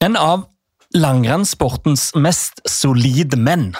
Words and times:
En 0.00 0.16
av 0.16 0.46
langrennssportens 0.96 2.14
mest 2.16 2.62
solide 2.64 3.36
menn 3.36 3.74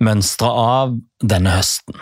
mønstra 0.00 0.48
av 0.48 0.94
denne 1.20 1.58
høsten. 1.58 1.98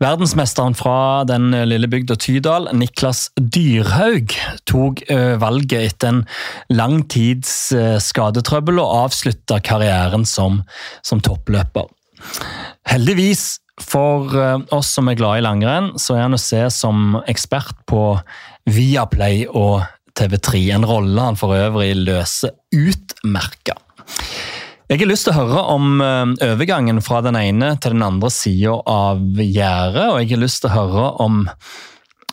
Verdensmesteren 0.00 0.76
fra 0.76 1.24
den 1.28 1.48
lille 1.68 1.88
bygda 1.88 2.18
Tydal, 2.20 2.68
Niklas 2.76 3.30
Dyrhaug, 3.40 4.36
tok 4.68 5.00
valget 5.40 5.94
etter 5.94 6.12
en 6.12 6.20
lang 6.68 7.00
tids 7.08 7.72
skadetrøbbel 8.04 8.80
og 8.80 9.06
avslutta 9.06 9.62
karrieren 9.64 10.28
som, 10.28 10.60
som, 11.00 11.24
toppløper. 11.24 11.88
Heldigvis 12.92 13.54
for 13.80 14.28
oss 14.76 14.92
som 14.98 15.08
er 15.08 15.16
glad 15.16 15.40
i 15.40 15.46
langrenn, 15.48 15.94
så 15.96 16.18
er 16.18 16.26
han 16.26 16.36
å 16.36 16.40
se 16.40 16.66
som 16.76 17.16
ekspert 17.24 17.72
på 17.88 18.04
Viaplay 18.68 19.46
og 19.48 19.80
TV3. 20.20 20.62
En 20.76 20.86
rolle 20.88 21.28
han 21.30 21.38
for 21.40 21.56
øvrig 21.56 21.94
løser 21.98 22.54
utmerka. 22.76 23.78
Jeg 24.90 24.98
har 25.00 25.06
lyst 25.06 25.28
til 25.28 25.36
å 25.36 25.44
høre 25.44 25.60
om 25.70 26.00
overgangen 26.02 26.98
fra 27.04 27.20
den 27.22 27.38
ene 27.38 27.76
til 27.78 27.94
den 27.94 28.02
andre 28.02 28.30
sida 28.34 28.74
av 28.90 29.20
gjerdet, 29.38 30.08
og 30.10 30.18
jeg 30.18 30.32
har 30.32 30.42
lyst 30.42 30.64
til 30.64 30.72
å 30.72 30.76
høre 30.80 31.04
om 31.22 31.44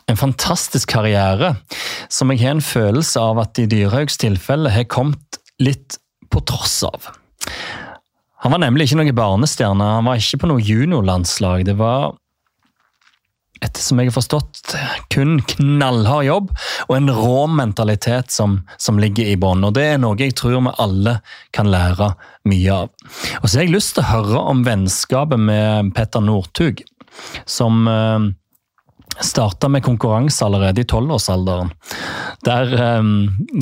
en 0.07 0.17
fantastisk 0.17 0.89
karriere 0.95 1.53
som 2.09 2.31
jeg 2.31 2.41
har 2.41 2.55
en 2.55 2.63
følelse 2.63 3.21
av 3.21 3.41
at 3.43 3.59
i 3.59 3.67
Dyrhaugs 3.69 4.17
tilfelle 4.21 4.71
har 4.73 4.87
kommet 4.89 5.39
litt 5.61 5.99
på 6.31 6.41
tross 6.47 6.79
av. 6.87 7.11
Han 8.45 8.53
var 8.53 8.61
nemlig 8.63 8.87
ikke 8.87 9.01
noen 9.01 9.17
barnestjerne, 9.17 9.91
han 9.97 10.07
var 10.07 10.21
ikke 10.21 10.41
på 10.43 10.49
noe 10.51 10.63
juniorlandslag. 10.63 11.65
Det 11.67 11.75
var 11.79 12.15
etter 13.61 13.81
som 13.81 13.99
jeg 13.99 14.09
har 14.09 14.15
forstått, 14.15 14.75
kun 15.13 15.39
knallhard 15.53 16.27
jobb 16.27 16.51
og 16.87 16.93
en 16.97 17.11
rå 17.13 17.45
mentalitet 17.51 18.33
som, 18.33 18.59
som 18.77 18.99
ligger 19.01 19.29
i 19.31 19.37
bånn. 19.39 19.65
Det 19.73 19.85
er 19.93 20.01
noe 20.01 20.17
jeg 20.19 20.35
tror 20.37 20.59
vi 20.59 20.75
alle 20.83 21.17
kan 21.55 21.69
lære 21.71 22.11
mye 22.47 22.81
av. 22.83 22.91
Og 23.41 23.47
så 23.47 23.59
har 23.59 23.65
jeg 23.65 23.75
lyst 23.75 23.95
til 23.97 24.05
å 24.05 24.11
høre 24.11 24.43
om 24.53 24.63
vennskapet 24.67 25.41
med 25.41 25.93
Petter 25.97 26.23
Northug, 26.23 26.83
som 27.49 27.87
eh, 27.89 28.29
starta 29.23 29.69
med 29.73 29.85
konkurranse 29.85 30.45
allerede 30.45 30.83
i 30.83 30.89
tolvårsalderen. 30.89 31.73
Der 32.45 32.73
eh, 32.77 33.13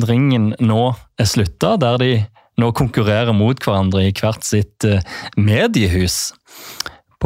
ringen 0.08 0.52
nå 0.60 0.82
er 1.16 1.30
slutta, 1.30 1.76
der 1.80 2.00
de 2.02 2.10
nå 2.60 2.72
konkurrerer 2.76 3.36
mot 3.36 3.60
hverandre 3.60 4.06
i 4.06 4.14
hvert 4.16 4.44
sitt 4.46 4.84
eh, 4.88 5.04
mediehus 5.36 6.30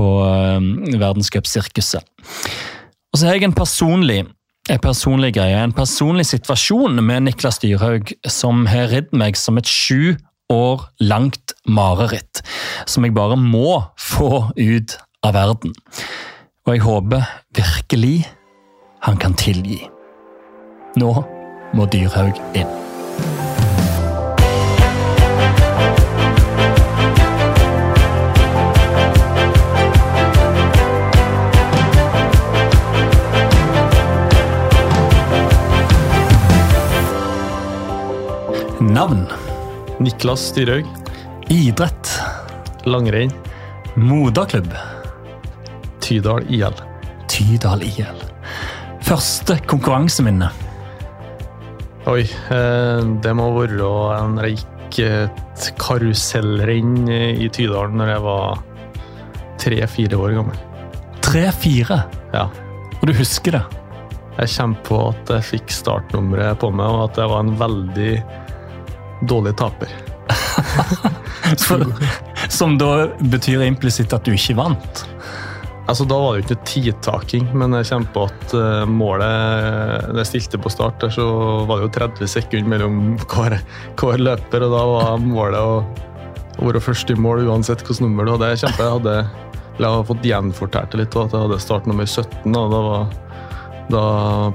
på 0.01 0.97
verdenscupsirkuset. 1.01 2.05
Og 3.11 3.19
så 3.19 3.27
har 3.27 3.37
jeg 3.37 3.48
en 3.48 3.56
personlig, 3.56 4.25
en 4.70 4.83
personlig 4.83 5.34
greie, 5.37 5.59
en 5.59 5.77
personlig 5.77 6.29
situasjon 6.31 7.03
med 7.05 7.27
Niklas 7.27 7.61
Dyrhaug 7.62 8.12
som 8.31 8.65
har 8.71 8.91
ridd 8.93 9.11
meg 9.12 9.39
som 9.39 9.59
et 9.61 9.69
sju 9.69 10.17
år 10.51 10.87
langt 11.03 11.55
mareritt. 11.67 12.43
Som 12.87 13.06
jeg 13.06 13.17
bare 13.17 13.39
må 13.39 13.81
få 13.98 14.51
ut 14.56 14.97
av 15.27 15.37
verden. 15.37 15.75
Og 16.67 16.77
jeg 16.77 16.84
håper 16.87 17.27
virkelig 17.56 18.17
han 19.06 19.19
kan 19.21 19.34
tilgi. 19.34 19.81
Nå 21.01 21.15
må 21.75 21.87
Dyrhaug 21.91 22.39
inn. 22.59 22.89
Navn? 39.01 39.23
Niklas 39.98 40.53
Dyrhaug. 40.53 40.84
Idrett? 41.48 42.20
Langrenn. 42.84 43.31
Moderklubb? 43.95 44.75
Tydal 46.05 46.44
IL. 46.53 46.75
Tydal 47.33 47.81
IL. 47.87 48.19
Første 49.00 49.56
konkurranseminne? 49.65 50.50
Oi, 52.12 52.27
det 53.25 53.33
må 53.39 53.47
være 53.56 53.89
en 54.19 54.37
reik 54.44 55.00
et 55.00 55.71
karusellrenn 55.81 57.09
i 57.09 57.49
Tydalen 57.49 57.97
når 58.03 58.12
jeg 58.12 58.25
var 58.27 58.60
tre-fire 59.65 60.21
år 60.27 60.37
gammel. 60.43 60.60
Tre-fire? 61.25 62.03
Ja. 62.37 62.50
Og 63.00 63.09
du 63.09 63.16
husker 63.16 63.56
det? 63.56 63.65
Jeg 64.43 64.53
kommer 64.59 64.84
på 64.93 65.00
at 65.09 65.34
jeg 65.39 65.49
fikk 65.55 65.72
startnummeret 65.72 66.60
på 66.60 66.69
meg, 66.69 66.93
og 66.93 67.09
at 67.09 67.25
jeg 67.25 67.33
var 67.33 67.49
en 67.49 67.56
veldig 67.65 68.12
dårlig 69.20 69.56
taper. 69.56 69.88
Som 72.48 72.78
da 72.78 73.08
betyr 73.20 73.64
implisitt 73.66 74.12
at 74.14 74.26
du 74.26 74.34
ikke 74.34 74.56
vant? 74.58 75.04
Altså, 75.91 76.04
Da 76.06 76.19
var 76.22 76.36
det 76.36 76.42
jo 76.42 76.47
ikke 76.47 76.66
tidtaking, 76.69 77.48
men 77.59 77.75
jeg 77.75 77.88
kommer 77.88 78.12
på 78.14 78.26
at 78.28 78.53
målet 78.86 80.12
Da 80.12 80.20
jeg 80.20 80.28
stilte 80.28 80.60
på 80.62 80.70
start, 80.70 81.00
der, 81.03 81.10
så 81.14 81.25
var 81.66 81.80
det 81.80 81.88
jo 81.88 81.94
30 81.98 82.30
sekunder 82.30 82.70
mellom 82.70 83.00
hver, 83.25 83.56
hver 83.98 84.22
løper, 84.22 84.66
og 84.66 84.76
da 84.76 84.82
var 84.92 85.25
målet 85.25 85.59
å, 85.59 85.80
å 86.60 86.69
være 86.69 86.84
først 86.84 87.10
i 87.10 87.19
mål 87.19 87.48
uansett 87.48 87.82
hvilket 87.82 88.04
nummer 88.04 88.28
du 88.28 88.36
hadde. 88.36 88.53
Jeg 88.53 88.62
kjempe, 88.64 88.86
jeg 88.86 88.98
hadde, 88.98 89.16
jeg 89.80 89.88
har 89.88 90.06
fått 90.12 90.30
gjenfortalt 90.30 90.94
litt, 91.00 91.19
at 91.19 91.34
jeg 91.34 91.48
hadde 91.48 91.64
startnummer 91.66 92.06
17. 92.06 92.54
og 92.54 92.76
da, 92.76 92.84
var, 92.86 93.03
da 93.91 94.04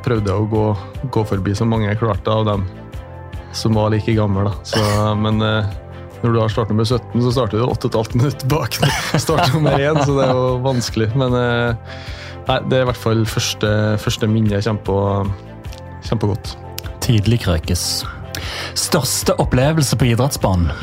prøvde 0.07 0.31
jeg 0.31 0.39
å 0.39 0.49
gå, 0.55 0.65
gå 1.11 1.27
forbi 1.33 1.57
så 1.57 1.67
mange 1.67 1.89
jeg 1.89 1.99
klarte 1.99 2.31
av 2.31 2.47
dem 2.47 2.63
som 3.55 3.75
var 3.77 3.91
like 3.93 4.13
gammel. 4.13 4.49
da. 4.49 4.53
Så, 4.67 4.81
men 5.19 5.41
eh, 5.41 5.73
når 6.23 6.33
du 6.33 6.39
har 6.41 6.51
startnummer 6.51 6.87
17, 6.87 7.21
så 7.21 7.31
starter 7.35 7.61
du 7.61 7.65
8,5 7.65 8.17
minutter 8.17 8.49
bak 8.51 8.77
startnummer 9.25 9.79
1, 9.79 10.03
så 10.05 10.17
det 10.17 10.27
er 10.27 10.35
jo 10.35 10.45
vanskelig. 10.65 11.09
Men 11.19 11.37
eh, 11.39 11.95
nei, 12.49 12.59
det 12.69 12.79
er 12.79 12.85
i 12.85 12.89
hvert 12.91 13.01
fall 13.01 13.25
første, 13.29 13.71
første 14.01 14.29
minne 14.31 14.57
jeg 14.57 14.67
kommer 14.67 14.85
på 14.89 14.99
kjempegodt. 16.09 16.55
Tidlig 17.05 17.43
krøkes. 17.45 18.03
Største 18.77 19.35
opplevelse 19.41 19.97
på 19.99 20.09
idrettsbanen? 20.11 20.73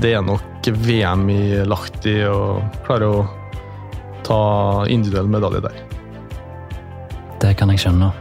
Det 0.00 0.14
er 0.16 0.24
nok 0.24 0.68
VM 0.86 1.26
i 1.32 1.42
Lahti 1.68 2.20
og 2.28 2.60
klare 2.86 3.08
å 3.10 3.24
ta 4.24 4.42
individuell 4.88 5.28
medalje 5.32 5.64
der. 5.64 5.80
Det 7.40 7.56
kan 7.58 7.72
jeg 7.72 7.82
skjønne. 7.82 8.12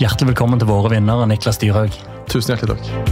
Hjertelig 0.00 0.34
velkommen 0.34 0.60
til 0.60 0.68
våre 0.70 0.92
vinnere, 0.92 1.26
Niklas 1.28 1.60
Dyrhaug. 1.60 1.96
Tusen 2.30 2.54
hjertelig 2.54 2.78
takk. 2.78 3.10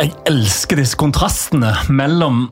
Jeg 0.00 0.14
elsker 0.30 0.78
disse 0.80 0.96
kontrastene 0.96 1.74
mellom 1.92 2.46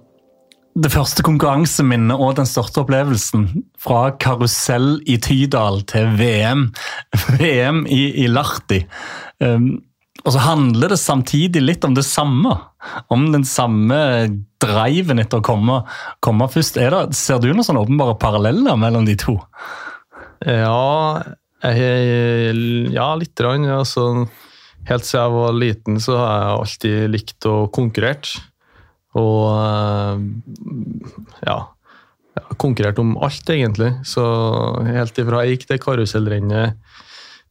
det 0.78 0.90
første 0.92 1.24
konkurranseminnet 1.24 2.20
og 2.20 2.34
den 2.36 2.46
største 2.46 2.82
opplevelsen. 2.82 3.46
Fra 3.80 4.10
karusell 4.20 4.98
i 5.08 5.16
Tydal 5.24 5.80
til 5.88 6.12
VM, 6.18 6.66
VM 7.40 7.86
i, 7.88 8.02
i 8.20 8.28
Lahti. 8.28 8.82
Um, 9.40 9.78
og 10.26 10.34
så 10.34 10.44
handler 10.44 10.92
det 10.92 11.00
samtidig 11.00 11.64
litt 11.64 11.88
om 11.88 11.96
det 11.96 12.04
samme. 12.04 12.52
Om 13.08 13.30
den 13.32 13.48
samme 13.48 13.98
driven 14.60 15.22
etter 15.22 15.40
å 15.40 15.46
komme, 15.48 15.82
komme 16.20 16.50
først. 16.52 16.76
Det, 16.76 17.16
ser 17.16 17.40
du 17.40 17.48
noen 17.48 17.64
sånne 17.64 17.86
åpenbare 17.86 18.18
paralleller 18.20 18.76
mellom 18.76 19.08
de 19.08 19.16
to? 19.18 19.38
Ja, 20.46 21.22
jeg, 21.64 22.52
ja 22.94 23.08
litt. 23.18 23.40
Rann, 23.42 23.66
altså, 23.72 24.04
helt 24.88 25.08
siden 25.08 25.24
jeg 25.24 25.34
var 25.34 25.56
liten, 25.56 25.98
så 26.02 26.18
har 26.20 26.36
jeg 26.36 26.58
alltid 26.58 27.10
likt 27.14 27.48
å 27.48 27.56
konkurrere. 27.74 28.44
Og 29.18 30.22
ja 31.46 31.58
Konkurrert 32.60 33.00
om 33.02 33.16
alt, 33.18 33.48
egentlig. 33.50 33.88
Så 34.06 34.22
helt 34.86 35.16
ifra 35.18 35.40
jeg 35.42 35.56
gikk 35.56 35.64
det 35.72 35.80
karusellrennet 35.82 36.76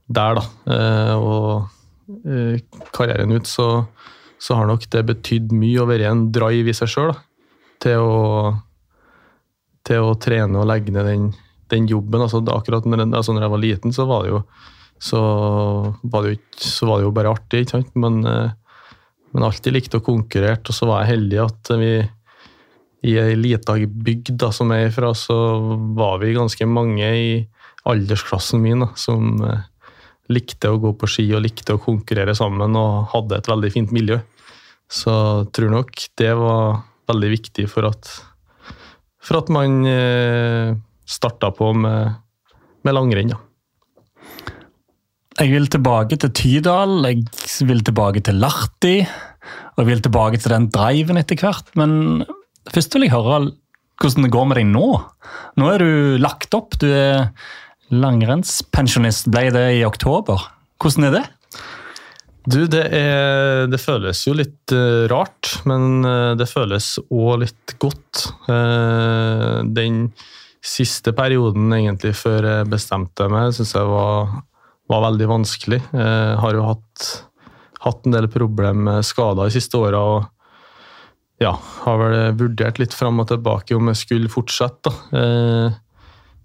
der, 0.08 0.38
da, 0.40 0.44
og 1.20 1.68
karrieren 2.96 3.34
ut, 3.36 3.50
så, 3.52 3.84
så 4.40 4.56
har 4.56 4.70
nok 4.70 4.86
det 4.94 5.04
betydd 5.10 5.52
mye 5.52 5.84
å 5.84 5.90
være 5.90 6.08
en 6.08 6.22
drive 6.32 6.72
i 6.72 6.78
seg 6.78 6.94
sjøl. 6.94 7.12
Til, 7.84 8.08
til 9.86 10.08
å 10.08 10.16
trene 10.24 10.64
og 10.64 10.70
legge 10.72 10.96
ned 10.96 11.12
den 11.12 11.28
den 11.74 11.88
jobben 11.90 12.24
altså 12.24 12.42
akkurat 12.54 12.86
når, 12.88 13.06
altså 13.10 13.36
når, 13.36 13.46
jeg 13.46 13.54
var 13.54 13.64
liten, 13.64 13.96
så 13.96 14.08
var 14.10 14.26
det 14.26 14.36
jo 14.36 14.42
var 15.08 16.24
det 16.26 16.32
jo, 16.32 16.38
var 16.90 16.98
det 16.98 17.06
jo 17.06 17.14
bare 17.14 17.32
artig, 17.36 17.60
ikke 17.62 17.76
sant? 17.76 17.92
Men, 18.02 18.24
men 18.24 19.46
alltid 19.46 19.76
likte 19.76 20.00
å 20.00 20.06
konkurrere. 20.06 20.58
Og 20.58 20.74
så 20.74 20.88
var 20.90 21.04
jeg 21.04 21.12
heldig 21.12 21.44
at 21.44 21.70
vi 21.78 21.92
i 23.06 23.18
ei 23.22 23.36
lita 23.38 23.76
bygd 23.78 24.46
som 24.56 24.72
jeg 24.74 24.88
er 24.88 24.96
fra, 24.96 25.14
så 25.16 25.36
var 25.98 26.18
vi 26.24 26.34
ganske 26.36 26.66
mange 26.70 27.06
i 27.06 27.30
aldersklassen 27.88 28.62
min 28.64 28.84
da, 28.84 28.90
som 29.00 29.38
eh, 29.46 29.62
likte 30.34 30.72
å 30.72 30.80
gå 30.82 30.94
på 31.00 31.10
ski 31.10 31.28
og 31.36 31.46
likte 31.46 31.78
å 31.78 31.84
konkurrere 31.84 32.36
sammen 32.36 32.76
og 32.76 33.12
hadde 33.14 33.40
et 33.40 33.52
veldig 33.52 33.72
fint 33.74 33.94
miljø. 33.96 34.20
Så 34.92 35.14
jeg 35.14 35.52
tror 35.56 35.74
nok 35.76 36.04
det 36.20 36.34
var 36.40 36.82
veldig 37.12 37.30
viktig 37.32 37.68
for 37.72 37.88
at, 37.88 38.10
for 39.24 39.40
at 39.42 39.52
man 39.54 39.80
eh, 39.88 40.74
starta 41.08 41.52
på 41.56 41.72
med, 41.78 42.18
med 42.84 42.98
langrenn. 42.98 43.36
Jeg 45.38 45.54
vil 45.54 45.68
tilbake 45.70 46.18
til 46.18 46.34
Tydal, 46.34 47.00
jeg 47.06 47.68
vil 47.70 47.84
tilbake 47.86 48.24
til 48.26 48.40
Larti. 48.42 48.98
Og 49.78 49.84
jeg 49.84 49.90
vil 49.92 50.04
tilbake 50.04 50.40
til 50.42 50.56
den 50.56 50.68
driven 50.74 51.20
etter 51.22 51.38
hvert. 51.38 51.70
Men 51.78 52.26
først 52.74 52.96
vil 52.96 53.06
jeg 53.06 53.14
høre 53.14 53.52
hvordan 54.02 54.26
det 54.26 54.34
går 54.34 54.48
med 54.50 54.60
deg 54.60 54.68
nå. 54.72 54.88
Nå 55.62 55.70
er 55.74 55.84
du 55.84 56.18
lagt 56.22 56.58
opp. 56.58 56.78
Du 56.82 56.88
er 56.90 57.30
langrennspensjonist. 57.94 59.30
Ble 59.34 59.48
det 59.54 59.68
i 59.78 59.86
oktober. 59.86 60.50
Hvordan 60.82 61.10
er 61.10 61.20
det? 61.20 61.26
Du, 62.48 62.62
det, 62.72 62.86
er, 62.96 63.66
det 63.68 63.80
føles 63.84 64.22
jo 64.24 64.34
litt 64.38 64.72
uh, 64.72 65.04
rart, 65.12 65.50
men 65.68 66.06
uh, 66.08 66.32
det 66.40 66.48
føles 66.48 66.94
òg 67.12 67.42
litt 67.42 67.74
godt. 67.82 68.24
Uh, 68.48 69.68
den 69.68 70.06
siste 70.68 71.14
perioden 71.16 71.72
egentlig 71.76 72.14
før 72.20 72.46
jeg 72.50 72.70
bestemte 72.72 73.30
meg, 73.32 73.54
syns 73.56 73.74
jeg 73.78 73.88
var, 73.88 74.34
var, 74.92 75.06
veldig 75.08 75.30
vanskelig. 75.32 75.82
Jeg 75.94 76.38
har 76.44 76.58
jo 76.58 76.68
hatt, 76.68 77.08
hatt 77.86 78.08
en 78.08 78.18
del 78.18 78.28
problemer 78.32 78.84
med 78.90 79.08
skader 79.08 79.48
de 79.48 79.56
siste 79.56 79.80
åra. 79.80 80.04
Og 80.18 81.44
ja, 81.44 81.54
har 81.86 82.00
vel 82.02 82.18
vurdert 82.40 82.82
litt 82.82 82.96
fram 82.98 83.24
og 83.24 83.30
tilbake 83.32 83.78
om 83.78 83.94
jeg 83.94 84.04
skulle 84.04 84.34
fortsette. 84.34 84.92
da 85.14 85.76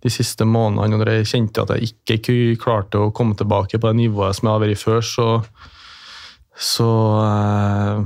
de 0.03 0.11
siste 0.11 0.47
månedene, 0.49 0.99
når 0.99 1.11
jeg 1.13 1.29
kjente 1.31 1.63
at 1.63 1.75
jeg 1.77 1.93
ikke 2.17 2.37
klarte 2.63 2.99
å 2.99 3.13
komme 3.15 3.37
tilbake 3.39 3.79
på 3.79 3.91
det 3.91 4.01
nivået 4.01 4.35
som 4.37 4.49
jeg 4.49 4.57
har 4.57 4.65
vært 4.65 4.83
før, 4.83 5.05
så, 5.07 5.27
så, 6.71 6.89
eh, 7.23 8.01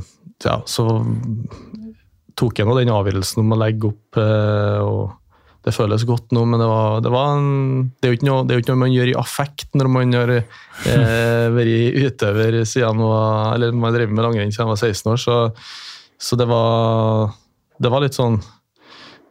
ja, 0.44 0.58
så 0.68 0.86
tok 2.36 2.60
jeg 2.60 2.68
nå 2.68 2.76
den 2.76 2.92
avgjørelsen 2.92 3.40
om 3.40 3.56
å 3.56 3.60
legge 3.62 3.88
opp. 3.94 4.20
Eh, 4.20 4.80
og 4.84 5.14
Det 5.66 5.74
føles 5.74 6.04
godt 6.06 6.30
nå, 6.36 6.44
men 6.46 6.60
det, 6.62 6.66
var, 6.70 7.00
det, 7.02 7.10
var 7.10 7.32
en, 7.34 7.88
det, 7.98 8.12
er 8.12 8.20
noe, 8.28 8.44
det 8.46 8.54
er 8.54 8.60
jo 8.60 8.62
ikke 8.62 8.74
noe 8.74 8.82
man 8.84 8.92
gjør 8.94 9.10
i 9.10 9.16
affekt 9.18 9.74
når 9.74 9.88
man 9.90 10.14
har 10.14 10.32
eh, 10.36 11.46
vært 11.56 11.98
utøver 12.06 12.60
siden 12.62 13.00
man, 13.02 13.56
eller 13.56 13.74
man 13.74 13.96
drev 13.96 14.12
med 14.14 14.22
langrenn 14.28 14.54
siden 14.54 14.70
man 14.70 14.76
var 14.76 14.84
16 14.86 15.10
år. 15.10 15.18
Så, 15.24 15.38
så 16.22 16.38
det, 16.38 16.46
var, 16.46 17.34
det 17.82 17.90
var 17.90 18.06
litt 18.06 18.14
sånn 18.14 18.38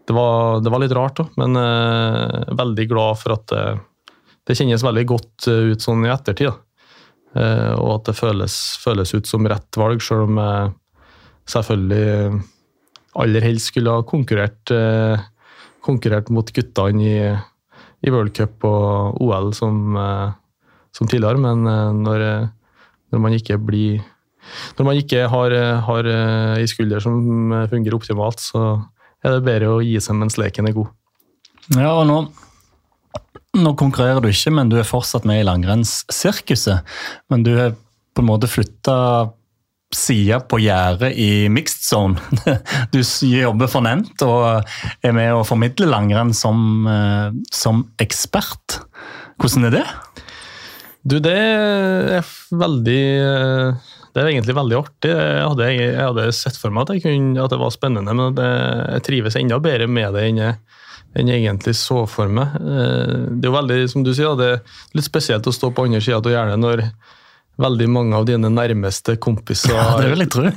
det 0.06 0.14
var, 0.14 0.60
var 0.60 0.84
litt 0.84 0.94
rart 0.94 1.18
da, 1.18 1.26
men 1.40 1.58
eh, 1.58 2.56
veldig 2.60 2.88
glad 2.92 3.22
for 3.24 3.38
at 3.40 3.56
det, 4.46 4.58
kjennes 4.58 4.84
veldig 4.86 5.06
godt 5.10 5.48
eh, 5.50 5.72
ut 5.72 5.82
sånn 5.82 6.06
i 6.06 6.12
ettertid. 6.14 6.52
Eh, 7.36 7.72
og 7.80 7.98
at 7.98 8.12
det 8.12 8.18
føles, 8.20 8.58
føles, 8.84 9.16
ut 9.16 9.28
som 9.30 9.48
rett 9.50 9.80
valg, 9.80 10.04
selv 10.04 10.28
om 10.28 10.40
jeg 10.40 10.76
selvfølgelig 11.56 12.44
aller 13.24 13.46
helst 13.46 13.72
skulle 13.72 13.96
ha 13.96 14.06
konkurrert, 14.08 14.72
eh, 14.74 15.26
konkurrert 15.86 16.32
mot 16.34 16.50
guttene 16.56 17.06
i, 17.06 17.20
i 18.06 18.14
worldcup 18.14 18.66
og 18.68 19.22
OL 19.24 19.52
som, 19.58 19.96
eh, 20.02 20.34
som 20.96 21.10
tidligere. 21.12 21.42
Men 21.42 21.70
eh, 21.70 21.94
når, 22.02 22.26
når, 23.14 23.24
man 23.28 23.38
ikke 23.38 23.60
blir 23.62 24.04
Når 24.78 24.86
man 24.86 24.98
ikke 25.00 25.24
har, 25.26 25.54
har 25.88 26.08
ei 26.60 26.66
skulder 26.70 27.02
som 27.02 27.16
fungerer 27.72 27.96
optimalt, 27.98 28.38
så 28.38 28.76
er 29.26 29.34
det 29.34 29.46
bedre 29.48 29.72
å 29.74 29.80
gi 29.82 29.98
seg 29.98 30.20
mens 30.20 30.38
leken 30.38 30.70
er 30.70 30.76
god. 30.76 30.92
Ja, 31.74 31.96
og 31.96 32.06
nå, 32.06 32.20
nå 33.58 33.72
konkurrerer 33.80 34.22
du 34.22 34.30
ikke, 34.30 34.54
men 34.54 34.70
du 34.70 34.78
er 34.78 34.86
fortsatt 34.86 35.26
med 35.26 35.42
i 35.42 35.48
langrennssirkuset. 35.48 36.86
Men 37.34 37.46
du 37.48 37.56
er 37.56 37.74
på 38.16 38.22
en 38.22 38.30
måte 38.30 38.50
flytta 38.52 38.96
side 39.94 40.40
på 40.50 40.60
gjerdet 40.64 41.12
i 41.20 41.48
mixed 41.52 41.86
zone. 41.86 42.20
Du 42.94 43.02
jobber 43.02 43.70
for 43.72 43.86
Nent 43.86 44.22
og 44.26 44.66
er 45.06 45.16
med 45.16 45.34
å 45.36 45.46
formidle 45.48 45.90
langrenn 45.90 46.34
som, 46.36 46.88
eh, 46.90 47.30
som 47.54 47.86
ekspert. 48.02 48.80
Hvordan 49.42 49.70
er 49.70 49.78
det? 49.80 49.86
Du, 51.06 51.20
det 51.22 51.36
er 51.38 52.34
veldig 52.56 53.02
eh, 53.22 53.92
det 54.16 54.24
er 54.24 54.30
egentlig 54.32 54.56
veldig 54.56 54.78
artig. 54.80 55.12
Jeg 55.12 55.44
hadde, 55.44 55.66
jeg 55.76 56.00
hadde 56.00 56.30
sett 56.32 56.56
for 56.56 56.72
meg 56.72 56.88
at, 56.88 57.04
kunne, 57.04 57.36
at, 57.44 57.52
det 57.52 57.60
var 57.60 57.74
spennende, 57.76 58.14
men 58.16 58.38
jeg 58.40 59.04
trives 59.04 59.36
enda 59.36 59.60
bedre 59.60 59.90
med 59.92 60.16
det 60.16 60.24
enn 60.30 60.40
jeg, 60.40 60.56
enn 61.20 61.32
jeg 61.34 61.44
egentlig 61.44 61.74
så 61.76 62.06
for 62.08 62.32
meg. 62.32 62.56
Eh, 62.56 63.26
det 63.36 63.44
er 63.44 63.52
jo 63.52 63.58
veldig, 63.58 63.80
som 63.92 64.06
du 64.08 64.14
sier, 64.16 64.38
det 64.40 64.48
er 64.54 64.80
litt 64.96 65.08
spesielt 65.10 65.52
å 65.52 65.54
stå 65.56 65.74
på 65.76 65.90
andre 65.90 66.00
sida 66.00 66.22
av 66.22 66.32
gjerdet 66.32 66.62
når 66.64 66.86
veldig 67.62 67.88
mange 67.92 68.18
av 68.18 68.26
dine 68.28 68.50
nærmeste 68.52 69.18
kompiser 69.22 69.76
ja, 69.76 69.86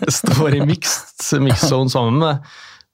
står 0.20 0.56
i 0.58 0.64
mixed, 0.66 1.38
mixed 1.44 1.68
zone 1.70 1.92
sammen 1.92 2.18
med 2.22 2.48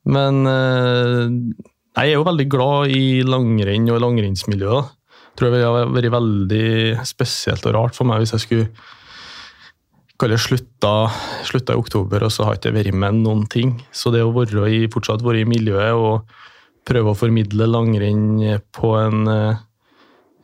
Men 0.05 0.43
eh, 0.51 1.63
jeg 1.95 2.11
er 2.11 2.19
jo 2.19 2.27
veldig 2.27 2.49
glad 2.51 2.93
i 2.93 3.23
langrenn 3.23 3.87
og 3.95 4.03
langrennsmiljøet. 4.03 4.91
Jeg 5.15 5.39
tror 5.39 5.49
det 5.49 5.61
ville 5.61 5.87
vært 5.95 6.13
veldig 6.15 7.07
spesielt 7.09 7.67
og 7.71 7.75
rart 7.77 7.97
for 7.97 8.09
meg 8.09 8.21
hvis 8.23 8.35
jeg 8.35 8.45
skulle 8.45 8.69
kaller 10.21 10.39
slutta, 10.39 10.93
slutta 11.47 11.75
i 11.75 11.81
oktober, 11.81 12.23
og 12.23 12.31
så 12.31 12.47
har 12.47 12.55
jeg 12.55 12.63
ikke 12.63 12.75
vært 12.77 12.99
med 13.03 13.23
noen 13.25 13.47
ting. 13.51 13.77
Så 13.91 14.13
det 14.15 14.23
å 14.23 14.35
være 14.35 14.69
i, 14.71 14.85
fortsatt 14.93 15.25
være 15.25 15.43
i 15.43 15.49
miljøet 15.49 15.97
og 15.99 16.35
prøve 16.87 17.15
å 17.15 17.19
formidle 17.19 17.67
langrenn 17.71 18.61
på 18.75 18.93
en 19.01 19.31
eh, 19.33 19.63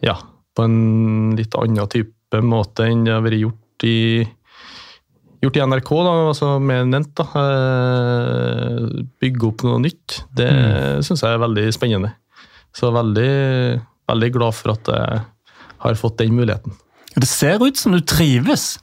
ja, 0.07 0.17
på 0.57 0.65
en 0.65 1.37
litt 1.39 1.55
annen 1.59 1.91
type 1.93 2.15
måte 2.47 2.87
enn 2.87 3.03
det 3.07 3.15
har 3.15 3.25
vært 3.25 3.41
gjort 3.41 3.87
i, 3.89 4.23
gjort 5.43 5.59
i 5.59 5.65
NRK, 5.73 5.91
da, 6.07 6.13
altså 6.31 6.51
mer 6.63 6.85
nevnt. 6.89 7.13
da, 7.19 7.27
eh, 7.43 8.85
Bygge 9.23 9.49
opp 9.49 9.65
noe 9.67 9.81
nytt. 9.83 10.21
Det 10.37 10.51
mm. 10.51 11.07
syns 11.07 11.25
jeg 11.27 11.35
er 11.35 11.43
veldig 11.43 11.67
spennende. 11.75 12.13
Så 12.77 12.93
veldig, 12.95 13.33
veldig 14.11 14.31
glad 14.37 14.57
for 14.57 14.77
at 14.77 14.93
jeg 14.95 15.25
har 15.81 15.99
fått 15.99 16.21
den 16.21 16.37
muligheten. 16.39 16.77
Det 17.17 17.27
ser 17.27 17.59
ut 17.59 17.77
som 17.77 17.97
du 17.97 18.01
trives. 18.07 18.77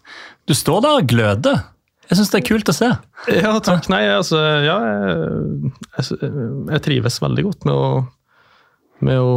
Du 0.48 0.56
står 0.58 0.84
der 0.84 1.00
og 1.00 1.08
gløder. 1.08 1.64
Jeg 2.08 2.20
syns 2.20 2.32
det 2.32 2.40
er 2.40 2.48
kult 2.48 2.70
å 2.72 2.76
se. 2.76 2.90
Ja, 3.36 3.54
takk. 3.64 3.90
Nei, 3.92 4.06
altså 4.12 4.40
Ja, 4.64 4.78
jeg, 4.80 5.72
jeg, 5.98 6.20
jeg 6.72 6.84
trives 6.86 7.20
veldig 7.24 7.48
godt 7.50 7.68
med 7.68 7.76
å, 7.76 7.90
med 9.04 9.20
å, 9.20 9.34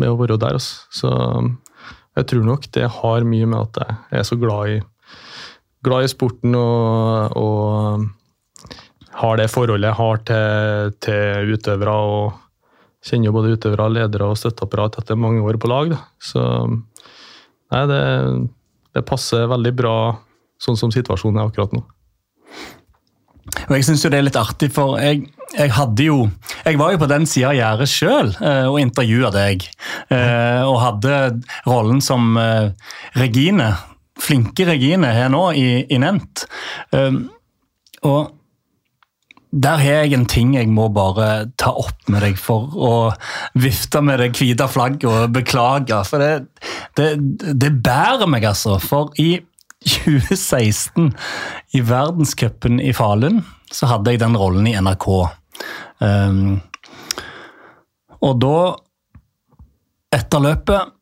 med 0.00 0.12
å 0.12 0.18
være 0.20 0.36
der, 0.40 0.58
altså. 0.60 0.84
Så 0.92 1.12
jeg 2.18 2.28
tror 2.28 2.46
nok 2.46 2.68
det 2.76 2.88
har 2.98 3.28
mye 3.28 3.48
med 3.48 3.58
at 3.60 3.82
jeg 4.12 4.20
er 4.20 4.26
så 4.28 4.38
glad 4.40 4.74
i, 4.74 4.78
glad 5.84 6.06
i 6.06 6.12
sporten 6.12 6.56
og, 6.58 7.36
og, 7.38 8.08
har 9.22 9.36
det 9.36 9.50
forholdet 9.52 9.90
jeg 9.90 9.98
har 9.98 10.22
til, 10.28 10.94
til 11.04 11.52
utøvere. 11.52 11.92
og 11.92 13.04
Kjenner 13.04 13.28
jo 13.28 13.34
både 13.34 13.52
utøvere, 13.56 13.90
ledere 13.92 14.30
og 14.30 14.38
støtteapparat 14.40 14.96
etter 15.02 15.18
mange 15.20 15.42
år 15.44 15.58
på 15.60 15.68
lag. 15.68 15.92
Da. 15.92 15.98
Så 16.22 16.42
nei, 16.70 17.82
det 17.90 18.00
det 18.92 19.04
passer 19.08 19.48
veldig 19.50 19.72
bra 19.76 19.96
sånn 20.62 20.78
som 20.78 20.92
situasjonen 20.94 21.40
er 21.40 21.50
akkurat 21.50 21.72
nå. 21.74 21.82
Og 23.68 23.74
Jeg 23.74 23.86
syns 23.88 24.04
det 24.04 24.18
er 24.18 24.26
litt 24.26 24.38
artig, 24.38 24.68
for 24.74 25.00
jeg, 25.00 25.24
jeg, 25.52 25.72
hadde 25.76 26.04
jo 26.06 26.18
Jeg 26.64 26.78
var 26.80 26.92
jo 26.94 27.00
på 27.02 27.08
den 27.10 27.26
sida 27.28 27.52
av 27.52 27.56
gjerdet 27.58 27.90
sjøl 27.92 28.34
eh, 28.40 28.66
og 28.70 28.80
intervjua 28.82 29.32
deg. 29.34 29.64
Eh, 30.12 30.60
og 30.66 30.78
hadde 30.82 31.16
rollen 31.68 32.02
som 32.04 32.36
eh, 32.40 32.70
Regine, 33.18 33.72
flinke 34.20 34.66
Regine, 34.68 35.12
her 35.16 35.32
nå 35.32 35.48
i, 35.58 35.66
i 35.88 35.98
Nent. 36.00 36.46
Og 38.02 38.30
der 39.52 39.80
har 39.82 40.04
jeg 40.04 40.14
en 40.16 40.24
ting 40.30 40.54
jeg 40.56 40.70
må 40.72 40.86
bare 40.92 41.50
ta 41.60 41.74
opp 41.76 42.08
med 42.08 42.24
deg 42.24 42.38
for 42.40 42.72
å 42.72 42.92
vifte 43.60 44.00
med 44.04 44.22
det 44.22 44.30
hvite 44.38 44.68
flagget 44.72 45.08
og 45.10 45.34
beklage. 45.34 45.98
For 46.08 46.22
det, 46.22 46.32
det, 46.96 47.10
det, 47.60 47.72
bærer 47.84 48.30
meg, 48.30 48.46
altså. 48.48 48.78
For 48.80 49.12
i 49.20 49.42
2016, 49.84 51.12
i 51.76 51.84
verdenscupen 51.84 52.80
i 52.80 52.94
Falun, 52.96 53.42
så 53.72 53.90
hadde 53.92 54.14
jeg 54.14 54.22
den 54.22 54.38
rollen 54.40 54.68
i 54.70 54.76
NRK. 54.78 55.08
Um, 56.02 56.60
og 58.22 58.38
da, 58.42 58.56
etter 60.14 60.42
løpet, 60.44 60.98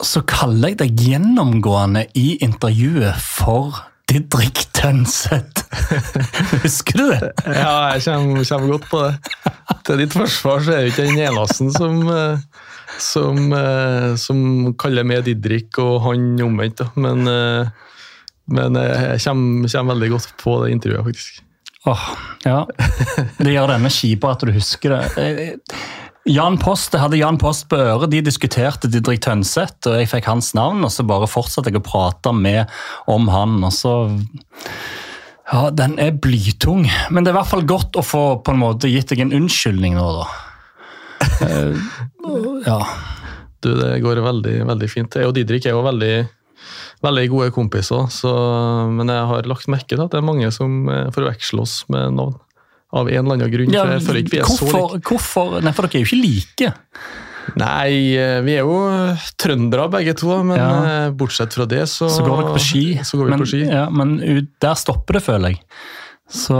så 0.00 0.22
kaller 0.28 0.72
jeg 0.72 0.80
deg 0.80 1.02
gjennomgående 1.04 2.06
i 2.16 2.38
intervjuet 2.44 3.18
for 3.20 3.82
Didrik 4.10 4.64
Tønseth. 4.74 5.66
Husker 6.64 6.98
du 6.98 7.04
det? 7.12 7.30
ja, 7.46 7.92
jeg 7.94 8.02
kommer, 8.06 8.46
kommer, 8.48 8.72
godt 8.72 8.88
på 8.90 9.02
det. 9.04 9.12
Til 9.86 10.02
ditt 10.02 10.16
forsvar 10.16 10.64
så 10.64 10.74
er 10.74 10.80
det 10.86 10.94
ikke 10.94 11.06
den 11.10 11.20
eneste 11.28 11.68
som, 11.76 12.00
eh, 12.14 12.64
som, 12.98 13.38
eh, 13.54 14.08
som, 14.18 14.40
kaller 14.80 15.06
meg 15.06 15.22
Didrik 15.28 15.78
og 15.82 16.00
han 16.08 16.32
omvendt. 16.42 16.82
Men, 16.98 17.22
eh, 17.30 17.70
men 18.50 18.80
jeg 18.80 19.22
kommer, 19.28 19.70
kommer, 19.70 19.94
veldig 19.94 20.10
godt 20.16 20.34
på 20.42 20.58
det 20.64 20.74
intervjuet, 20.74 21.06
faktisk. 21.12 21.42
Åh, 21.88 22.04
ja. 22.44 22.66
Det 23.38 23.54
gjør 23.54 23.72
denne 23.72 23.90
kjipa 23.92 24.34
at 24.34 24.44
du 24.44 24.52
husker 24.52 24.98
det. 24.98 25.40
Jan 26.28 26.58
Post, 26.60 26.92
Jeg 26.92 27.00
hadde 27.00 27.16
Jan 27.16 27.38
Post 27.40 27.68
på 27.70 27.78
øret. 27.80 28.10
De 28.12 28.20
diskuterte 28.20 28.90
Didrik 28.92 29.22
Tønseth, 29.24 29.88
og 29.88 29.96
jeg 29.96 30.10
fikk 30.10 30.28
hans 30.28 30.52
navn. 30.54 30.84
og 30.84 30.92
Så 30.92 31.06
bare 31.08 31.30
fortsatte 31.30 31.72
jeg 31.72 31.80
å 31.80 31.84
prate 31.84 32.34
med 32.36 32.68
om 33.08 33.30
han. 33.32 33.62
og 33.64 33.72
så... 33.72 33.94
Ja, 35.50 35.70
Den 35.74 35.96
er 35.98 36.12
blytung, 36.14 36.84
men 37.10 37.24
det 37.24 37.32
er 37.32 37.34
i 37.34 37.40
hvert 37.40 37.50
fall 37.50 37.64
godt 37.66 37.96
å 37.98 38.04
få 38.06 38.24
på 38.44 38.52
en 38.52 38.60
måte 38.60 38.90
gitt 38.90 39.10
deg 39.10 39.24
en 39.24 39.32
unnskyldning 39.34 39.96
nå, 39.98 40.04
da. 40.20 40.28
Uh, 41.40 41.80
ja. 42.68 42.76
Du, 43.60 43.72
det 43.76 43.96
går 44.04 44.22
veldig, 44.24 44.54
veldig 44.68 44.88
fint. 44.88 45.16
Jeg 45.16 45.26
og 45.26 45.34
Didrik 45.36 45.66
er 45.66 45.74
jo 45.74 45.82
veldig, 45.84 46.12
veldig 47.04 47.26
gode 47.32 47.50
kompiser, 47.56 48.06
så, 48.12 48.30
men 48.92 49.08
jeg 49.12 49.26
har 49.30 49.48
lagt 49.48 49.68
merke 49.72 49.94
til 49.94 50.02
at 50.04 50.12
det 50.12 50.20
er 50.20 50.26
mange 50.26 50.50
som 50.54 50.82
eh, 50.92 51.08
forveksler 51.14 51.64
oss 51.64 51.80
med 51.92 52.16
navn. 52.18 52.36
Av 52.90 53.06
en 53.06 53.20
eller 53.22 53.36
annen 53.36 53.50
grunn. 53.52 53.70
Ja, 53.70 53.84
for 53.86 53.92
jeg 53.94 54.02
føler 54.02 54.20
ikke 54.24 54.32
vi 54.32 54.38
er 54.42 54.48
så 54.50 54.64
hvorfor, 54.66 54.94
like. 54.96 55.06
hvorfor? 55.06 55.52
Nei, 55.62 55.72
for 55.76 55.86
dere 55.86 56.00
er 56.00 56.02
jo 56.02 56.08
ikke 56.08 56.24
like. 56.24 56.70
Nei, 57.60 57.92
eh, 58.18 58.40
vi 58.42 58.56
er 58.58 58.66
jo 58.66 58.80
trøndere 59.38 59.84
begge 59.92 60.14
to, 60.18 60.40
men 60.42 60.58
Ja. 60.58 60.70
eh, 61.06 61.10
bortsett 61.14 61.54
fra 61.54 61.66
det, 61.70 61.84
så 61.88 62.08
Så 62.10 62.24
går 62.26 62.42
dere 62.42 62.54
på 62.56 62.62
ski. 62.64 62.82
Så 63.06 63.16
går 63.20 63.24
vi 63.28 63.30
men, 63.30 63.44
på 63.44 63.46
ski. 63.52 63.60
Ja, 63.62 63.84
men 63.90 64.16
der 64.60 64.74
stopper 64.74 65.14
det, 65.20 65.22
føler 65.22 65.54
jeg. 65.54 65.62
Så 66.30 66.58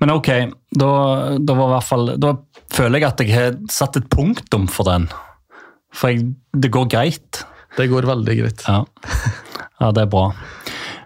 Men 0.00 0.10
ok, 0.10 0.28
da, 0.74 0.90
da 1.38 1.54
var 1.54 1.68
i 1.68 1.72
hvert 1.76 1.86
fall 1.86 2.08
Da 2.18 2.32
føler 2.74 2.98
jeg 2.98 3.06
at 3.08 3.20
jeg 3.22 3.34
har 3.36 3.52
satt 3.70 3.96
et 4.00 4.08
punktum 4.10 4.68
for 4.68 4.84
den. 4.88 5.08
For 5.94 6.10
jeg, 6.10 6.34
det 6.52 6.70
går 6.74 6.88
greit. 6.90 7.44
Det 7.76 7.88
går 7.90 8.06
veldig 8.06 8.36
greit. 8.38 8.62
Ja. 8.68 8.84
ja, 9.80 9.90
det 9.90 10.04
er 10.04 10.10
bra. 10.12 10.28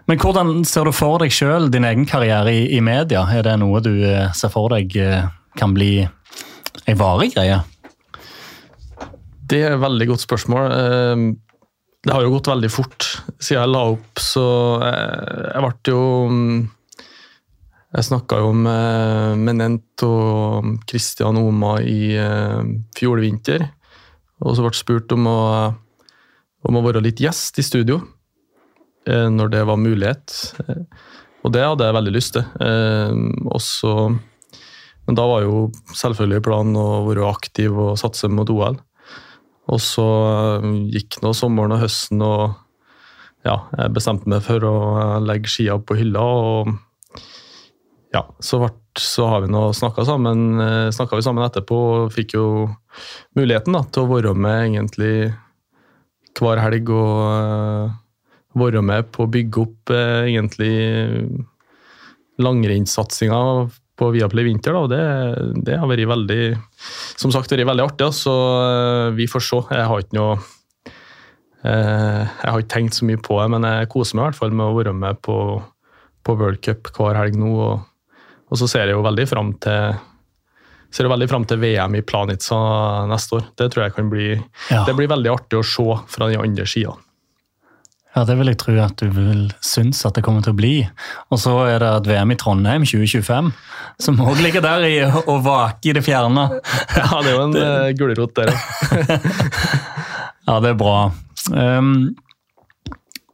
Men 0.09 0.17
hvordan 0.21 0.63
ser 0.65 0.87
du 0.89 0.93
for 0.95 1.21
deg 1.21 1.33
sjøl 1.33 1.67
din 1.73 1.85
egen 1.85 2.05
karriere 2.09 2.53
i, 2.53 2.63
i 2.77 2.79
media? 2.81 3.23
Er 3.29 3.43
det 3.45 3.57
noe 3.61 3.81
du 3.85 3.91
eh, 4.05 4.31
ser 4.37 4.49
for 4.53 4.71
deg 4.73 4.95
eh, 4.97 5.27
kan 5.59 5.75
bli 5.75 5.91
ei 6.01 6.95
varig 6.97 7.31
greie? 7.35 7.59
Det 9.49 9.63
er 9.65 9.75
et 9.75 9.81
veldig 9.81 10.07
godt 10.11 10.25
spørsmål. 10.25 10.73
Eh, 10.73 11.23
Det 12.05 12.13
har 12.15 12.23
jo 12.23 12.31
gått 12.31 12.47
veldig 12.47 12.69
fort 12.71 13.05
siden 13.43 13.59
jeg 13.59 13.71
la 13.73 13.79
opp, 13.91 14.21
så 14.23 14.43
jeg, 14.85 15.49
jeg 15.49 15.63
ble 15.65 15.91
jo 15.91 16.03
mm, 16.31 16.59
Jeg 17.97 18.05
snakka 18.07 18.37
jo 18.39 18.53
med, 18.55 19.41
Menent 19.43 20.03
og 20.07 20.69
Christian 20.87 21.37
Oma 21.41 21.73
i 21.81 22.13
fjor 22.95 23.19
vinter, 23.19 23.65
og 24.39 24.55
så 24.55 24.63
ble 24.63 24.71
jeg 24.71 24.79
spurt 24.79 25.11
om 25.17 25.27
å, 25.27 25.39
om 26.67 26.79
å 26.79 26.83
være 26.85 27.03
litt 27.03 27.21
gjest 27.23 27.59
i 27.61 27.65
studio 27.65 27.99
eh, 29.07 29.27
når 29.31 29.53
det 29.53 29.63
var 29.69 29.79
mulighet. 29.79 30.35
Eh, 30.65 30.83
Og 31.39 31.53
det 31.55 31.63
hadde 31.63 31.85
jeg 31.87 31.95
veldig 31.95 32.11
lyst 32.11 32.35
til. 32.35 32.43
Eh, 32.59 33.13
og 33.47 34.19
men 35.07 35.17
da 35.17 35.23
var 35.25 35.41
jo 35.41 35.71
selvfølgelig 35.97 36.43
planen 36.45 36.75
å 36.77 37.05
være 37.07 37.25
aktiv 37.25 37.73
og 37.73 37.95
satse 37.97 38.27
mot 38.29 38.49
OL. 38.53 38.75
Og 39.73 39.79
så 39.81 40.05
gikk 40.93 41.17
nå 41.23 41.31
sommeren 41.33 41.73
og 41.73 41.81
høsten, 41.81 42.21
og 42.21 42.53
ja, 43.41 43.55
jeg 43.73 43.95
bestemte 43.95 44.29
meg 44.29 44.43
for 44.45 44.61
å 44.69 44.75
legge 45.25 45.49
skia 45.49 45.79
på 45.81 45.97
hylla. 45.97 46.21
og 46.21 46.69
ja, 48.13 48.21
så, 48.37 48.59
ble, 48.61 48.69
så 49.01 49.31
har 49.31 49.41
vi 49.47 49.49
nå 49.49 49.63
snakka 49.73 50.05
sammen, 50.05 50.61
snakket 50.93 51.23
vi 51.23 51.25
sammen 51.25 51.45
etterpå 51.47 51.81
og 51.95 52.13
fikk 52.13 52.37
jo 52.37 52.45
muligheten 53.37 53.73
da, 53.79 53.81
til 53.89 54.05
å 54.05 54.11
være 54.13 54.35
med 54.37 54.67
egentlig 54.67 55.13
hver 56.43 56.61
helg 56.63 56.89
og 56.93 57.19
uh, 57.25 57.97
være 58.59 58.81
med 58.85 59.09
på 59.13 59.25
å 59.25 59.31
bygge 59.31 59.63
opp 59.63 59.93
uh, 59.93 60.25
egentlig 60.25 60.73
langrennssatsinga 62.39 63.41
på 63.99 64.09
Viaplay 64.15 64.47
Vinter. 64.47 64.75
Da, 64.75 64.87
det, 64.87 65.63
det 65.67 65.79
har 65.79 65.89
vært 65.91 66.07
veldig 66.07 66.43
som 67.19 67.33
sagt 67.35 67.51
vært 67.51 67.67
veldig 67.67 67.83
artig, 67.83 68.07
så 68.15 68.35
eh, 68.63 69.07
vi 69.17 69.27
får 69.27 69.43
se. 69.43 69.59
Jeg 69.75 69.89
har 69.91 70.05
ikke 70.05 70.15
noe 70.15 70.37
Jeg 71.59 72.47
har 72.47 72.61
ikke 72.61 72.71
tenkt 72.71 72.95
så 72.95 73.03
mye 73.03 73.19
på 73.19 73.35
det, 73.41 73.49
men 73.51 73.67
jeg 73.67 73.89
koser 73.91 74.15
meg 74.15 74.21
i 74.21 74.27
hvert 74.29 74.39
fall 74.39 74.53
med 74.55 74.69
å 74.69 74.77
være 74.77 74.93
med 74.95 75.19
på, 75.27 75.35
på 76.23 76.35
World 76.39 76.61
Cup 76.63 76.87
hver 76.95 77.19
helg 77.19 77.35
nå. 77.35 77.49
Og, 77.51 78.13
og 78.47 78.61
så 78.61 78.69
ser 78.71 78.87
jeg 78.87 78.95
jo 78.95 79.03
veldig 79.03 79.25
fram 79.27 79.51
til 79.59 79.99
ser 80.93 81.09
veldig 81.11 81.27
fram 81.29 81.45
til 81.49 81.61
VM 81.61 81.99
i 81.99 82.05
Planica 82.05 82.57
neste 83.09 83.39
år. 83.39 83.45
Det 83.59 83.69
tror 83.73 83.85
jeg 83.85 83.95
kan 83.97 84.09
bli 84.09 84.31
Ja. 84.69 84.85
Det 84.87 84.95
blir 84.97 85.11
veldig 85.11 85.31
artig 85.33 85.59
å 85.59 85.65
se 85.65 85.87
fra 86.09 86.29
den 86.29 86.41
andre 86.41 86.65
sida. 86.65 86.95
Ja, 88.15 88.23
det 88.25 88.39
vil 88.39 88.49
jeg 88.49 88.57
tro 88.57 88.73
at 88.81 88.97
du 88.97 89.11
vil 89.13 89.43
synes 89.61 90.01
at 90.07 90.15
det 90.17 90.23
kommer 90.25 90.41
til 90.41 90.55
å 90.55 90.57
bli. 90.57 90.73
Og 91.29 91.39
så 91.39 91.53
er 91.69 91.77
det 91.83 91.89
et 91.93 92.09
VM 92.09 92.33
i 92.33 92.37
Trondheim 92.41 92.87
2025, 92.89 93.51
som 94.01 94.23
òg 94.25 94.41
ligger 94.41 94.65
der 94.65 94.85
i 94.87 94.95
å 95.05 95.35
vake 95.45 95.91
i 95.91 95.93
det 95.95 96.03
fjerne. 96.07 96.47
Ja, 96.97 97.21
det 97.21 97.29
er 97.29 97.37
jo 97.37 97.43
en 97.45 97.53
uh, 97.55 97.91
gulrot 97.97 98.33
der. 98.39 98.53
ja. 98.53 99.19
Ja, 100.49 100.55
det 100.63 100.71
er 100.71 100.77
bra. 100.79 101.11
Um, 101.53 102.15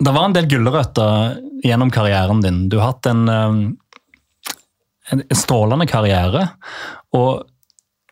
det 0.04 0.12
var 0.12 0.26
en 0.28 0.34
del 0.36 0.50
gulrøtter 0.52 1.38
gjennom 1.64 1.92
karrieren 1.94 2.42
din. 2.44 2.66
Du 2.68 2.76
har 2.82 2.92
hatt 2.92 3.08
en, 3.08 3.22
um, 3.30 3.62
en 5.14 5.24
strålende 5.32 5.88
karriere, 5.88 6.50
og 7.15 7.45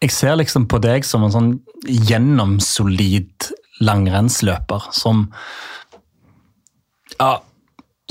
jeg 0.04 0.12
ser 0.12 0.36
liksom 0.40 0.68
på 0.72 0.80
deg 0.84 1.06
som 1.08 1.24
en 1.24 1.34
sånn 1.34 1.52
gjennomsolid 1.88 3.52
langrennsløper 3.84 4.90
som 4.96 5.28
ja, 7.20 7.38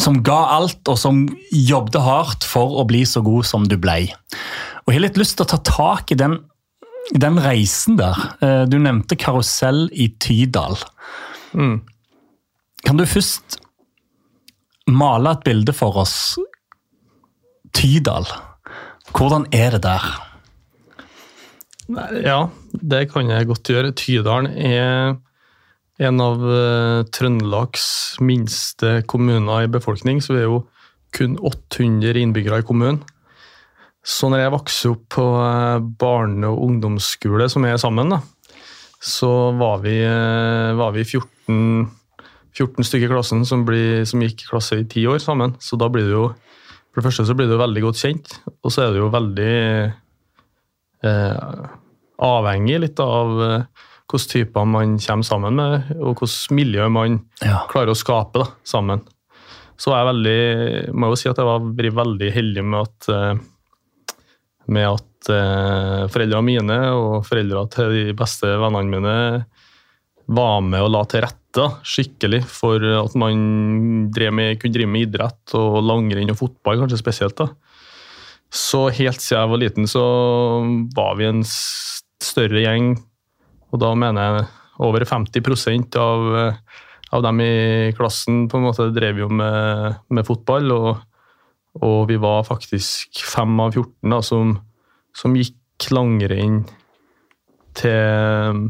som 0.00 0.20
ga 0.24 0.38
alt, 0.56 0.80
og 0.88 0.98
som 0.98 1.24
jobbet 1.52 2.00
hardt 2.02 2.46
for 2.48 2.78
å 2.80 2.86
bli 2.88 3.02
så 3.08 3.22
god 3.24 3.46
som 3.48 3.66
du 3.68 3.76
ble. 3.80 4.06
Og 4.82 4.92
Jeg 4.92 4.98
har 4.98 5.04
litt 5.04 5.20
lyst 5.20 5.36
til 5.38 5.46
å 5.46 5.52
ta 5.52 5.58
tak 5.66 6.12
i 6.14 6.18
den, 6.18 6.38
den 7.12 7.38
reisen 7.42 7.98
der. 8.00 8.18
Eh, 8.40 8.64
Du 8.70 8.78
nevnte 8.78 9.18
karusell 9.18 9.88
i 9.92 10.08
Tydal. 10.18 10.78
Mm. 11.52 11.82
Kan 12.86 12.98
du 12.98 13.04
først 13.06 13.60
male 14.88 15.36
et 15.36 15.44
bilde 15.44 15.74
for 15.76 16.00
oss? 16.02 16.38
Tydal. 17.76 18.26
Hvordan 19.12 19.46
er 19.52 19.76
det 19.76 19.84
der? 19.84 20.31
Ja, 21.90 22.46
det 22.72 23.08
kan 23.10 23.30
jeg 23.30 23.48
godt 23.50 23.70
gjøre. 23.72 23.94
Tydalen 23.98 24.50
er 24.54 25.16
en 26.02 26.20
av 26.22 26.42
uh, 26.42 27.02
Trøndelags 27.14 28.18
minste 28.22 29.00
kommuner 29.10 29.66
i 29.66 29.72
befolkning, 29.72 30.22
så 30.22 30.36
vi 30.36 30.44
er 30.44 30.48
jo 30.48 30.62
kun 31.12 31.36
800 31.38 32.22
innbyggere 32.22 32.62
i 32.62 32.66
kommunen. 32.66 33.02
Så 34.02 34.30
når 34.32 34.42
jeg 34.42 34.54
vokste 34.54 34.90
opp 34.90 35.02
på 35.14 35.24
eh, 35.38 35.84
barne- 36.00 36.48
og 36.50 36.62
ungdomsskole 36.64 37.46
som 37.52 37.66
er 37.68 37.76
sammen, 37.78 38.10
da, 38.10 38.18
så 38.98 39.52
var 39.54 39.82
vi, 39.84 39.94
eh, 40.02 40.72
var 40.74 40.90
vi 40.96 41.04
14, 41.04 41.86
14 42.50 42.88
stykker 42.88 43.06
i 43.06 43.12
klassen 43.12 43.44
som, 43.46 43.62
blir, 43.68 44.02
som 44.08 44.24
gikk 44.24 44.48
klasse 44.48 44.80
i 44.80 44.88
ti 44.90 45.04
år 45.06 45.22
sammen. 45.22 45.54
Så 45.62 45.78
da 45.78 45.86
blir 45.92 46.08
du 46.08 46.16
jo 46.16 46.26
For 46.92 47.00
det 47.00 47.06
første 47.06 47.24
så 47.24 47.32
blir 47.32 47.48
du 47.48 47.54
veldig 47.56 47.82
godt 47.86 47.96
kjent, 48.02 48.34
og 48.60 48.68
så 48.68 48.82
er 48.82 48.90
du 48.92 48.98
jo 48.98 49.06
veldig 49.08 49.52
eh, 51.02 51.70
avhengig 52.22 52.80
litt 52.84 53.00
av 53.02 53.32
eh, 53.42 53.64
hvilke 54.12 54.28
typer 54.28 54.66
man 54.68 54.98
kommer 55.00 55.24
sammen 55.24 55.56
med, 55.56 55.92
og 55.98 56.20
hvilket 56.20 56.52
miljø 56.52 56.88
man 56.92 57.20
Ja. 57.42 57.62
klarer 57.70 57.94
å 57.94 57.98
skape 57.98 58.42
da, 58.42 58.48
sammen. 58.64 59.00
Så 59.80 59.90
jeg 59.90 60.06
veldig, 60.06 60.92
må 60.94 61.08
jeg 61.08 61.14
jo 61.16 61.20
si 61.22 61.28
at 61.32 61.40
jeg 61.40 61.48
var 61.48 61.64
veldig 62.04 62.28
heldig 62.34 62.64
med 62.64 62.80
at, 62.86 63.08
eh, 63.08 63.40
med 64.68 64.86
at 64.92 65.30
eh, 65.32 66.04
foreldrene 66.12 66.44
mine 66.46 66.76
og 66.92 67.24
foreldrene 67.26 67.70
til 67.72 67.90
de 67.96 68.12
beste 68.18 68.46
vennene 68.46 68.92
mine 68.92 69.16
var 70.32 70.60
med 70.62 70.84
og 70.84 70.92
la 70.94 71.02
til 71.10 71.24
rette 71.24 71.66
skikkelig 71.84 72.44
for 72.48 72.78
at 72.80 73.16
man 73.18 74.10
drev 74.14 74.32
med, 74.32 74.60
kunne 74.60 74.72
drive 74.76 74.88
med 74.92 75.08
idrett 75.08 75.52
og 75.58 75.80
langrenn 75.84 76.30
og 76.32 76.38
fotball, 76.38 76.78
kanskje 76.84 77.00
spesielt. 77.00 77.36
da. 77.36 77.48
Så 78.52 78.86
helt 78.92 79.22
siden 79.22 79.40
jeg 79.40 79.50
var 79.52 79.60
liten, 79.62 79.88
så 79.88 80.02
var 80.96 81.16
vi 81.16 81.28
en 81.30 81.40
større 81.46 82.60
gjeng, 82.60 82.94
og 83.72 83.80
da 83.80 83.94
mener 83.96 84.26
jeg 84.26 84.50
over 84.84 85.06
50% 85.08 85.96
av, 86.00 86.26
eh, 86.36 86.58
av 87.16 87.24
dem 87.24 87.40
i 87.44 87.54
klassen 87.96 88.44
på 88.52 88.58
en 88.58 88.66
måte 88.66 88.90
drev 88.92 89.22
jo 89.24 89.30
med, 89.32 89.96
med 90.12 90.28
fotball, 90.28 90.68
og, 90.76 90.90
og 91.80 91.98
vi 92.10 92.20
var 92.20 92.44
faktisk 92.48 93.24
fem 93.24 93.56
av 93.64 93.72
14 93.72 94.12
da, 94.12 94.20
som, 94.26 94.54
som 95.16 95.36
gikk 95.38 95.88
langrenn 95.92 96.62
til 97.76 98.68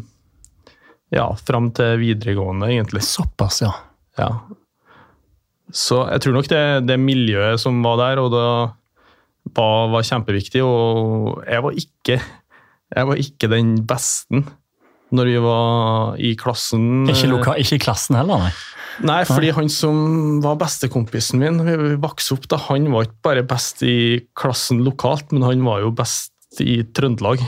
ja, 1.13 1.27
fram 1.37 1.71
til 1.77 1.99
videregående, 2.01 2.71
egentlig. 2.71 3.03
Såpass, 3.05 3.61
ja. 3.65 3.73
Ja. 4.17 4.31
Så 5.73 6.03
jeg 6.09 6.23
tror 6.25 6.37
nok 6.37 6.49
det, 6.49 6.63
det 6.87 6.99
miljøet 7.01 7.61
som 7.61 7.83
var 7.85 7.99
der, 8.01 8.23
og 8.23 8.33
det 8.33 8.47
var, 9.51 9.91
var 9.93 10.07
kjempeviktig. 10.07 10.63
Og 10.65 11.43
jeg 11.47 11.65
var 11.65 11.79
ikke, 11.85 12.19
jeg 12.97 13.09
var 13.11 13.23
ikke 13.27 13.51
den 13.53 13.77
beste 13.89 14.45
når 15.13 15.29
vi 15.29 15.41
var 15.45 16.21
i 16.25 16.35
klassen. 16.41 17.09
Ikke, 17.11 17.29
loka, 17.29 17.57
ikke 17.61 17.77
i 17.77 17.83
klassen 17.83 18.17
heller, 18.17 18.47
nei. 18.47 18.53
Nei, 19.09 19.23
fordi 19.25 19.51
han 19.57 19.71
som 19.73 20.41
var 20.45 20.59
bestekompisen 20.61 21.41
min, 21.41 21.61
vi 21.65 21.97
vokste 22.01 22.37
opp 22.37 22.47
da, 22.53 22.59
han 22.69 22.91
var 22.93 23.07
ikke 23.07 23.25
bare 23.25 23.45
best 23.49 23.81
i 23.89 23.97
klassen 24.37 24.83
lokalt, 24.85 25.33
men 25.33 25.47
han 25.47 25.65
var 25.65 25.81
jo 25.85 25.93
best 25.97 26.61
i 26.61 26.83
Trøndelag 26.93 27.41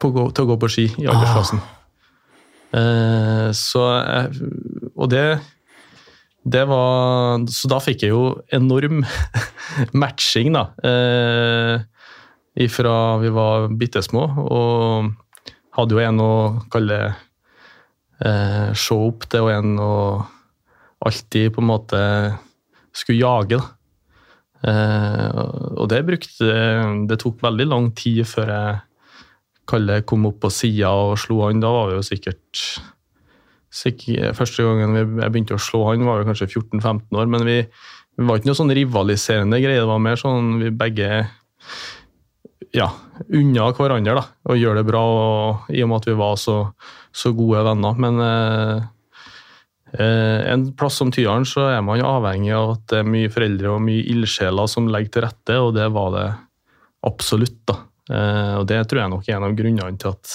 på 0.00 0.10
til 0.12 0.44
å 0.44 0.48
gå 0.50 0.56
på 0.60 0.70
ski 0.72 0.86
i 1.00 1.08
aldersklassen. 1.08 1.60
Eh, 2.74 3.50
så 3.54 3.82
jeg, 4.00 4.48
Og 4.96 5.10
det 5.12 5.26
det 6.44 6.64
var, 6.68 7.40
så 7.48 7.68
da 7.72 7.80
fikk 7.80 8.04
jeg 8.04 8.12
jo 8.12 8.24
enorm 8.52 9.02
matching, 10.02 10.52
da. 10.56 10.66
Eh, 10.84 11.84
ifra 12.64 12.96
vi 13.22 13.32
var 13.34 13.70
bitte 13.74 14.02
små, 14.04 14.26
og 14.44 15.54
hadde 15.74 15.96
jo 15.96 16.02
en 16.04 16.20
å 16.22 16.34
kalle 16.70 16.98
eh, 17.08 18.70
se 18.76 18.94
opp 18.94 19.26
til 19.32 19.50
en 19.54 19.78
å 19.82 19.94
alltid 21.04 21.52
på 21.54 21.64
en 21.64 21.68
måte 21.68 22.02
skulle 22.94 23.24
jage. 23.24 23.58
da. 23.58 23.72
Eh, 24.64 25.40
og 25.76 25.90
det 25.92 25.98
brukte 26.08 26.52
Det 27.04 27.18
tok 27.20 27.42
veldig 27.44 27.66
lang 27.68 27.90
tid 27.92 28.22
før 28.24 28.48
jeg 28.48 28.76
Kalle 29.68 29.98
kom 30.04 30.26
opp 30.28 30.42
på 30.44 30.50
sida 30.52 30.90
og 30.92 31.14
slo 31.16 31.38
han. 31.46 31.60
Da 31.62 31.70
var 31.72 31.88
vi 31.88 31.94
jo 31.96 32.04
sikkert, 32.04 32.60
sikkert 33.74 34.38
Første 34.38 34.64
gangen 34.66 34.96
jeg 34.98 35.32
begynte 35.34 35.56
å 35.56 35.62
slå 35.62 35.84
han, 35.90 36.06
var 36.06 36.22
jo 36.22 36.28
kanskje 36.30 36.50
14-15 36.52 37.18
år. 37.18 37.30
Men 37.30 37.46
vi, 37.46 37.58
vi, 37.66 38.26
var 38.28 38.38
ikke 38.38 38.52
noe 38.52 38.60
sånn 38.60 38.74
rivaliserende 38.78 39.60
greie. 39.62 39.82
Det 39.82 39.90
var 39.90 40.02
mer 40.02 40.20
sånn 40.20 40.56
vi 40.62 40.72
begge 40.74 41.24
ja, 42.74 42.88
unna 43.30 43.68
hverandre 43.74 44.16
da, 44.18 44.24
og 44.50 44.58
gjør 44.58 44.80
det 44.80 44.88
bra, 44.88 45.02
og, 45.04 45.70
i 45.70 45.82
og 45.84 45.90
med 45.90 46.02
at 46.02 46.08
vi 46.10 46.16
var 46.18 46.38
så, 46.40 46.56
så 47.14 47.30
gode 47.36 47.62
venner. 47.68 48.00
Men 48.02 48.22
eh, 48.24 48.86
eh, 49.94 50.40
en 50.50 50.66
plass 50.78 50.98
som 50.98 51.12
Tyren 51.14 51.46
så 51.46 51.68
er 51.70 51.84
man 51.86 52.02
avhengig 52.02 52.54
av 52.56 52.74
at 52.76 52.88
det 52.90 53.02
er 53.02 53.12
mye 53.14 53.30
foreldre 53.30 53.76
og 53.76 53.84
mye 53.86 54.06
ildsjeler 54.14 54.70
som 54.70 54.90
legger 54.90 55.14
til 55.14 55.26
rette, 55.28 55.60
og 55.60 55.74
det 55.78 55.86
var 55.94 56.10
det 56.16 56.26
absolutt. 57.06 57.60
da. 57.70 57.78
Eh, 58.10 58.56
og 58.58 58.66
Det 58.70 58.82
tror 58.88 59.04
jeg 59.04 59.14
nok 59.14 59.28
er 59.28 59.38
en 59.38 59.48
av 59.50 59.56
grunnene 59.60 60.00
til 60.00 60.10
at, 60.10 60.34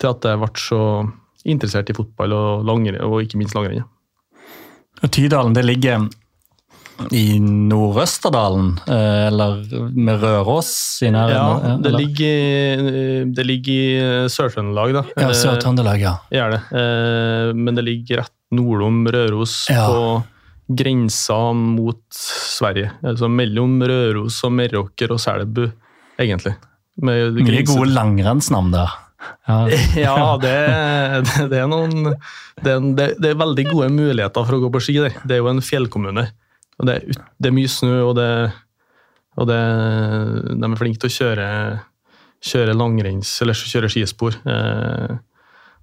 til 0.00 0.14
at 0.14 0.24
det 0.24 0.38
ble 0.40 0.50
så 0.60 0.80
interessert 1.44 1.90
i 1.90 1.96
fotball 1.96 2.34
og, 2.36 2.66
langere, 2.68 3.04
og 3.06 3.22
ikke 3.24 3.40
minst 3.40 3.56
langrenn. 3.56 3.84
Tydalen 5.04 5.56
det 5.56 5.64
ligger 5.66 6.06
i 7.10 7.40
Nordøsterdalen, 7.42 8.76
eh, 8.86 9.26
eller 9.26 9.64
med 9.90 10.22
Røros 10.22 10.70
i 11.02 11.10
nærheten? 11.10 11.64
Ja, 11.66 11.76
det 11.82 11.92
ligger, 11.98 12.84
det 13.34 13.46
ligger 13.48 13.72
i 13.72 14.28
Sør-Trøndelag, 14.30 14.94
da. 14.94 15.02
Ja, 15.18 15.32
Sør-Trøndelag, 15.34 15.98
ja. 16.00 16.14
Gjør 16.30 16.54
det. 16.54 16.60
Eh, 16.78 17.50
men 17.58 17.74
det 17.74 17.86
ligger 17.88 18.22
rett 18.22 18.34
nord 18.54 18.86
om 18.86 19.02
Røros, 19.10 19.64
ja. 19.72 19.88
på 19.90 20.22
grensa 20.78 21.40
mot 21.52 22.02
Sverige. 22.14 22.94
Altså 23.04 23.28
mellom 23.28 23.80
Røros 23.82 24.38
og 24.46 24.54
Meråker 24.54 25.12
og 25.12 25.20
Selbu, 25.20 25.66
egentlig. 26.20 26.54
Mye 27.04 27.64
gode 27.66 27.90
langrennsnavn 27.90 28.70
der. 28.72 29.00
Ja, 29.48 29.58
ja 30.06 30.16
det, 30.42 30.54
det, 31.50 31.60
er 31.60 31.68
noen 31.70 32.14
det, 32.64 32.76
det, 32.96 33.30
er 33.30 33.40
veldig 33.40 33.66
gode 33.70 33.90
muligheter 33.94 34.46
for 34.46 34.58
å 34.58 34.62
gå 34.64 34.72
på 34.74 34.82
ski 34.86 34.98
der. 35.02 35.18
Det 35.24 35.36
er 35.36 35.42
jo 35.42 35.50
en 35.52 35.64
fjellkommune. 35.64 36.28
Og 36.80 36.88
det, 36.88 36.96
er, 36.96 37.26
det 37.38 37.50
er 37.50 37.56
mye 37.56 37.70
snø, 37.70 37.98
og, 38.08 38.14
det, 38.18 38.30
og 39.38 39.50
det, 39.50 39.60
de 40.54 40.70
er 40.70 40.80
flinke 40.80 41.02
til 41.02 41.12
å 41.12 41.16
kjøre, 41.18 41.50
kjøre 42.50 42.74
langrenns, 42.78 43.36
eller 43.44 43.58
kjøre 43.58 43.92
skispor. 43.92 44.40
Eh, 44.42 45.14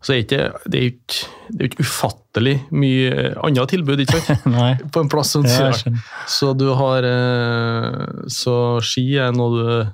så 0.01 0.15
er 0.15 0.23
det 0.25 0.39
er 0.79 0.85
ikke, 0.89 1.25
det 1.53 1.59
er 1.61 1.69
ikke 1.69 1.85
ufattelig 1.85 2.55
mye 2.73 3.31
andre 3.45 3.67
tilbud 3.69 4.01
ikke 4.01 4.21
sant? 4.25 4.47
på 4.93 5.03
en 5.03 5.11
plass 5.11 5.35
som 5.35 5.45
Tyra. 5.45 5.75
Så 6.25 6.55
du 6.57 6.71
har 6.77 7.05
eh, 7.05 8.25
Så 8.31 8.55
ski 8.85 9.05
er 9.21 9.35
noe 9.35 9.51
du 9.53 9.91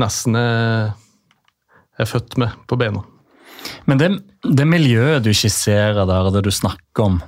nesten 0.00 0.38
er, 0.38 0.92
er 2.00 2.08
født 2.08 2.38
med 2.40 2.54
på 2.70 2.78
bena. 2.80 3.04
Men 3.88 4.00
det, 4.00 4.08
det 4.44 4.66
miljøet 4.68 5.24
du 5.24 5.32
skisserer 5.36 6.06
der, 6.08 6.30
det 6.34 6.44
du 6.46 6.50
snakker 6.54 7.06
om, 7.06 7.20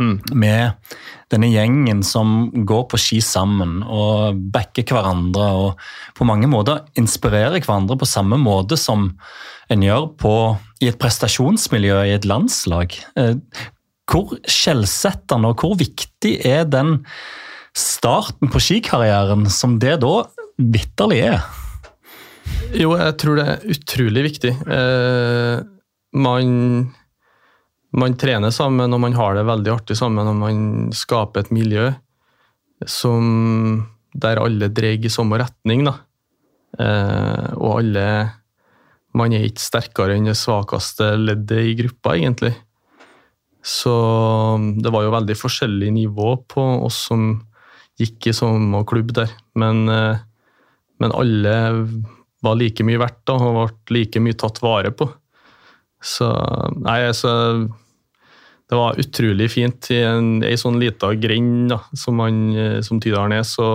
mm. 0.00 0.16
med 0.34 0.96
denne 1.30 1.50
gjengen 1.52 2.02
som 2.06 2.50
går 2.66 2.86
på 2.90 2.98
ski 3.00 3.20
sammen 3.24 3.80
og 3.84 4.40
backer 4.54 4.88
hverandre 4.90 5.50
og 5.60 5.84
på 6.18 6.26
mange 6.28 6.50
måter 6.50 6.82
inspirerer 6.98 7.60
hverandre 7.60 7.98
på 8.00 8.08
samme 8.08 8.40
måte 8.40 8.78
som 8.80 9.12
en 9.70 9.84
gjør 9.86 10.08
på, 10.18 10.34
i 10.82 10.88
et 10.90 10.98
prestasjonsmiljø 10.98 12.00
i 12.08 12.16
et 12.16 12.26
landslag. 12.26 12.96
Eh, 13.20 13.36
hvor 14.10 14.34
skjellsettende 14.50 15.52
og 15.52 15.62
hvor 15.62 15.76
viktig 15.78 16.40
er 16.46 16.64
den 16.66 16.98
starten 17.78 18.50
på 18.50 18.58
skikarrieren 18.58 19.46
som 19.52 19.78
det 19.78 20.00
da 20.02 20.14
vitterlig 20.58 21.20
er? 21.28 21.59
Jo, 22.76 22.94
jeg 22.94 23.14
tror 23.18 23.38
det 23.38 23.46
er 23.50 23.68
utrolig 23.74 24.22
viktig. 24.28 24.52
Eh, 24.70 25.62
man 26.14 26.56
man 27.90 28.14
trener 28.14 28.52
sammen 28.54 28.92
og 28.94 29.00
man 29.02 29.16
har 29.18 29.34
det 29.34 29.48
veldig 29.48 29.72
artig 29.74 29.96
sammen 29.98 30.28
og 30.30 30.36
man 30.38 30.58
skaper 30.94 31.42
et 31.42 31.50
miljø 31.54 31.88
som, 32.86 33.82
der 34.14 34.40
alle 34.40 34.70
drar 34.72 35.06
i 35.06 35.12
samme 35.12 35.40
retning. 35.40 35.88
Eh, 35.90 37.48
og 37.58 37.80
alle 37.80 38.06
Man 39.10 39.32
er 39.34 39.42
ikke 39.42 39.58
sterkere 39.58 40.14
enn 40.14 40.28
det 40.28 40.36
svakeste 40.38 41.16
leddet 41.18 41.64
i 41.66 41.72
gruppa, 41.74 42.12
egentlig. 42.14 42.52
Så 43.58 43.90
det 44.78 44.92
var 44.94 45.02
jo 45.02 45.10
veldig 45.10 45.34
forskjellig 45.34 45.88
nivå 45.96 46.36
på 46.46 46.62
oss 46.86 47.08
som 47.08 47.24
gikk 47.98 48.30
i 48.30 48.36
samme 48.38 48.84
klubb 48.86 49.10
der. 49.18 49.32
Men, 49.58 49.88
eh, 49.90 50.22
men 51.02 51.10
alle 51.10 51.56
var 52.44 52.56
like 52.56 52.84
mye 52.86 53.00
verdt 53.00 53.22
da, 53.28 53.36
og 53.36 53.58
ble 53.88 54.00
like 54.00 54.22
mye 54.22 54.38
tatt 54.38 54.60
vare 54.64 54.92
på. 54.96 55.08
Så 56.00 56.26
Nei, 56.80 57.02
altså 57.10 57.32
det 58.70 58.78
var 58.78 58.98
utrolig 59.02 59.48
fint. 59.50 59.90
I 59.90 60.04
en, 60.06 60.28
ei 60.46 60.54
sånn 60.60 60.78
lita 60.80 61.10
grend 61.18 61.74
som, 61.98 62.22
som 62.86 63.00
Tydalen 63.02 63.34
er, 63.40 63.46
så, 63.46 63.66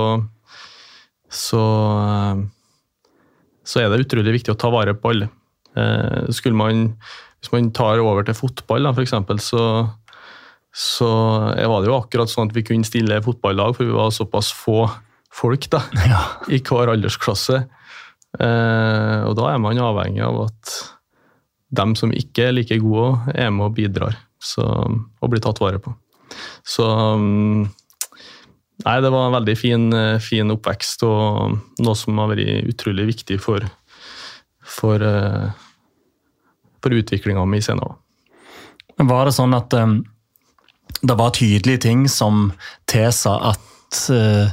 så, 1.28 1.63
så 3.67 3.82
er 3.82 3.91
det 3.91 4.06
utrolig 4.06 4.38
viktig 4.38 4.56
å 4.56 4.60
ta 4.60 4.71
vare 4.71 4.95
på 4.95 5.12
alle. 5.12 5.28
Eh, 5.75 6.32
skulle 6.32 6.56
man, 6.56 6.88
hvis 7.41 7.51
man 7.51 7.73
tar 7.75 7.99
over 7.99 8.23
til 8.23 8.38
fotball, 8.39 8.88
da, 8.88 8.95
for 8.95 9.04
eksempel, 9.04 9.43
så, 9.43 9.65
så 10.71 11.12
var 11.51 11.84
det 11.84 11.91
jo 11.91 11.99
akkurat 11.99 12.32
sånn 12.32 12.47
at 12.47 12.56
vi 12.56 12.63
kunne 12.71 12.88
stille 12.88 13.19
fotballag, 13.25 13.75
for 13.75 13.89
vi 13.89 13.99
var 13.99 14.15
såpass 14.15 14.54
få 14.56 14.86
folk 15.36 15.67
da, 15.75 15.84
ja. 16.08 16.23
i 16.47 16.63
hver 16.63 16.95
aldersklasse. 16.95 17.65
Eh, 18.39 19.21
og 19.26 19.36
da 19.39 19.52
er 19.52 19.62
man 19.63 19.80
avhengig 19.80 20.24
av 20.26 20.45
at 20.48 20.76
dem 21.76 21.95
som 22.00 22.13
ikke 22.15 22.50
er 22.50 22.56
like 22.56 22.78
gode, 22.84 23.15
er 23.36 23.52
med 23.54 23.69
og 23.69 23.76
bidrar 23.78 24.15
så, 24.41 24.65
og 24.86 25.32
blir 25.32 25.43
tatt 25.43 25.62
vare 25.63 25.82
på. 25.82 25.93
Så 26.67 26.86
mm, 26.86 27.65
Nei, 28.84 28.98
det 29.00 29.08
var 29.08 29.30
en 29.30 29.36
veldig 29.38 29.54
fin, 29.56 29.84
fin 30.19 30.52
oppvekst 30.52 31.06
og 31.08 31.54
noe 31.80 31.95
som 31.95 32.17
har 32.19 32.34
vært 32.34 32.67
utrolig 32.74 33.06
viktig 33.13 33.38
for, 33.39 33.63
for, 34.60 35.00
eh, 35.00 35.45
for 36.84 36.98
utviklinga 36.98 37.45
mi 37.48 37.62
senere. 37.63 37.95
Var 39.00 39.28
det 39.28 39.36
sånn 39.36 39.56
at 39.56 39.74
um, 39.80 39.95
det 41.02 41.15
var 41.19 41.34
tydelige 41.36 41.86
ting 41.88 42.06
som 42.12 42.50
tilsa 42.91 43.36
at 43.52 44.02
uh, 44.12 44.52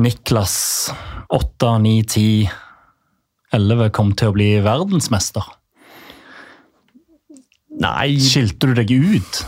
Niklas 0.00 0.56
8, 1.32 1.70
9, 1.84 1.94
10, 2.04 2.50
11 3.56 3.92
kom 3.96 4.12
til 4.16 4.30
å 4.30 4.36
bli 4.36 4.50
verdensmester? 4.64 5.44
Nei 7.82 8.16
Skilte 8.22 8.70
du 8.70 8.76
deg 8.78 8.92
ut? 8.92 9.42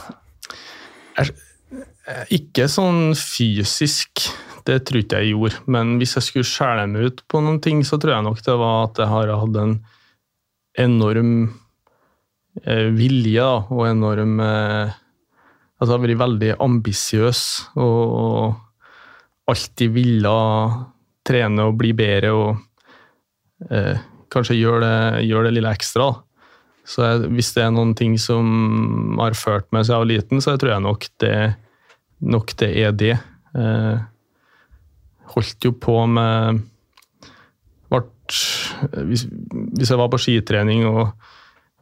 Ikke 2.33 2.69
sånn 2.73 3.13
fysisk, 3.17 4.29
det 4.69 4.81
tror 4.89 5.03
ikke 5.03 5.21
jeg 5.21 5.35
gjorde. 5.35 5.63
Men 5.69 5.97
hvis 6.01 6.17
jeg 6.17 6.27
skulle 6.27 6.49
skjære 6.49 6.87
meg 6.89 7.09
ut 7.11 7.25
på 7.29 7.41
noen 7.45 7.61
ting, 7.65 7.83
så 7.85 8.01
tror 8.01 8.17
jeg 8.17 8.27
nok 8.27 8.41
det 8.45 8.57
var 8.61 8.87
at 8.87 9.01
jeg 9.03 9.13
har 9.13 9.33
hatt 9.43 9.59
en 9.61 9.75
enorm 10.79 11.35
eh, 12.65 12.89
vilje 12.95 13.51
og 13.69 13.85
enorm 13.89 14.41
eh, 14.45 14.97
Altså 15.79 15.95
jeg 15.95 16.01
har 16.01 16.03
vært 16.09 16.19
veldig 16.19 16.55
ambisiøs 16.59 17.41
og, 17.79 18.57
alltid 19.49 19.93
ville 19.95 20.33
trene 21.25 21.69
og 21.69 21.77
bli 21.79 21.93
bedre 21.97 22.33
og 22.35 22.49
eh, 23.71 24.01
kanskje 24.33 24.59
gjør 24.59 24.83
det, 24.85 24.97
gjør 25.29 25.49
det 25.49 25.55
lille 25.57 25.73
ekstra. 25.75 26.11
Så 26.89 27.05
jeg, 27.05 27.33
hvis 27.37 27.53
det 27.57 27.67
er 27.67 27.73
noen 27.75 27.93
ting 27.97 28.17
som 28.21 29.19
har 29.21 29.37
ført 29.37 29.69
meg 29.75 29.85
siden 29.85 29.99
jeg 29.99 30.05
var 30.05 30.11
liten, 30.13 30.45
så 30.45 30.57
tror 30.57 30.73
jeg 30.73 30.85
nok 30.87 31.09
det, 31.21 31.37
nok 32.35 32.55
det 32.63 32.71
er 32.81 32.95
det. 32.97 33.15
Eh, 33.59 33.97
holdt 35.35 35.69
jo 35.69 35.75
på 35.77 36.01
med 36.09 36.63
vart, 37.93 38.39
hvis, 39.05 39.27
hvis, 39.29 39.91
jeg 39.91 40.01
var 40.01 40.09
på 40.13 40.21
skitrening 40.23 40.87
og, 40.89 41.11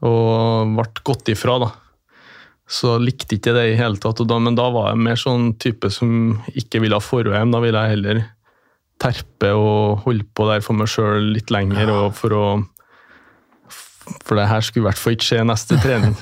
og 0.07 0.75
ble 0.75 0.89
gått 1.07 1.31
ifra, 1.31 1.59
da, 1.63 1.71
så 2.67 2.97
likte 2.99 3.39
ikke 3.39 3.55
det 3.55 3.67
i 3.71 3.79
hele 3.79 4.01
tatt. 4.03 4.25
Da, 4.27 4.41
men 4.43 4.59
da 4.59 4.67
var 4.75 4.91
jeg 4.91 5.05
mer 5.07 5.21
sånn 5.21 5.53
type 5.63 5.91
som 5.95 6.41
ikke 6.51 6.83
ville 6.83 6.99
ha 6.99 7.05
forhjem. 7.05 7.55
Da 7.55 7.63
ville 7.63 7.83
jeg 7.85 7.95
heller 7.95 8.25
terpe 9.03 9.53
og 9.53 10.07
holde 10.07 10.25
på 10.37 10.47
der 10.49 10.65
for 10.65 10.79
meg 10.79 10.91
sjøl 10.91 11.33
litt 11.35 11.53
lenger. 11.53 11.93
og 11.93 12.17
for 12.17 12.37
å 12.37 12.47
for 14.23 14.39
det 14.39 14.47
her 14.47 14.63
skulle 14.63 14.85
i 14.85 14.87
hvert 14.87 15.01
fall 15.01 15.17
ikke 15.17 15.27
skje 15.27 15.45
neste 15.47 15.79
trening. 15.83 16.15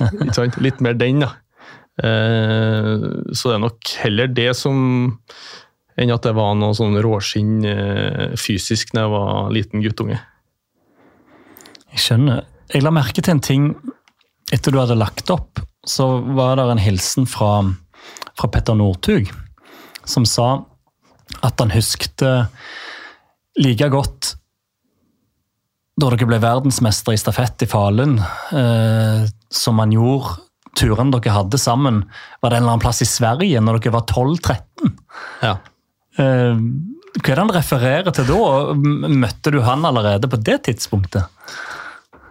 Litt 0.63 0.79
mer 0.81 0.95
den, 0.97 1.21
da. 1.21 1.35
Eh, 2.01 3.03
så 3.31 3.51
det 3.51 3.55
er 3.55 3.61
nok 3.63 3.91
heller 4.01 4.31
det 4.33 4.49
som 4.57 4.79
enn 5.95 6.11
at 6.11 6.25
det 6.27 6.33
var 6.35 6.57
noe 6.59 6.75
sånn 6.75 6.97
råskinn 6.99 7.59
eh, 7.69 8.33
fysisk 8.39 8.91
da 8.95 9.05
jeg 9.05 9.13
var 9.13 9.53
liten 9.55 9.83
guttunge. 9.85 10.17
Jeg 11.93 12.03
skjønner. 12.03 12.43
Jeg 12.73 12.83
la 12.83 12.91
merke 12.91 13.21
til 13.23 13.37
en 13.37 13.43
ting 13.43 13.69
etter 14.53 14.73
du 14.73 14.81
hadde 14.81 14.97
lagt 14.99 15.31
opp, 15.33 15.61
så 15.87 16.17
var 16.35 16.57
det 16.59 16.65
en 16.73 16.81
hilsen 16.81 17.29
fra, 17.29 17.61
fra 18.35 18.49
Petter 18.51 18.75
Northug, 18.77 19.29
som 20.05 20.25
sa 20.27 20.65
at 21.45 21.61
han 21.61 21.73
huskte 21.73 22.33
like 23.61 23.87
godt 23.91 24.35
da 25.95 26.09
dere 26.11 26.27
ble 26.27 26.41
verdensmester 26.43 27.15
i 27.15 27.19
stafett 27.19 27.63
i 27.63 27.67
Falun, 27.71 28.17
eh, 28.19 29.21
som 29.47 29.79
han 29.79 29.93
gjorde 29.95 30.41
turen 30.75 31.13
dere 31.13 31.31
hadde 31.31 31.59
sammen, 31.61 32.01
var 32.41 32.51
det 32.51 32.57
en 32.57 32.65
eller 32.65 32.73
annen 32.73 32.83
plass 32.83 32.99
i 33.05 33.07
Sverige 33.07 33.61
når 33.63 33.79
dere 33.79 33.95
var 33.95 34.03
12-13? 34.11 34.91
Ja. 35.45 35.53
Eh, 36.19 36.59
hva 37.15 37.31
er 37.31 37.31
det 37.31 37.39
han 37.45 37.55
refererer 37.55 38.15
til 38.15 38.27
da? 38.27 38.75
Møtte 38.75 39.55
du 39.55 39.61
han 39.63 39.87
allerede 39.87 40.27
på 40.27 40.41
det 40.43 40.65
tidspunktet? 40.67 41.31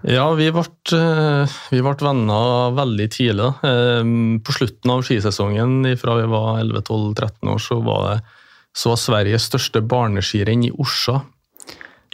Ja, 0.05 0.27
vi 0.37 0.51
ble, 0.53 0.67
eh, 0.93 1.57
vi 1.73 1.81
ble 1.81 1.97
venner 2.05 2.75
veldig 2.77 3.09
tidlig. 3.17 3.49
Eh, 3.65 4.05
på 4.45 4.57
slutten 4.59 4.93
av 4.93 5.07
skisesongen 5.09 5.97
fra 5.97 6.19
vi 6.21 6.29
var 6.29 6.61
11-12-13 6.61 7.55
år, 7.55 7.63
så 7.65 7.81
var, 7.81 8.11
det, 8.11 8.43
så 8.75 8.93
var 8.93 9.01
Sveriges 9.01 9.47
største 9.51 9.83
barneskirenn 9.87 10.67
i 10.67 10.73
Orsa. 10.75 11.21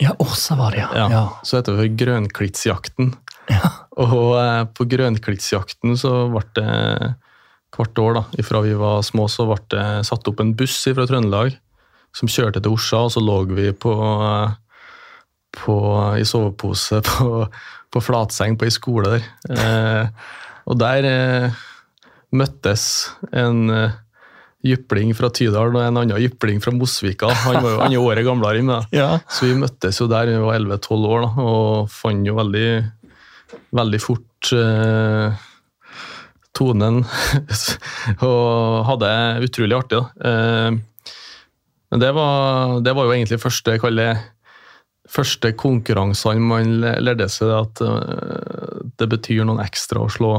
Ja, 0.01 0.15
Orsa 0.21 0.57
var 0.57 0.77
det, 0.77 0.85
ja. 0.85 1.09
ja. 1.13 1.25
Så 1.45 1.59
heter 1.59 1.77
det 1.77 1.83
for 1.83 1.99
Grønklittsjakten. 2.05 3.15
Ja. 3.51 3.73
Og 4.01 4.37
eh, 4.41 4.63
på 4.77 4.87
Grønklitsjakten 4.89 5.97
så 6.01 6.29
ble 6.33 6.45
det 6.57 7.15
hvert 7.77 8.01
år 8.03 8.17
da, 8.19 8.23
ifra 8.41 8.63
vi 8.65 8.75
var 8.79 9.03
små, 9.07 9.27
så 9.31 9.47
ble 9.49 9.61
det 9.73 9.85
satt 10.09 10.29
opp 10.29 10.41
en 10.43 10.55
buss 10.59 10.79
fra 10.91 11.07
Trøndelag 11.09 11.55
som 12.17 12.31
kjørte 12.31 12.63
til 12.63 12.75
Orsa, 12.75 13.05
og 13.07 13.13
så 13.15 13.23
lå 13.23 13.37
vi 13.55 13.71
på, 13.73 13.95
på 15.61 15.77
i 16.19 16.27
sovepose 16.27 17.01
på, 17.09 17.45
på, 17.91 18.03
flatseng 18.05 18.59
på 18.59 18.69
ei 18.69 18.75
skole 18.75 19.17
der. 19.17 19.29
Eh, 19.55 20.31
og 20.71 20.79
der 20.81 21.09
eh, 21.09 21.61
møttes 22.37 22.85
en 23.33 23.71
eh, 23.75 23.99
jypling 24.67 25.15
fra 25.17 25.31
Tydal 25.33 25.73
og 25.73 25.83
en 25.83 26.01
annen 26.03 26.21
jypling 26.21 26.61
fra 26.61 26.73
Mosvika. 26.77 27.31
Han 27.47 27.61
var 27.63 27.75
jo 27.75 27.83
andre 27.87 28.01
året 28.05 28.27
gamlere 28.27 28.61
enn 28.61 28.71
meg, 28.71 28.89
ja. 29.01 29.13
så 29.31 29.49
vi 29.49 29.59
møttes 29.61 30.01
jo 30.03 30.09
der 30.11 30.31
vi 30.31 30.41
var 30.43 30.59
11-12 30.61 31.07
år 31.15 31.27
da, 31.27 31.31
og 31.51 31.93
fant 31.95 32.29
jo 32.29 32.37
veldig 32.39 32.67
veldig 33.75 34.01
fort 34.03 34.51
eh, 34.57 35.47
tonen 36.57 37.01
og 38.29 38.87
hadde 38.89 39.11
det 39.11 39.49
utrolig 39.49 39.79
artig. 39.79 40.01
da. 40.01 40.31
Eh, 40.31 40.79
men 41.91 42.03
det 42.03 42.13
var, 42.15 42.79
det 42.87 42.95
var, 42.95 43.09
jo 43.09 43.15
egentlig 43.17 43.41
første, 43.43 43.75
første 45.11 45.53
konkurransene 45.59 46.51
man 46.53 46.77
lærte 47.03 47.27
seg 47.35 47.51
at 47.51 47.83
uh, 47.83 48.85
det 48.95 49.09
betyr 49.11 49.43
noen 49.43 49.59
ekstra 49.59 50.05
å 50.05 50.13
slå, 50.13 50.37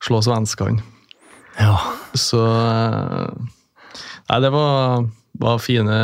slå 0.00 0.22
svenskene. 0.24 0.80
Ja. 1.60 1.74
Så 2.16 2.40
uh, 2.40 3.28
Nei, 4.26 4.40
det 4.42 4.50
var, 4.54 5.06
var, 5.38 5.62
fine 5.62 5.98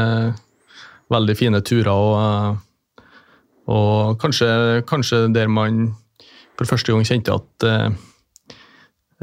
Veldig 1.13 1.35
fine 1.37 1.59
turer, 1.67 1.91
og, 1.93 3.03
og 3.69 4.15
kanskje, 4.23 4.47
kanskje 4.89 5.27
der 5.35 5.51
man 5.53 5.91
for 6.57 6.71
første 6.71 6.95
gang 6.95 7.05
kjente 7.05 7.35
at 7.35 7.67
eh, 7.69 7.99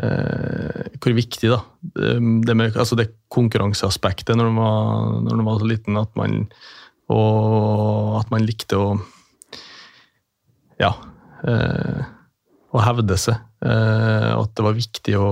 eh, 0.03 0.83
hvor 1.01 1.15
viktig 1.17 1.49
da, 1.49 1.57
det, 1.81 2.53
med, 2.53 2.77
altså 2.77 2.97
det 2.99 3.07
konkurranseaspektet 3.33 4.37
når 4.37 4.51
man, 4.51 4.61
var, 4.61 5.17
når 5.25 5.39
man 5.39 5.49
var 5.49 5.57
så 5.63 5.71
liten, 5.71 5.97
at 5.97 6.13
man, 6.19 6.37
og 7.09 8.19
at 8.19 8.29
man 8.35 8.45
likte 8.45 8.77
å 8.77 8.91
ja, 10.79 10.93
eh, 11.49 12.01
å 12.69 12.83
hevde 12.85 13.17
seg. 13.19 13.39
Eh, 13.65 14.31
at 14.35 14.53
det 14.55 14.65
var 14.65 14.77
viktig 14.77 15.17
å, 15.19 15.29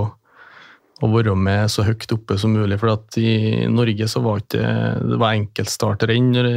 å, 1.02 1.10
være 1.12 1.36
med 1.38 1.72
så 1.72 1.86
høyt 1.88 2.12
oppe 2.16 2.38
som 2.40 2.56
mulig. 2.56 2.80
For 2.82 3.20
i 3.22 3.68
Norge 3.72 4.08
så 4.10 4.22
var 4.26 4.42
ikke 4.42 4.64
det 5.02 5.20
var 5.22 5.36
enkeltstartrenn 5.38 6.32
når, 6.34 6.50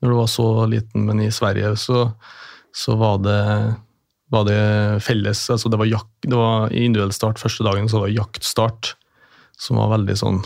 når 0.00 0.14
du 0.14 0.18
var 0.18 0.30
så 0.32 0.48
liten, 0.70 1.08
men 1.08 1.24
i 1.24 1.32
Sverige 1.34 1.74
så, 1.80 2.06
så 2.74 2.96
var 3.00 3.20
det 3.26 3.42
var 4.28 4.44
det 4.44 4.60
felles 5.00 5.40
altså 5.50 5.70
det 5.72 5.78
var, 5.80 5.88
jak, 5.88 6.08
det 6.26 6.36
var 6.36 6.72
individuell 6.76 7.14
start 7.16 7.40
første 7.40 7.64
dagen 7.64 7.88
så 7.88 8.02
var 8.02 8.10
det 8.10 8.18
jaktstart, 8.18 8.90
som 9.56 9.80
var 9.80 9.94
veldig 9.94 10.16
sånn 10.20 10.42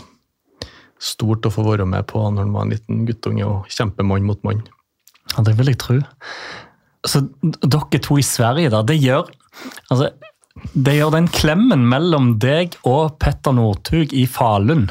stort 1.03 1.45
å 1.47 1.51
få 1.51 1.65
være 1.67 1.87
med 1.89 2.07
på 2.07 2.21
når 2.23 2.47
man 2.47 2.53
var 2.55 2.67
en 2.67 2.73
liten 2.77 3.03
guttunge 3.09 3.43
og 3.43 3.67
kjempe 3.71 4.05
mann 4.07 4.23
mot 4.27 4.39
mann. 4.47 4.63
Ja, 5.33 5.43
Det 5.43 5.57
vil 5.59 5.73
jeg 5.73 5.79
tro. 5.83 5.99
Så 7.03 7.25
dere 7.43 7.99
to 7.99 8.17
i 8.19 8.23
Sverige, 8.23 8.71
da, 8.71 8.79
det 8.87 8.95
gjør 9.01 9.27
altså, 9.91 10.13
det 10.73 10.95
gjør 10.97 11.15
den 11.15 11.27
klemmen 11.33 11.87
mellom 11.89 12.35
deg 12.41 12.77
og 12.89 13.17
Petter 13.21 13.55
Northug 13.57 14.13
i 14.13 14.27
Falun 14.29 14.87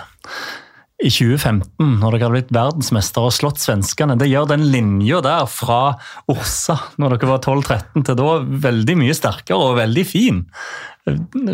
i 1.03 1.11
2015, 1.11 1.97
når 1.99 2.15
dere 2.15 2.23
hadde 2.23 2.35
blitt 2.37 2.53
verdensmester 2.55 3.27
og 3.27 3.35
slått 3.35 3.63
svenskene. 3.63 4.15
Det 4.19 4.29
gjør 4.31 4.53
den 4.53 4.69
linja 4.71 5.19
der 5.25 5.49
fra 5.51 5.97
Orsa, 6.31 6.77
når 7.03 7.17
dere 7.17 7.31
var 7.33 7.43
12-13, 7.43 8.05
til 8.07 8.19
da 8.21 8.29
veldig 8.69 8.97
mye 9.01 9.17
sterkere 9.19 9.59
og 9.59 9.81
veldig 9.81 10.05
fin. 10.07 10.45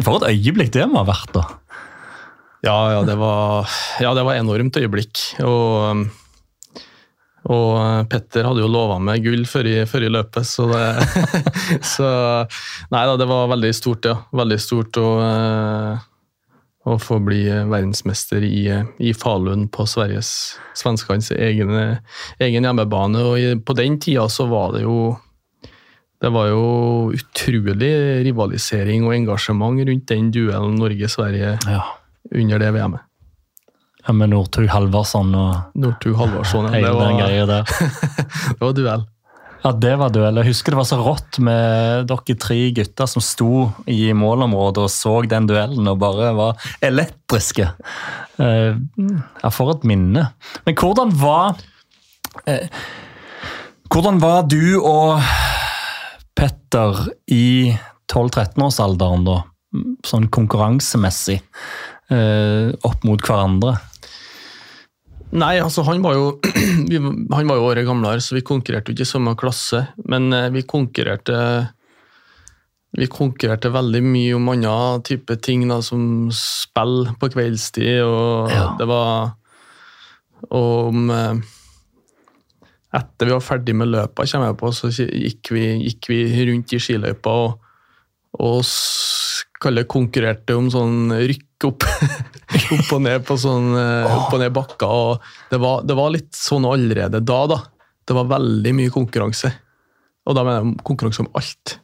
For 0.04 0.18
et 0.18 0.28
øyeblikk 0.34 0.74
det 0.76 0.84
må 0.90 1.00
ha 1.00 1.08
vært, 1.08 1.32
da. 1.38 1.46
Ja, 2.66 2.76
ja, 2.92 3.02
det 3.06 3.16
var, 3.16 3.70
ja, 4.02 4.12
det 4.18 4.26
var 4.26 4.36
enormt 4.36 4.76
øyeblikk. 4.76 5.24
Og, 5.46 6.04
og 7.46 8.08
Petter 8.10 8.48
hadde 8.48 8.64
jo 8.64 8.68
lova 8.70 8.98
meg 9.00 9.22
gull 9.24 9.44
før 9.48 9.68
i, 9.70 9.76
før 9.88 10.08
i 10.08 10.10
løpet, 10.10 10.46
så 10.48 10.66
det 10.72 10.84
Så 11.94 12.08
Nei 12.90 13.04
da, 13.06 13.16
det 13.20 13.28
var 13.30 13.50
veldig 13.52 13.72
stort, 13.76 14.08
ja. 14.10 14.16
Veldig 14.34 14.58
stort. 14.62 14.98
og 15.00 15.22
eh, 15.22 16.06
å 16.88 16.96
få 17.02 17.18
bli 17.20 17.42
verdensmester 17.68 18.44
i, 18.46 18.64
i 19.04 19.14
Falun 19.16 19.66
på 19.72 19.84
Sveriges 19.88 20.30
svenskenes 20.78 21.30
egen, 21.36 21.74
egen 22.40 22.68
hjemmebane. 22.68 23.24
Og 23.28 23.64
på 23.66 23.76
den 23.76 23.98
tida 24.00 24.28
så 24.32 24.48
var 24.48 24.76
det 24.76 24.86
jo 24.86 25.16
det 26.18 26.32
var 26.34 26.48
jo 26.50 26.62
utrolig 27.14 27.92
rivalisering 28.26 29.04
og 29.06 29.14
engasjement 29.14 29.84
rundt 29.86 30.08
den 30.10 30.32
duellen 30.34 30.74
Norge-Sverige 30.80 31.52
ja. 31.62 31.82
under 32.34 32.64
det 32.64 32.72
VM-et. 32.74 33.07
Ja, 34.08 34.14
Med 34.16 34.32
Northug 34.32 34.70
Halvarsson 34.72 35.34
og 35.36 35.76
Northug 35.76 36.16
Halvarsson, 36.16 36.70
ja. 36.72 36.80
Det 36.80 36.92
var, 36.96 37.64
det 38.56 38.60
var 38.62 38.76
duell. 38.76 39.02
Ja, 39.64 39.72
det 39.74 39.90
var 39.98 40.12
duell. 40.14 40.38
Jeg 40.38 40.48
husker 40.52 40.72
det 40.72 40.78
var 40.78 40.86
så 40.88 40.96
rått 41.02 41.38
med 41.44 42.06
dere 42.08 42.36
tre 42.40 42.58
gutter 42.76 43.10
som 43.10 43.24
sto 43.24 43.66
i 43.90 44.14
målområdet 44.16 44.84
og 44.86 44.92
så 44.92 45.12
den 45.28 45.48
duellen 45.50 45.90
og 45.90 45.98
bare 46.00 46.30
var 46.38 46.70
elektriske. 46.84 47.66
Eh, 48.38 48.78
ja, 49.42 49.50
for 49.52 49.74
et 49.74 49.84
minne. 49.88 50.28
Men 50.64 50.78
hvordan 50.78 51.12
var 51.18 51.58
eh, 52.46 52.68
Hvordan 53.88 54.18
var 54.20 54.42
du 54.44 54.76
og 54.84 55.20
Petter 56.36 57.06
i 57.32 57.72
12-13-årsalderen, 58.12 59.24
da? 59.24 59.38
Sånn 60.06 60.28
konkurransemessig 60.32 61.38
eh, 62.12 62.68
opp 62.84 63.06
mot 63.08 63.24
hverandre? 63.24 63.78
Nei, 65.36 65.58
altså 65.60 65.84
han 65.84 66.00
var 66.04 66.16
jo 66.16 66.28
han 67.36 67.50
var 67.50 67.58
jo 67.58 67.66
året 67.66 67.86
gamlere, 67.88 68.22
så 68.24 68.38
vi 68.38 68.44
konkurrerte 68.46 68.92
jo 68.92 68.96
ikke 68.96 69.04
i 69.08 69.10
samme 69.10 69.34
klasse. 69.38 69.82
Men 70.08 70.32
eh, 70.32 70.48
vi 70.54 70.64
konkurrerte 70.68 71.36
vi 72.98 73.06
konkurrerte 73.12 73.68
veldig 73.68 74.00
mye 74.00 74.36
om 74.38 74.48
andre 74.48 75.02
type 75.04 75.36
ting, 75.44 75.66
da, 75.68 75.82
som 75.84 76.30
spill 76.34 77.10
på 77.20 77.28
kveldstid. 77.34 78.00
Og 78.06 78.48
ja. 78.52 78.72
det 78.80 78.88
var 78.88 79.36
Og 80.48 80.90
om 80.94 81.08
eh, 81.10 81.54
Etter 82.98 83.28
vi 83.28 83.34
var 83.34 83.44
ferdig 83.44 83.74
med 83.76 83.90
løpa, 83.92 84.24
kommer 84.24 84.48
jeg 84.48 84.56
på, 84.62 84.68
så 84.72 84.88
gikk 84.88 85.50
vi, 85.52 85.64
gikk 85.84 86.06
vi 86.08 86.22
rundt 86.48 86.72
i 86.72 86.78
skiløypa 86.80 87.34
og, 87.44 87.66
og 88.36 88.60
kalle 89.58 89.86
konkurrerte 89.90 90.54
om 90.58 90.68
sånn 90.70 91.14
rykk 91.16 91.66
opp, 91.68 91.86
opp 92.76 92.92
og 92.94 93.02
ned 93.02 93.24
på 93.26 93.36
sånn 93.40 93.72
oh. 93.74 94.14
opp 94.20 94.36
og 94.36 94.42
ned 94.42 94.54
bakka. 94.54 94.86
og 94.86 95.50
det 95.50 95.60
var, 95.62 95.82
det 95.88 95.96
var, 95.98 96.14
litt 96.14 96.30
sånn 96.36 96.68
allerede 96.68 97.22
da, 97.24 97.40
da. 97.50 97.58
Det 98.08 98.16
var 98.16 98.30
veldig 98.30 98.72
mye 98.76 98.92
konkurranse. 98.94 99.50
Og 100.28 100.36
da 100.36 100.44
mener 100.44 100.64
jeg 100.64 100.86
konkurranse 100.86 101.24
om 101.24 101.30
alt. 101.36 101.74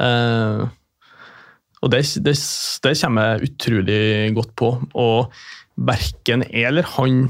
Eh, 0.00 0.62
og 1.84 1.92
det, 1.92 2.00
det, 2.24 2.34
det, 2.84 2.94
kommer 3.00 3.34
jeg 3.34 3.50
utrolig 3.50 4.00
godt 4.36 4.54
på. 4.56 4.70
Og 5.00 5.34
verken 5.74 6.46
jeg 6.48 6.68
eller 6.70 6.88
han 6.94 7.26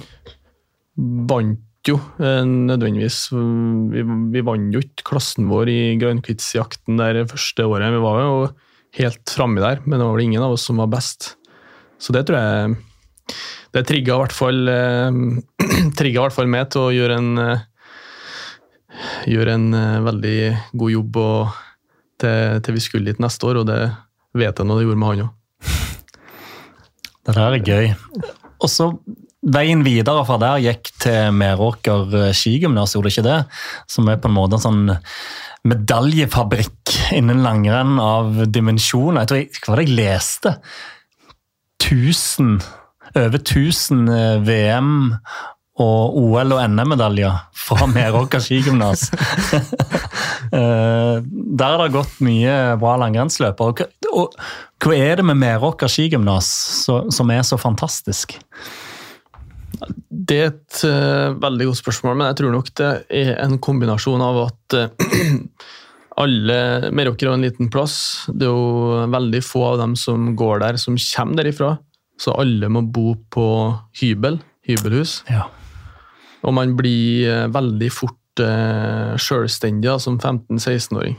vant 1.31 1.59
jo 1.93 1.99
eh, 2.23 2.43
nødvendigvis. 2.45 3.19
Vi, 3.93 4.05
vi 4.35 4.43
vant 4.47 4.75
jo 4.75 4.83
ikke 4.83 5.07
klassen 5.11 5.49
vår 5.51 5.71
i 5.73 5.81
grønnkvitsjakten 6.01 7.01
der 7.01 7.25
første 7.31 7.67
året. 7.69 7.93
Vi 7.95 8.03
var 8.05 8.21
jo 8.23 8.37
helt 9.01 9.35
framme 9.35 9.63
der, 9.63 9.83
men 9.85 9.99
det 9.99 10.07
var 10.07 10.17
vel 10.17 10.27
ingen 10.27 10.45
av 10.45 10.55
oss 10.57 10.67
som 10.69 10.81
var 10.83 10.91
best. 10.93 11.35
Så 11.99 12.15
det 12.15 12.27
tror 12.29 12.41
jeg 12.41 12.77
Det 13.75 13.83
trigga 13.89 14.15
i 14.15 14.21
hvert 14.23 14.35
fall 14.35 14.69
eh, 14.71 15.21
i 16.09 16.17
hvert 16.17 16.37
fall 16.37 16.51
meg 16.51 16.69
til 16.71 16.87
å 16.87 16.95
gjøre 16.95 17.19
en 17.19 17.31
eh, 17.43 17.65
gjøre 19.27 19.57
en 19.59 19.71
veldig 20.05 20.39
god 20.79 20.93
jobb 20.93 21.17
og, 21.19 21.57
til, 22.23 22.61
til, 22.63 22.77
vi 22.77 22.83
skulle 22.85 23.09
dit 23.11 23.19
neste 23.19 23.49
år, 23.49 23.59
og 23.65 23.67
det 23.67 23.81
vet 24.39 24.61
jeg 24.61 24.69
nå 24.69 24.77
det 24.79 24.85
gjorde 24.87 25.01
med 25.01 25.11
han 25.11 25.25
òg. 25.25 25.33
Det 27.25 27.35
der 27.35 27.57
er 27.57 27.67
gøy. 27.67 27.89
Og 28.63 28.71
så 28.71 28.93
Veien 29.45 29.83
videre 29.85 30.25
fra 30.25 30.39
der 30.41 30.63
gikk 30.65 30.91
til 31.03 31.35
Meråker 31.37 32.15
eh, 32.17 32.33
skigymnas, 32.37 32.95
gjorde 32.97 33.13
ikke 33.13 33.27
det? 33.27 33.41
Som 33.91 34.09
er 34.09 34.21
på 34.21 34.31
en 34.31 34.37
måte 34.39 34.57
en 34.57 34.65
sånn 34.65 34.85
medaljefabrikk 35.69 36.95
innen 37.17 37.43
langrenn 37.45 37.99
av 38.01 38.45
dimensjoner. 38.53 39.25
Jeg 39.25 39.31
tror 39.31 39.41
jeg, 39.43 39.51
Hva 39.61 39.75
var 39.75 39.83
det 39.83 39.89
jeg 39.89 39.99
leste? 39.99 40.55
1000, 41.85 42.55
over 43.15 43.41
1000 43.41 44.09
eh, 44.15 44.39
VM 44.47 44.95
og 45.75 46.17
OL- 46.21 46.55
og 46.55 46.63
NM-medaljer 46.71 47.41
fra 47.67 47.89
Meråker 47.97 48.45
skigymnas. 48.45 49.11
Eh, 50.55 51.17
der 51.25 51.65
har 51.65 51.81
det 51.81 51.95
gått 51.97 52.19
mye 52.23 52.77
bra 52.79 52.93
langrennsløpere. 53.01 53.89
Og, 54.15 54.37
hva 54.85 54.93
er 54.95 55.19
det 55.19 55.25
med 55.27 55.41
Meråker 55.41 55.91
skigymnas 55.91 56.47
som 56.85 57.33
er 57.33 57.41
så 57.49 57.59
fantastisk? 57.59 58.37
Det 60.09 60.37
er 60.41 60.51
et 60.53 60.83
uh, 60.87 61.35
veldig 61.43 61.69
godt 61.71 61.81
spørsmål, 61.81 62.19
men 62.19 62.31
jeg 62.31 62.39
tror 62.41 62.55
nok 62.55 62.71
det 62.81 62.91
er 63.13 63.33
en 63.45 63.57
kombinasjon 63.63 64.23
av 64.25 64.39
at 64.47 64.77
uh, 64.79 65.43
alle 66.25 66.59
Meråker 66.95 67.31
har 67.31 67.39
en 67.39 67.45
liten 67.45 67.71
plass. 67.73 67.97
Det 68.31 68.47
er 68.47 68.55
jo 68.55 69.05
veldig 69.13 69.43
få 69.45 69.65
av 69.73 69.83
dem 69.83 69.97
som 69.99 70.33
går 70.39 70.63
der, 70.65 70.81
som 70.81 70.99
kommer 71.01 71.43
derifra. 71.43 71.75
Så 72.21 72.35
alle 72.39 72.71
må 72.71 72.85
bo 72.95 73.17
på 73.35 73.47
hybel, 74.01 74.39
hybelhus. 74.67 75.23
Ja. 75.29 75.49
Og 76.47 76.55
man 76.57 76.77
blir 76.79 77.29
uh, 77.29 77.53
veldig 77.53 77.91
fort 77.93 78.45
uh, 78.45 79.15
sjølstendig 79.21 79.91
da, 79.91 79.99
som 80.03 80.21
15-16-åring. 80.21 81.19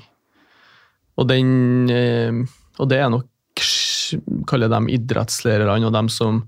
Og, 1.15 1.31
og 1.31 2.89
det 2.91 2.97
er 2.99 3.11
nok 3.11 3.31
kaller 4.49 4.67
dem 4.67 4.89
idrettslærerne 4.91 5.87
og 5.87 5.93
dem 5.95 6.09
som, 6.11 6.41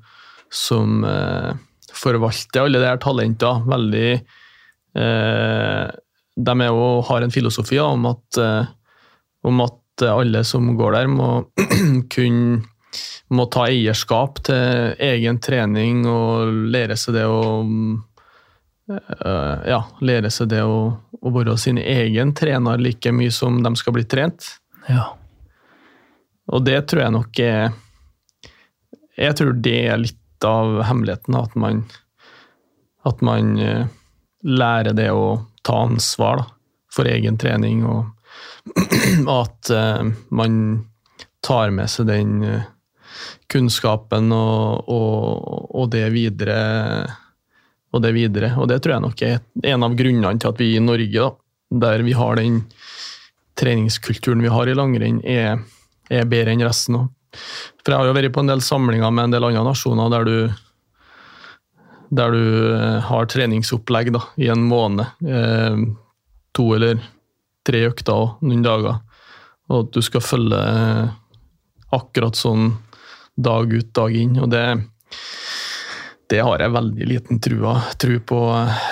som 0.52 1.06
forvalter 1.98 2.66
alle 2.66 2.82
de 2.82 2.90
her 2.90 3.02
talentene 3.02 3.68
veldig 3.68 4.10
eh, 4.98 5.86
De 6.38 6.56
jo, 6.68 6.88
har 7.10 7.26
en 7.26 7.34
filosofi 7.34 7.80
om 7.82 8.06
at, 8.12 8.42
eh, 8.42 8.72
om 9.48 9.62
at 9.66 10.08
alle 10.08 10.44
som 10.46 10.70
går 10.78 11.00
der, 11.00 11.08
må 11.10 11.30
kunne 12.14 12.64
må 13.34 13.48
ta 13.52 13.66
eierskap 13.68 14.40
til 14.48 14.94
egen 15.04 15.40
trening 15.44 16.06
og 16.08 16.52
lære 16.72 16.96
seg 17.00 17.18
det 17.18 17.26
å 17.28 17.42
uh, 18.88 19.56
ja, 19.68 19.82
lære 20.00 20.32
seg 20.34 20.52
det 20.54 20.62
å, 20.64 20.80
å, 20.96 21.34
være 21.36 21.58
sin 21.60 21.80
egen 21.82 22.34
trener 22.38 22.80
like 22.82 23.12
mye 23.12 23.34
som 23.34 23.60
de 23.64 23.74
skal 23.80 23.98
bli 23.98 24.06
trent. 24.08 24.48
Ja. 24.88 25.10
Og 26.48 26.64
det 26.64 26.80
tror 26.88 27.04
jeg 27.04 27.12
nok 27.18 27.40
er 27.44 27.76
Jeg 29.18 29.36
tror 29.36 29.58
det 29.60 29.80
er 29.92 30.00
litt 30.00 30.22
av 30.46 30.82
hemmeligheten. 30.88 31.36
At 31.36 31.56
man, 31.56 31.84
at 33.06 33.22
man 33.26 33.56
uh, 33.60 33.88
lærer 34.44 34.94
det 34.98 35.10
å 35.12 35.40
ta 35.66 35.82
ansvar 35.88 36.44
da, 36.44 36.48
for 36.94 37.10
egen 37.10 37.38
trening, 37.38 37.84
og 37.86 38.06
at 39.42 39.72
uh, 39.74 40.10
man 40.30 40.60
tar 41.46 41.72
med 41.76 41.90
seg 41.92 42.10
den 42.10 42.42
uh, 42.44 42.66
kunnskapen 43.52 44.32
og, 44.36 44.90
og, 44.92 45.72
og, 45.72 45.90
det 45.94 46.08
videre. 46.14 46.60
Og 47.96 48.04
det 48.04 48.12
videre. 48.16 48.52
Og 48.60 48.68
det 48.70 48.82
tror 48.84 48.98
jeg 48.98 49.06
nok 49.06 49.22
er 49.26 49.38
en 49.72 49.86
av 49.88 49.96
grunnene 49.98 50.38
til 50.42 50.52
at 50.52 50.62
vi 50.62 50.74
i 50.76 50.84
Norge, 50.84 51.24
da, 51.24 51.32
der 51.88 52.04
vi 52.06 52.16
har 52.16 52.40
den 52.40 52.62
treningskulturen 53.58 54.44
vi 54.44 54.52
har 54.54 54.70
i 54.70 54.76
langrenn, 54.78 55.22
er, 55.26 55.64
er 56.12 56.28
bedre 56.30 56.54
enn 56.54 56.66
resten 56.68 57.00
òg. 57.00 57.08
For 57.84 57.94
jeg 57.94 58.02
har 58.02 58.10
jo 58.10 58.16
vært 58.18 58.34
på 58.36 58.44
en 58.44 58.52
del 58.52 58.64
samlinger 58.66 59.14
med 59.14 59.28
en 59.28 59.36
del 59.38 59.48
andre 59.50 59.66
nasjoner 59.70 60.12
der 60.14 60.28
du, 60.28 60.38
der 62.22 62.36
du 62.36 62.44
eh, 62.74 62.98
har 63.08 63.30
treningsopplegg 63.32 64.12
da, 64.16 64.24
i 64.42 64.50
en 64.54 64.66
måned. 64.68 65.06
Eh, 65.28 65.86
to 66.58 66.68
eller 66.76 67.00
tre 67.68 67.86
økter 67.90 68.16
og 68.16 68.44
noen 68.48 68.66
dager. 68.66 69.00
Og 69.68 69.82
at 69.86 69.96
du 69.96 70.04
skal 70.06 70.24
følge 70.24 70.60
eh, 70.60 71.16
akkurat 71.96 72.38
sånn 72.40 72.72
dag 73.38 73.74
ut, 73.74 73.90
dag 73.96 74.16
inn. 74.18 74.38
Og 74.42 74.50
det, 74.52 74.64
det 76.32 76.42
har 76.44 76.64
jeg 76.64 76.76
veldig 76.76 77.08
liten 77.08 77.42
trua, 77.44 77.78
tro 78.00 78.20
på 78.32 78.42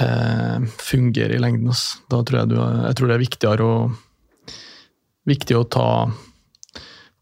eh, 0.05 0.67
fungerer 0.79 1.35
i 1.37 1.41
lengden. 1.41 1.73
Da 2.11 2.21
tror 2.21 2.41
jeg, 2.41 2.51
du, 2.53 2.59
jeg 2.59 2.99
tror 2.99 3.11
det 3.11 3.17
er 3.17 3.25
viktigere 3.25 3.67
å, 3.67 3.79
viktig 5.31 5.59
å 5.59 5.67
ta 5.67 5.89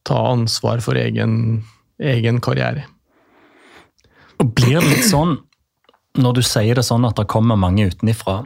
ta 0.08 0.20
ansvar 0.34 0.82
for 0.84 1.00
egen, 1.00 1.63
egen 2.02 2.42
karriere. 2.44 2.88
Og 4.42 4.52
Blir 4.58 4.82
det 4.82 4.89
litt 4.89 5.08
sånn, 5.08 5.38
når 6.20 6.39
du 6.39 6.44
sier 6.46 6.78
det 6.78 6.86
sånn 6.86 7.08
at 7.08 7.18
det 7.18 7.30
kommer 7.32 7.60
mange 7.60 7.88
utenifra, 7.89 8.44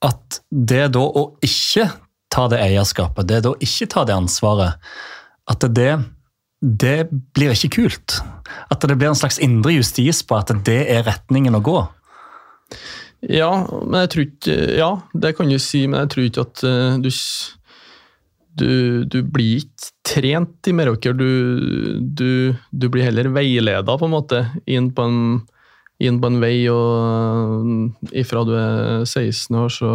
at 0.00 0.40
det 0.50 0.86
da 0.96 1.02
å 1.04 1.26
ikke 1.44 1.90
ta 2.32 2.46
det 2.48 2.62
eierskapet, 2.62 3.28
det 3.28 3.42
da 3.44 3.52
å 3.52 3.60
ikke 3.60 3.90
ta 3.90 4.06
det 4.08 4.16
ansvaret, 4.16 4.80
at 5.50 5.66
det, 5.76 5.92
det 6.62 6.98
blir 7.36 7.52
ikke 7.52 7.74
kult? 7.76 8.20
At 8.72 8.86
det 8.86 8.96
blir 8.96 9.10
en 9.10 9.18
slags 9.18 9.40
indre 9.42 9.74
justis 9.76 10.22
på 10.24 10.38
at 10.38 10.52
det 10.66 10.82
er 10.94 11.04
retningen 11.08 11.58
å 11.58 11.64
gå? 11.64 11.78
Ja, 13.28 13.50
men 13.68 13.98
jeg 14.06 14.10
tror 14.12 14.24
ikke, 14.24 14.56
ja, 14.78 14.90
det 15.12 15.34
kan 15.36 15.50
du 15.50 15.58
si, 15.60 15.84
men 15.90 16.06
jeg 16.06 16.12
tror 16.14 16.28
ikke 16.30 16.46
at 16.46 16.62
du 17.04 17.10
du 17.10 17.10
du, 18.58 19.04
du, 19.04 19.20
blir 19.22 19.60
ikke 19.60 19.92
trent 20.06 20.68
i 20.68 20.74
Meråker, 20.74 21.14
du, 21.16 22.00
du, 22.00 22.56
du, 22.70 22.88
blir 22.88 23.06
heller 23.06 23.30
veileda 23.34 23.96
på 23.96 24.08
en 24.08 24.14
måte 24.14 24.42
inn 24.70 24.90
på 24.94 25.06
en, 25.06 25.20
inn 26.02 26.20
på 26.20 26.30
en 26.30 26.40
vei. 26.42 26.56
og 26.72 28.10
Ifra 28.16 28.44
du 28.48 28.54
er 28.58 29.06
16 29.06 29.56
år, 29.60 29.70
så, 29.74 29.92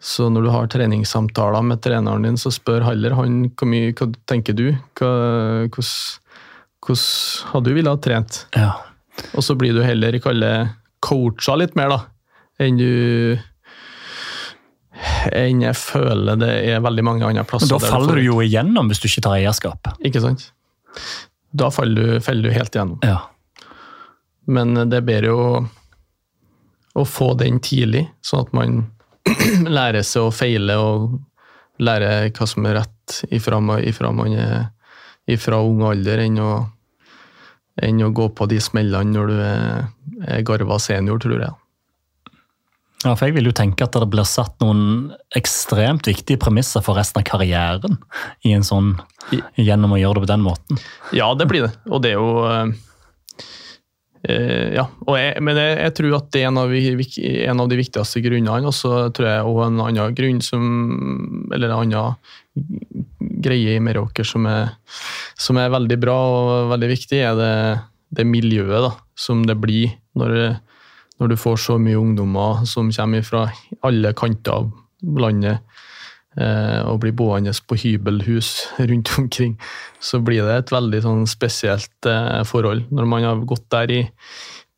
så 0.00 0.28
når 0.32 0.46
du 0.46 0.52
har 0.54 0.70
treningssamtaler 0.72 1.66
med 1.66 1.82
treneren 1.84 2.26
din, 2.26 2.40
så 2.40 2.52
spør 2.54 2.88
heller 2.88 3.16
han 3.18 3.42
hvor 3.54 3.70
mye 3.70 3.94
hva 3.94 4.10
tenker 4.30 4.56
du 4.58 4.68
hva, 4.98 5.12
hvordan, 5.70 7.04
hadde 7.52 7.68
du 7.68 7.76
ville 7.76 7.92
ha 7.92 8.00
trent. 8.02 8.44
Ja. 8.56 8.72
Og 9.36 9.44
så 9.44 9.54
blir 9.58 9.76
du 9.76 9.84
heller 9.84 10.16
kalle 10.22 10.52
coacha 11.04 11.54
litt 11.60 11.76
mer, 11.78 11.92
da, 11.92 12.00
enn 12.60 12.80
du 12.80 12.90
enn 15.32 15.64
jeg 15.64 15.76
føler 15.78 16.38
det 16.40 16.50
er 16.72 16.84
veldig 16.84 17.04
mange 17.06 17.26
andre 17.26 17.44
plasser. 17.48 17.70
Men 17.70 17.80
Da 17.80 17.92
faller 17.92 18.20
du, 18.20 18.24
jo 18.24 18.40
igjennom 18.44 18.90
hvis 18.90 19.02
du 19.02 19.08
ikke 19.10 19.24
tar 19.26 19.38
eierskap. 19.38 19.92
Ikke 20.06 20.22
sant. 20.24 20.48
Da 21.50 21.70
faller 21.74 22.00
du, 22.00 22.20
faller 22.24 22.48
du 22.48 22.54
helt 22.54 22.76
igjennom. 22.76 23.00
Ja. 23.06 23.20
Men 24.50 24.74
det 24.90 25.00
er 25.00 25.06
bedre 25.06 25.34
å, 25.34 25.48
å 26.98 27.06
få 27.06 27.32
den 27.38 27.60
tidlig, 27.64 28.06
sånn 28.24 28.46
at 28.46 28.54
man 28.56 28.80
lærer 29.78 30.06
seg 30.06 30.28
å 30.28 30.34
feile 30.34 30.76
og 30.80 31.18
lære 31.80 32.30
hva 32.36 32.48
som 32.48 32.66
er 32.68 32.80
rett 32.82 33.22
ifra, 33.32 33.60
ifra 33.86 34.12
man 34.12 34.36
er 34.36 34.68
ifra 35.30 35.60
ung 35.62 35.82
alder, 35.86 36.24
enn 36.24 36.38
å, 36.42 36.52
enn 37.82 38.02
å 38.04 38.10
gå 38.14 38.30
på 38.36 38.48
de 38.50 38.60
smellene 38.62 39.14
når 39.14 39.30
du 39.30 39.42
er, 39.44 39.84
er 40.26 40.46
garva 40.46 40.78
senior, 40.82 41.20
tror 41.22 41.44
jeg. 41.44 41.56
Ja, 43.00 43.14
for 43.16 43.30
Jeg 43.30 43.38
vil 43.38 43.48
jo 43.48 43.56
tenke 43.56 43.86
at 43.86 43.96
det 43.96 44.08
blir 44.12 44.28
satt 44.28 44.58
noen 44.60 45.14
ekstremt 45.36 46.04
viktige 46.08 46.40
premisser 46.40 46.84
for 46.84 46.98
resten 47.00 47.22
av 47.22 47.28
karrieren 47.30 47.96
i 48.44 48.52
en 48.52 48.66
sånn, 48.66 48.92
gjennom 49.56 49.96
å 49.96 50.00
gjøre 50.00 50.18
det 50.18 50.24
på 50.26 50.32
den 50.34 50.44
måten. 50.44 50.80
Ja, 51.16 51.30
det 51.32 51.48
blir 51.48 51.64
det. 51.64 51.72
Og 51.88 52.04
det 52.04 52.12
er 52.12 52.20
jo 52.20 52.44
øh, 52.44 52.74
Ja. 54.76 54.84
Jeg, 55.16 55.40
men 55.40 55.56
jeg, 55.56 55.78
jeg, 55.80 55.96
tror 55.96 56.18
at 56.18 56.28
det 56.28 56.42
er 56.42 56.50
en 56.50 56.60
av, 56.60 56.74
en 56.76 57.64
av 57.64 57.72
de 57.72 57.80
viktigste 57.80 58.20
grunnene. 58.20 58.68
Og 58.68 58.76
så 58.76 59.08
tror 59.16 59.30
jeg 59.30 59.48
også 59.48 59.68
en 59.70 59.84
annen 59.86 60.16
grunn 60.20 60.44
som 60.44 60.64
Eller 61.56 61.72
en 61.72 61.78
annen 61.80 62.20
greie 63.40 63.78
i 63.78 63.80
Meråker 63.80 64.28
som 64.28 64.44
er, 64.50 64.74
som 65.40 65.56
er 65.56 65.72
veldig 65.72 65.96
bra 66.02 66.18
og 66.34 66.74
veldig 66.74 66.90
viktig, 66.90 67.24
er 67.24 67.38
det, 67.38 67.54
det 68.12 68.28
miljøet 68.28 68.90
da, 68.90 68.90
som 69.16 69.46
det 69.48 69.56
blir 69.56 69.94
når 70.20 70.60
når 71.20 71.32
du 71.32 71.36
får 71.36 71.58
så 71.60 71.76
mye 71.80 72.00
ungdommer 72.00 72.64
som 72.68 72.90
kommer 72.92 73.24
fra 73.26 73.44
alle 73.86 74.12
kanter 74.16 74.56
av 74.56 74.70
landet 75.20 75.60
eh, 76.40 76.80
og 76.88 77.02
blir 77.02 77.14
boende 77.16 77.52
på 77.68 77.78
hybelhus 77.82 78.54
rundt 78.78 79.12
omkring, 79.20 79.58
så 80.00 80.22
blir 80.24 80.48
det 80.48 80.56
et 80.56 80.72
veldig 80.72 81.02
sånn 81.04 81.26
spesielt 81.30 82.08
eh, 82.08 82.40
forhold. 82.48 82.86
Når 82.88 83.10
man 83.12 83.28
har 83.28 83.44
gått 83.48 83.68
der 83.72 83.92
i 83.92 84.00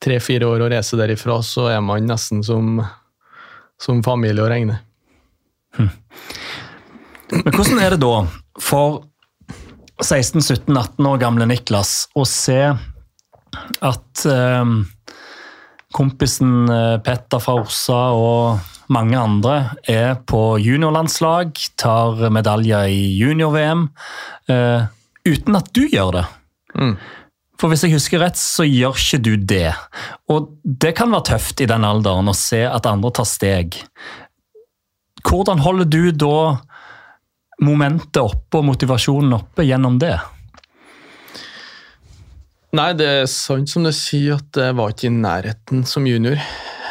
tre-fire 0.03 0.49
år 0.51 0.65
og 0.65 0.75
reiser 0.75 0.99
derifra, 0.99 1.39
så 1.47 1.69
er 1.71 1.83
man 1.85 2.09
nesten 2.11 2.43
som, 2.47 2.81
som 3.81 4.03
familie 4.03 4.43
å 4.43 4.51
regne. 4.51 4.81
Hm. 5.79 5.93
Men 7.33 7.55
hvordan 7.55 7.79
er 7.81 7.95
det 7.95 8.03
da 8.03 8.17
for 8.61 9.05
16-17-18 10.03 11.07
år 11.07 11.21
gamle 11.23 11.47
Niklas 11.49 12.09
å 12.19 12.27
se 12.29 12.59
at 13.87 14.25
eh, 14.27 14.75
kompisen 15.95 16.69
eh, 16.73 16.99
Petter 17.05 17.43
fra 17.43 17.57
Orsa 17.61 18.03
og 18.17 18.71
mange 18.93 19.17
andre 19.17 19.55
er 19.89 20.17
på 20.29 20.59
juniorlandslag, 20.61 21.57
tar 21.81 22.21
medaljer 22.35 22.91
i 22.93 23.03
junior-VM, 23.17 23.87
uh, 24.51 24.89
uten 25.25 25.57
at 25.57 25.71
du 25.73 25.87
gjør 25.87 26.19
det. 26.19 26.25
Mm. 26.77 26.97
For 27.61 27.71
hvis 27.71 27.85
jeg 27.87 27.95
husker 27.95 28.21
rett, 28.25 28.41
så 28.41 28.67
gjør 28.67 28.99
ikke 28.99 29.21
du 29.23 29.33
det. 29.39 29.71
Og 30.33 30.51
det 30.65 30.97
kan 30.99 31.13
være 31.15 31.29
tøft 31.31 31.63
i 31.63 31.69
den 31.71 31.87
alderen 31.87 32.29
å 32.29 32.37
se 32.37 32.65
at 32.67 32.89
andre 32.91 33.13
tar 33.15 33.29
steg. 33.29 33.79
Hvordan 35.23 35.63
holder 35.63 35.87
du 35.87 36.03
da 36.11 36.37
momentet 37.63 38.19
oppe 38.19 38.59
og 38.59 38.67
motivasjonen 38.73 39.39
oppe 39.39 39.69
gjennom 39.69 40.01
det? 40.03 40.17
Nei, 42.73 42.93
det 42.97 43.07
er 43.07 43.27
sant 43.29 43.69
som 43.69 43.85
du 43.85 43.91
sier 43.93 44.39
at 44.39 44.57
jeg 44.57 44.73
var 44.79 44.95
ikke 44.95 45.11
i 45.11 45.13
nærheten 45.13 45.83
som 45.89 46.07
junior. 46.09 46.39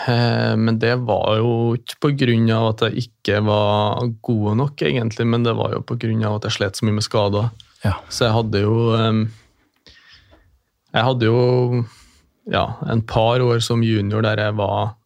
Eh, 0.09 0.53
men 0.53 0.77
det 0.81 0.93
var 1.07 1.39
jo 1.39 1.73
ikke 1.73 1.97
pga. 2.05 2.59
at 2.69 2.83
jeg 2.85 3.07
ikke 3.07 3.39
var 3.45 4.05
god 4.21 4.57
nok, 4.57 4.81
egentlig, 4.81 5.25
men 5.25 5.43
det 5.43 5.55
var 5.57 5.73
jo 5.73 5.81
pga. 5.81 6.35
at 6.35 6.43
jeg 6.45 6.51
slet 6.51 6.77
så 6.77 6.85
mye 6.85 6.99
med 6.99 7.03
skader. 7.03 7.49
Ja. 7.83 7.95
Så 8.09 8.25
jeg 8.25 8.33
hadde 8.33 8.61
jo 8.61 8.93
Jeg 10.93 11.03
hadde 11.03 11.25
jo 11.25 11.85
ja, 12.51 12.65
en 12.89 13.01
par 13.01 13.39
år 13.39 13.59
som 13.59 13.81
junior 13.81 14.21
der 14.21 14.37
jeg 14.37 14.57
var 14.57 14.97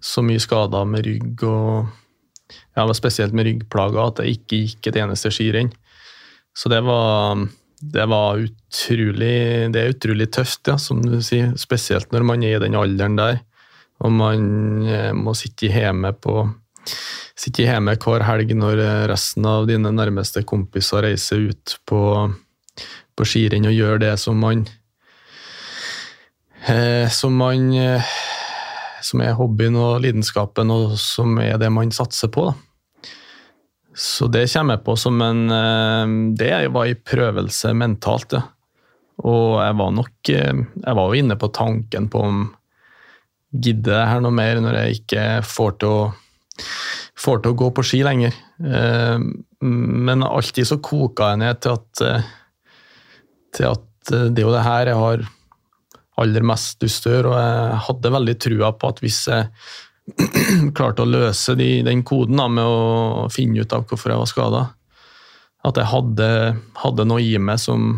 så 0.00 0.22
mye 0.22 0.38
skada 0.38 0.84
med 0.84 1.06
rygg 1.06 1.42
og 1.42 1.86
ja, 2.76 2.86
spesielt 2.92 3.32
med 3.32 3.46
ryggplager 3.46 4.02
at 4.06 4.18
jeg 4.20 4.36
ikke 4.36 4.60
gikk 4.66 4.86
et 4.86 4.96
eneste 4.96 5.30
skirenn. 5.32 5.72
Så 6.54 6.68
det 6.68 6.82
var 6.84 7.48
det 7.82 8.04
var 8.06 8.38
utrolig 8.38 9.72
Det 9.74 9.80
er 9.80 9.90
utrolig 9.90 10.28
tøft, 10.32 10.68
ja, 10.70 10.76
som 10.78 11.00
du 11.02 11.18
sier. 11.24 11.56
Spesielt 11.58 12.12
når 12.14 12.26
man 12.26 12.44
er 12.46 12.56
i 12.56 12.62
den 12.62 12.78
alderen 12.78 13.18
der. 13.18 13.40
Og 14.02 14.12
man 14.14 14.86
eh, 14.86 15.10
må 15.14 15.34
sitte 15.38 15.70
hjemme 15.72 16.14
på 16.14 16.46
Sitte 17.38 17.64
hjemme 17.64 17.94
hver 18.02 18.24
helg 18.26 18.50
når 18.58 18.80
resten 19.10 19.46
av 19.46 19.68
dine 19.70 19.92
nærmeste 19.94 20.42
kompiser 20.46 21.04
reiser 21.06 21.46
ut 21.50 21.76
på, 21.88 22.00
på 23.14 23.26
skirenn 23.26 23.68
og 23.70 23.74
gjør 23.74 24.02
det 24.02 24.10
som 24.20 24.38
man 24.42 24.64
eh, 26.66 27.06
Som 27.10 27.38
man 27.38 27.70
eh, 27.78 28.10
Som 29.02 29.22
er 29.22 29.38
hobbyen 29.38 29.78
og 29.78 30.02
lidenskapen, 30.04 30.70
og 30.70 30.98
som 31.00 31.38
er 31.42 31.56
det 31.58 31.70
man 31.74 31.90
satser 31.94 32.30
på. 32.30 32.50
da. 32.50 32.71
Så 33.94 34.26
det 34.32 34.46
kommer 34.52 34.78
jeg 34.78 34.84
på 34.86 34.96
som 34.96 35.20
en 35.20 35.44
eh, 35.52 36.16
Det 36.38 36.50
var 36.72 36.88
en 36.88 37.04
prøvelse 37.04 37.74
mentalt, 37.76 38.36
ja. 38.38 38.42
Og 39.22 39.60
jeg 39.60 39.76
var 39.78 39.92
nok 39.94 40.32
eh, 40.32 40.62
Jeg 40.80 40.98
var 40.98 41.08
jo 41.08 41.20
inne 41.20 41.38
på 41.38 41.52
tanken 41.52 42.08
på 42.12 42.24
om 42.30 42.42
Gidder 43.52 43.98
jeg 43.98 44.08
her 44.08 44.22
noe 44.24 44.32
mer 44.32 44.62
når 44.64 44.78
jeg 44.78 45.02
ikke 45.02 45.22
får 45.44 45.74
til 45.82 45.90
å, 45.92 46.04
får 47.20 47.42
til 47.42 47.52
å 47.52 47.58
gå 47.60 47.66
på 47.76 47.82
ski 47.84 47.98
lenger? 48.06 48.32
Eh, 48.64 49.26
men 49.68 50.24
alltid 50.24 50.70
så 50.70 50.78
koka 50.80 51.34
jeg 51.34 51.42
ned 51.42 51.60
til 51.60 51.76
at, 51.76 52.22
til 53.52 53.66
at 53.68 53.84
det 54.08 54.40
er 54.40 54.46
jo 54.46 54.54
det 54.56 54.64
her 54.64 54.88
jeg 54.88 55.00
har 55.02 55.26
aller 56.22 56.48
mest 56.48 56.80
lyst 56.80 57.04
til 57.04 57.12
å 57.12 57.14
gjøre, 57.14 57.34
og 57.34 57.38
jeg 57.42 57.82
hadde 57.90 58.14
veldig 58.16 58.36
trua 58.46 58.72
på 58.72 58.90
at 58.94 59.04
hvis 59.04 59.20
jeg 59.28 59.50
klarte 60.76 61.04
å 61.04 61.08
løse 61.08 61.54
de, 61.58 61.82
den 61.86 62.02
koden 62.06 62.40
da, 62.40 62.48
med 62.50 62.66
å 62.66 63.28
finne 63.32 63.62
ut 63.62 63.74
av 63.74 63.86
hvorfor 63.88 64.12
jeg 64.12 64.22
var 64.22 64.30
skada. 64.30 64.62
At 65.62 65.78
jeg 65.78 65.90
hadde, 65.92 66.28
hadde, 66.82 67.06
noe 67.06 67.22
i 67.22 67.36
meg 67.38 67.60
som, 67.62 67.94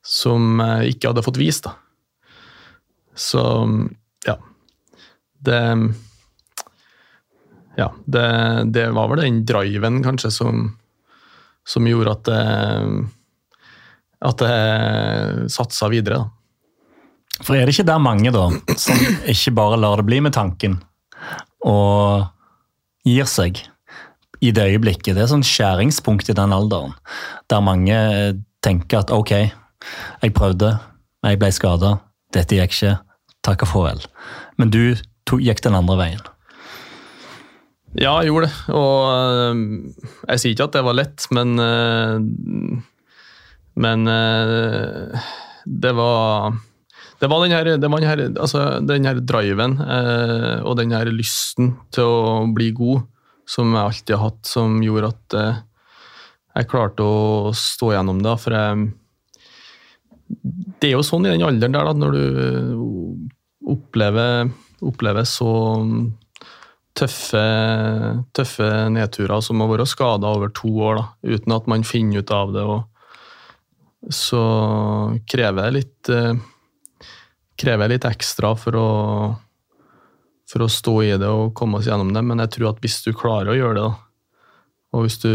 som 0.00 0.62
jeg 0.62 0.94
ikke 0.94 1.12
hadde 1.12 1.24
fått 1.26 1.40
vist. 1.40 1.68
Da. 1.68 1.76
Så 3.14 3.44
ja. 4.26 4.38
Det 5.44 5.60
Ja, 7.74 7.88
det, 8.06 8.26
det 8.70 8.86
var 8.94 9.10
vel 9.10 9.24
den 9.24 9.42
driven, 9.44 9.98
kanskje, 10.04 10.30
som, 10.30 10.68
som 11.66 11.88
gjorde 11.90 12.12
at 12.14 12.30
jeg, 12.30 13.04
at 14.30 14.44
jeg 14.46 15.48
satsa 15.52 15.90
videre. 15.92 16.22
da. 16.22 16.30
For 17.42 17.58
er 17.58 17.66
det 17.66 17.74
ikke 17.74 17.88
der 17.88 17.98
mange, 17.98 18.30
da, 18.30 18.46
som 18.78 19.00
ikke 19.26 19.56
bare 19.58 19.80
lar 19.82 19.98
det 19.98 20.06
bli 20.06 20.20
med 20.22 20.36
tanken, 20.36 20.78
og 21.64 22.26
gir 23.06 23.28
seg 23.30 23.62
i 24.44 24.52
det 24.52 24.66
øyeblikket. 24.74 25.14
Det 25.14 25.24
er 25.24 25.30
sånn 25.30 25.46
skjæringspunkt 25.46 26.28
i 26.28 26.36
den 26.36 26.52
alderen, 26.52 26.94
der 27.48 27.64
mange 27.64 27.96
tenker 28.64 29.02
at 29.04 29.12
ok, 29.14 29.32
jeg 30.22 30.36
prøvde, 30.36 30.74
jeg 31.24 31.40
ble 31.40 31.50
skada, 31.52 31.96
dette 32.36 32.58
gikk 32.58 32.76
ikke, 32.76 32.94
takk 33.44 33.66
og 33.66 33.72
farvel. 33.72 34.06
Men 34.60 34.72
du 34.72 34.96
to, 35.28 35.38
gikk 35.40 35.62
den 35.64 35.76
andre 35.76 35.98
veien. 36.00 36.24
Ja, 37.94 38.16
jeg 38.18 38.32
gjorde 38.32 38.48
det. 38.48 38.56
Og 38.74 38.96
øh, 39.14 39.58
jeg 40.26 40.40
sier 40.42 40.54
ikke 40.56 40.66
at 40.66 40.76
det 40.76 40.82
var 40.82 40.96
lett, 40.98 41.26
men 41.30 41.58
øh, 41.62 42.80
Men 43.74 44.06
øh, 44.08 45.10
det 45.66 45.92
var 45.96 46.54
det 47.24 47.30
var 47.32 47.40
den 47.40 47.54
her, 47.56 47.68
den 47.80 47.94
her, 48.04 48.20
altså, 48.36 48.62
den 48.84 49.06
her 49.08 49.20
driven 49.24 49.78
eh, 49.80 50.58
og 50.60 50.76
den 50.76 50.92
her 50.92 51.08
lysten 51.08 51.70
til 51.94 52.04
å 52.04 52.42
bli 52.52 52.68
god 52.76 53.06
som 53.48 53.72
jeg 53.72 53.80
alltid 53.80 54.12
har 54.16 54.26
hatt, 54.26 54.42
som 54.44 54.76
gjorde 54.84 55.08
at 55.14 55.36
eh, 55.40 55.62
jeg 56.58 56.68
klarte 56.68 57.06
å 57.08 57.54
stå 57.56 57.94
gjennom 57.94 58.20
det. 58.24 58.34
For 58.42 58.56
jeg, 58.58 58.84
det 60.84 60.90
er 60.90 60.94
jo 60.98 61.06
sånn 61.06 61.24
i 61.24 61.32
den 61.32 61.46
alderen 61.48 61.78
der, 61.78 61.88
da, 61.88 61.96
når 61.96 62.12
du 62.12 63.72
opplever, 63.72 64.52
opplever 64.84 65.24
så 65.24 65.50
tøffe, 66.94 67.44
tøffe 68.36 68.70
nedturer 68.92 69.40
som 69.48 69.64
å 69.64 69.70
være 69.72 69.88
skada 69.88 70.36
over 70.36 70.52
to 70.52 70.76
år, 70.76 71.00
da, 71.00 71.36
uten 71.38 71.56
at 71.56 71.72
man 71.72 71.88
finner 71.88 72.20
ut 72.20 72.36
av 72.36 72.52
det. 72.52 72.68
Og 72.68 74.12
så 74.12 74.44
krever 75.24 75.64
det 75.64 75.78
litt 75.80 76.12
eh, 76.12 76.34
krever 77.60 77.92
litt 77.92 78.06
ekstra 78.08 78.54
for 78.58 78.78
å, 78.78 78.88
for 80.50 80.64
å 80.64 80.70
stå 80.70 80.94
i 81.04 81.12
det 81.20 81.30
og 81.30 81.54
komme 81.56 81.78
oss 81.78 81.88
gjennom 81.88 82.12
det, 82.14 82.24
men 82.26 82.42
jeg 82.44 82.56
tror 82.56 82.72
at 82.72 82.82
hvis 82.84 83.00
du 83.06 83.12
klarer 83.16 83.52
å 83.52 83.58
gjøre 83.58 83.78
det, 83.80 83.90
og 84.94 85.06
hvis 85.06 85.18
du, 85.24 85.32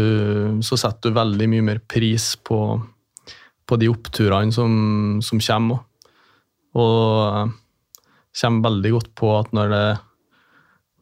så 0.64 0.78
setter 0.80 1.12
du 1.12 1.18
veldig 1.18 1.48
mye 1.52 1.64
mer 1.66 1.80
pris 1.84 2.32
på, 2.48 2.58
på 3.68 3.80
de 3.80 3.90
oppturene 3.92 4.54
som, 4.56 4.72
som 5.20 5.42
kommer. 5.44 5.82
Og 6.80 7.50
kommer 8.40 8.70
veldig 8.70 8.92
godt 8.94 9.10
på 9.18 9.34
at 9.36 9.52
når 9.56 9.74
det, 9.74 9.84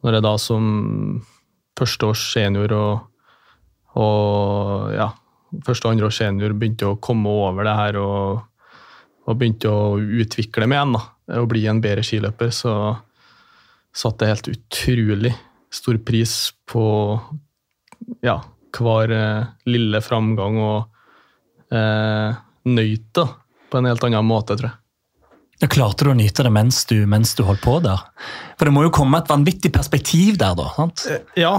når 0.02 0.16
det 0.16 0.24
da 0.26 0.34
som 0.42 0.64
førsteårs 1.78 2.24
senior 2.32 2.74
og, 2.74 3.06
og 4.00 4.90
ja, 4.96 5.12
første 5.66 5.86
og 5.86 5.94
andre 5.94 6.08
års 6.08 6.18
senior 6.18 6.56
begynte 6.56 6.88
å 6.88 6.98
komme 7.02 7.30
over 7.30 7.68
det 7.68 7.76
her 7.78 8.00
og 8.02 8.42
og 9.28 9.36
begynte 9.36 9.70
å 9.70 9.98
utvikle 9.98 10.68
meg 10.68 10.78
igjen 10.78 10.96
da, 10.96 11.02
og 11.38 11.50
bli 11.50 11.66
en 11.68 11.82
bedre 11.84 12.04
skiløper, 12.06 12.52
så 12.54 12.72
satte 13.94 14.24
jeg 14.24 14.34
helt 14.34 14.50
utrolig 14.54 15.34
stor 15.74 15.98
pris 16.00 16.34
på 16.68 16.84
ja, 18.24 18.38
hver 18.78 19.12
eh, 19.12 19.48
lille 19.68 20.00
framgang 20.04 20.60
og 20.62 21.74
eh, 21.74 22.36
nøyt 22.68 23.08
det 23.18 23.26
på 23.68 23.80
en 23.80 23.88
helt 23.90 24.04
annen 24.06 24.28
måte, 24.28 24.56
tror 24.56 24.70
jeg. 24.70 24.78
Ja, 25.58 25.66
klarte 25.66 26.06
du 26.06 26.12
å 26.12 26.16
nyte 26.16 26.44
det 26.46 26.52
mens 26.54 26.84
du, 26.86 27.00
mens 27.10 27.34
du 27.34 27.42
holdt 27.42 27.64
på 27.64 27.80
der? 27.82 28.04
For 28.56 28.68
det 28.68 28.74
må 28.76 28.84
jo 28.86 28.94
komme 28.94 29.18
et 29.18 29.30
vanvittig 29.30 29.72
perspektiv 29.74 30.38
der, 30.38 30.54
da? 30.56 30.68
sant? 30.76 31.04
Eh, 31.10 31.24
ja, 31.42 31.56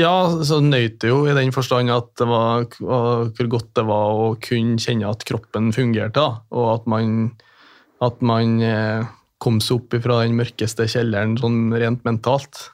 ja, 0.00 0.14
så 0.46 0.58
nøyt 0.64 0.98
det 1.02 1.12
jo 1.12 1.22
i 1.28 1.36
den 1.36 1.52
forstand 1.54 1.92
at 1.92 2.10
det 2.18 2.26
var 2.28 2.66
hvor 2.80 3.48
godt 3.52 3.70
det 3.78 3.86
var 3.88 4.18
å 4.24 4.26
kunne 4.42 4.80
kjenne 4.80 5.10
at 5.10 5.24
kroppen 5.28 5.70
fungerte, 5.76 6.24
og 6.50 6.66
at 6.74 6.90
man, 6.90 7.30
at 8.04 8.20
man 8.24 8.58
eh, 8.64 9.08
kom 9.40 9.60
seg 9.64 9.80
opp 9.80 9.96
fra 10.04 10.20
den 10.24 10.36
mørkeste 10.38 10.88
kjelleren 10.90 11.38
sånn 11.40 11.70
rent 11.72 12.04
mentalt. 12.08 12.66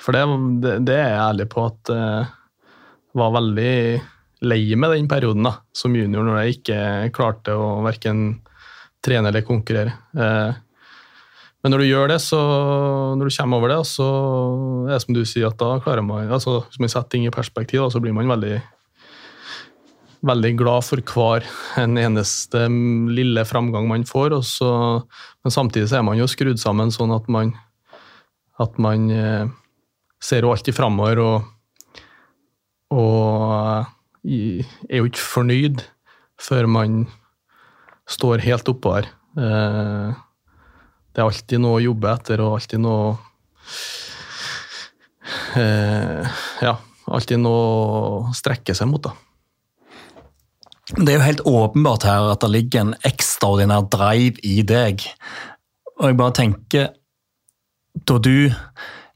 For 0.00 0.16
det, 0.16 0.22
det, 0.62 0.76
det 0.88 0.96
er 0.96 1.10
jeg 1.12 1.24
ærlig 1.26 1.48
på 1.52 1.66
at 1.68 1.92
jeg 1.92 2.22
eh, 2.24 2.36
var 3.20 3.34
veldig 3.34 3.74
lei 4.46 4.62
med 4.78 4.94
den 4.94 5.08
perioden 5.10 5.44
da, 5.44 5.56
som 5.76 5.96
junior, 5.96 6.24
når 6.24 6.40
jeg 6.40 6.60
ikke 6.60 6.80
klarte 7.16 7.56
å 7.58 7.80
verken 7.84 8.40
trene 9.04 9.32
eller 9.32 9.44
konkurrere. 9.46 9.96
Eh, 10.14 10.60
men 11.60 11.74
når 11.74 11.82
du 11.82 11.90
gjør 11.90 12.08
det, 12.08 12.18
så 12.24 12.40
når 13.20 13.28
du 13.28 13.34
kommer 13.36 13.60
over 13.60 13.72
det, 13.74 13.80
så 13.88 14.06
er 14.88 14.94
det 14.94 15.00
som 15.04 15.16
du 15.16 15.22
sier, 15.28 15.50
at 15.50 15.58
da 15.60 15.74
klarer 15.84 16.04
man 16.04 16.30
altså 16.32 16.62
Hvis 16.64 16.80
man 16.80 16.92
setter 16.92 17.12
ting 17.12 17.26
i 17.28 17.32
perspektiv, 17.34 17.84
så 17.92 18.00
blir 18.00 18.14
man 18.16 18.30
veldig, 18.32 18.62
veldig 20.24 20.52
glad 20.56 20.86
for 20.88 21.04
hver 21.12 21.44
en 21.82 22.00
eneste 22.00 22.64
lille 23.12 23.44
framgang 23.44 23.90
man 23.90 24.08
får. 24.08 24.38
Så, 24.48 24.70
men 25.44 25.52
samtidig 25.52 25.90
så 25.90 26.00
er 26.00 26.08
man 26.08 26.16
jo 26.20 26.30
skrudd 26.30 26.60
sammen 26.62 26.92
sånn 26.94 27.12
at 27.12 27.28
man, 27.28 27.52
at 28.60 28.80
man 28.80 29.10
eh, 29.12 29.52
ser 30.20 30.48
jo 30.48 30.54
alltid 30.54 30.76
framover 30.80 31.20
og, 31.26 31.52
og 32.96 33.84
er 34.24 34.96
jo 34.96 35.12
ikke 35.12 35.28
fornøyd 35.28 35.84
før 36.40 36.72
man 36.72 37.04
står 38.08 38.48
helt 38.48 38.72
oppå 38.72 38.96
her. 38.96 39.12
Det 41.10 41.18
er 41.22 41.26
alltid 41.26 41.58
noe 41.62 41.78
å 41.80 41.82
jobbe 41.82 42.12
etter, 42.12 42.40
og 42.44 42.54
alltid 42.60 42.80
noe 42.84 43.16
eh, 45.56 46.28
Ja, 46.62 46.76
alltid 47.10 47.40
noe 47.42 47.64
å 48.30 48.36
strekke 48.36 48.74
seg 48.76 48.90
mot, 48.90 49.02
da. 49.08 49.14
Det 50.96 51.12
er 51.12 51.18
jo 51.20 51.26
helt 51.26 51.42
åpenbart 51.46 52.02
her 52.08 52.32
at 52.32 52.42
det 52.42 52.50
ligger 52.50 52.82
en 52.84 52.94
ekstraordinær 53.06 53.84
drive 53.92 54.40
i 54.46 54.56
deg. 54.66 55.04
Og 56.00 56.08
jeg 56.10 56.16
bare 56.18 56.34
tenker 56.34 56.88
Da 58.06 58.16
du, 58.22 58.50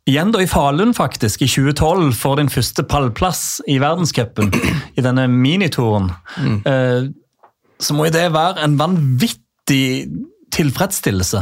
igjen 0.07 0.31
da 0.35 0.43
i 0.43 0.47
Falun 0.51 0.93
faktisk, 0.95 1.43
i 1.43 1.49
2012 1.51 2.13
får 2.19 2.41
din 2.43 2.51
første 2.53 2.85
pallplass 2.91 3.61
i 3.71 3.79
verdenscupen, 3.83 4.51
i 4.99 5.03
denne 5.03 5.29
minituren, 5.31 6.11
Mm. 6.37 6.57
eh, 6.67 7.07
så 7.81 7.95
må 7.95 8.07
jo 8.07 8.15
det 8.15 8.33
være 8.35 8.63
en 8.65 8.77
vanvittig 8.79 10.11
tilfredsstillelse. 10.55 11.41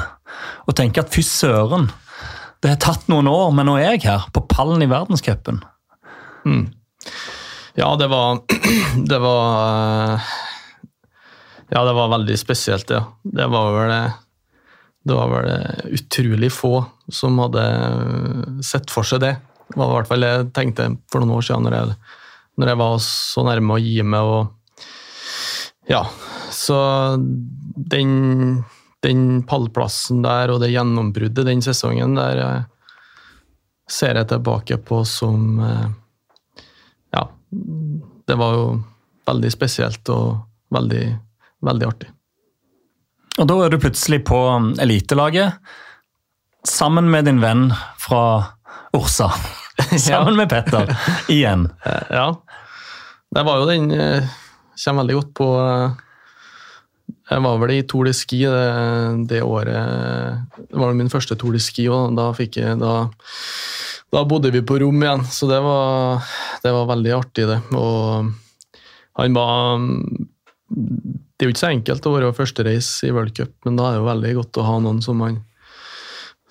Å 0.66 0.74
tenker 0.76 1.04
at 1.04 1.12
fy 1.14 1.24
søren, 1.26 1.88
det 2.62 2.74
har 2.74 2.80
tatt 2.82 3.08
noen 3.10 3.28
år, 3.30 3.50
men 3.56 3.66
nå 3.66 3.76
er 3.80 3.96
jeg 3.96 4.04
her, 4.06 4.28
på 4.34 4.44
pallen 4.50 4.84
i 4.84 4.90
verdenscupen. 4.90 5.62
Ja, 7.78 7.94
det 7.96 8.08
var 8.12 8.42
Det 9.10 9.18
var 9.22 10.14
eh, 10.14 10.32
Ja, 11.72 11.84
det 11.88 11.94
var 11.96 12.10
veldig 12.12 12.36
spesielt, 12.38 12.90
ja. 12.90 13.06
Det 13.22 13.46
var 13.50 13.72
vel 13.76 13.94
det 15.02 15.14
var 15.18 15.30
vel 15.32 15.48
eh, 15.50 15.86
utrolig 15.98 16.52
få 16.54 16.76
som 17.10 17.40
hadde 17.42 17.62
sett 18.62 18.92
for 18.92 19.06
seg 19.06 19.22
det. 19.24 19.32
Det 19.66 19.78
var 19.78 19.90
i 19.90 19.96
hvert 19.96 20.10
fall 20.10 20.22
det 20.22 20.30
jeg 20.30 20.50
tenkte 20.54 20.90
for 21.10 21.22
noen 21.22 21.40
år 21.40 21.46
siden, 21.46 21.66
når 21.66 21.76
jeg, 21.78 21.96
når 22.60 22.70
jeg 22.70 22.80
var 22.82 22.98
så 23.06 23.44
nærme 23.48 23.74
å 23.78 23.82
gi 23.82 23.96
meg 24.06 24.34
og 24.36 24.58
Ja. 25.90 26.04
Så 26.52 26.76
den, 27.18 28.62
den 29.02 29.42
pallplassen 29.48 30.22
der 30.24 30.52
og 30.52 30.62
det 30.62 30.72
gjennombruddet 30.72 31.48
den 31.48 31.62
sesongen 31.64 32.16
der 32.18 32.42
eh, 32.44 32.64
ser 33.90 34.20
jeg 34.20 34.30
tilbake 34.30 34.78
på 34.86 35.02
som 35.08 35.60
eh, 35.60 35.86
ja, 37.12 37.26
det 37.50 38.38
var 38.40 38.58
jo 38.58 38.66
veldig 39.28 39.52
spesielt 39.52 40.08
og 40.12 40.42
veldig, 40.72 41.04
veldig 41.62 41.88
artig. 41.88 42.10
Og 43.40 43.48
da 43.48 43.56
er 43.64 43.72
du 43.72 43.80
plutselig 43.80 44.22
på 44.28 44.38
elitelaget, 44.82 45.58
sammen 46.68 47.08
med 47.10 47.26
din 47.28 47.40
venn 47.42 47.70
fra 48.00 48.22
Orsa. 48.96 49.30
Sammen 49.98 50.36
med 50.36 50.48
Petter, 50.48 50.96
igjen. 51.28 51.68
Ja, 52.10 52.42
det 53.34 53.42
var 53.42 53.60
jo 53.60 53.66
den 53.66 53.90
eh, 53.90 54.24
Kommer 54.84 55.02
veldig 55.02 55.14
godt 55.14 55.34
på 55.34 55.48
Jeg 57.32 57.42
var 57.46 57.60
vel 57.62 57.72
i 57.74 57.82
Tour 57.88 58.08
de 58.08 58.12
Ski 58.16 58.42
det, 58.44 58.64
det 59.30 59.40
året. 59.44 60.42
Det 60.68 60.80
var 60.80 60.96
min 60.96 61.12
første 61.12 61.36
Tour 61.40 61.56
de 61.56 61.60
Ski, 61.62 61.86
og 61.88 62.16
da 62.18 62.28
jeg 62.36 62.78
da, 62.80 62.94
da 64.12 64.24
bodde 64.28 64.52
vi 64.52 64.60
på 64.66 64.76
rom 64.82 65.00
igjen, 65.00 65.24
så 65.32 65.48
det 65.48 65.60
var, 65.64 66.26
det 66.64 66.74
var 66.76 66.90
veldig 66.92 67.14
artig, 67.16 67.46
det. 67.48 67.60
Og 67.72 68.28
han 69.20 69.36
var 69.36 69.80
Det 70.72 71.44
er 71.44 71.48
jo 71.48 71.54
ikke 71.54 71.64
så 71.64 71.72
enkelt 71.72 72.06
å 72.06 72.12
være 72.14 72.34
førstereis 72.36 72.90
i 73.08 73.14
World 73.14 73.34
Cup, 73.36 73.54
men 73.64 73.80
da 73.80 73.88
er 73.88 73.96
det 73.96 74.02
jo 74.02 74.10
veldig 74.10 74.36
godt 74.40 74.60
å 74.60 74.68
ha 74.68 74.76
noen 74.84 75.00
som 75.04 75.18
man 75.20 75.40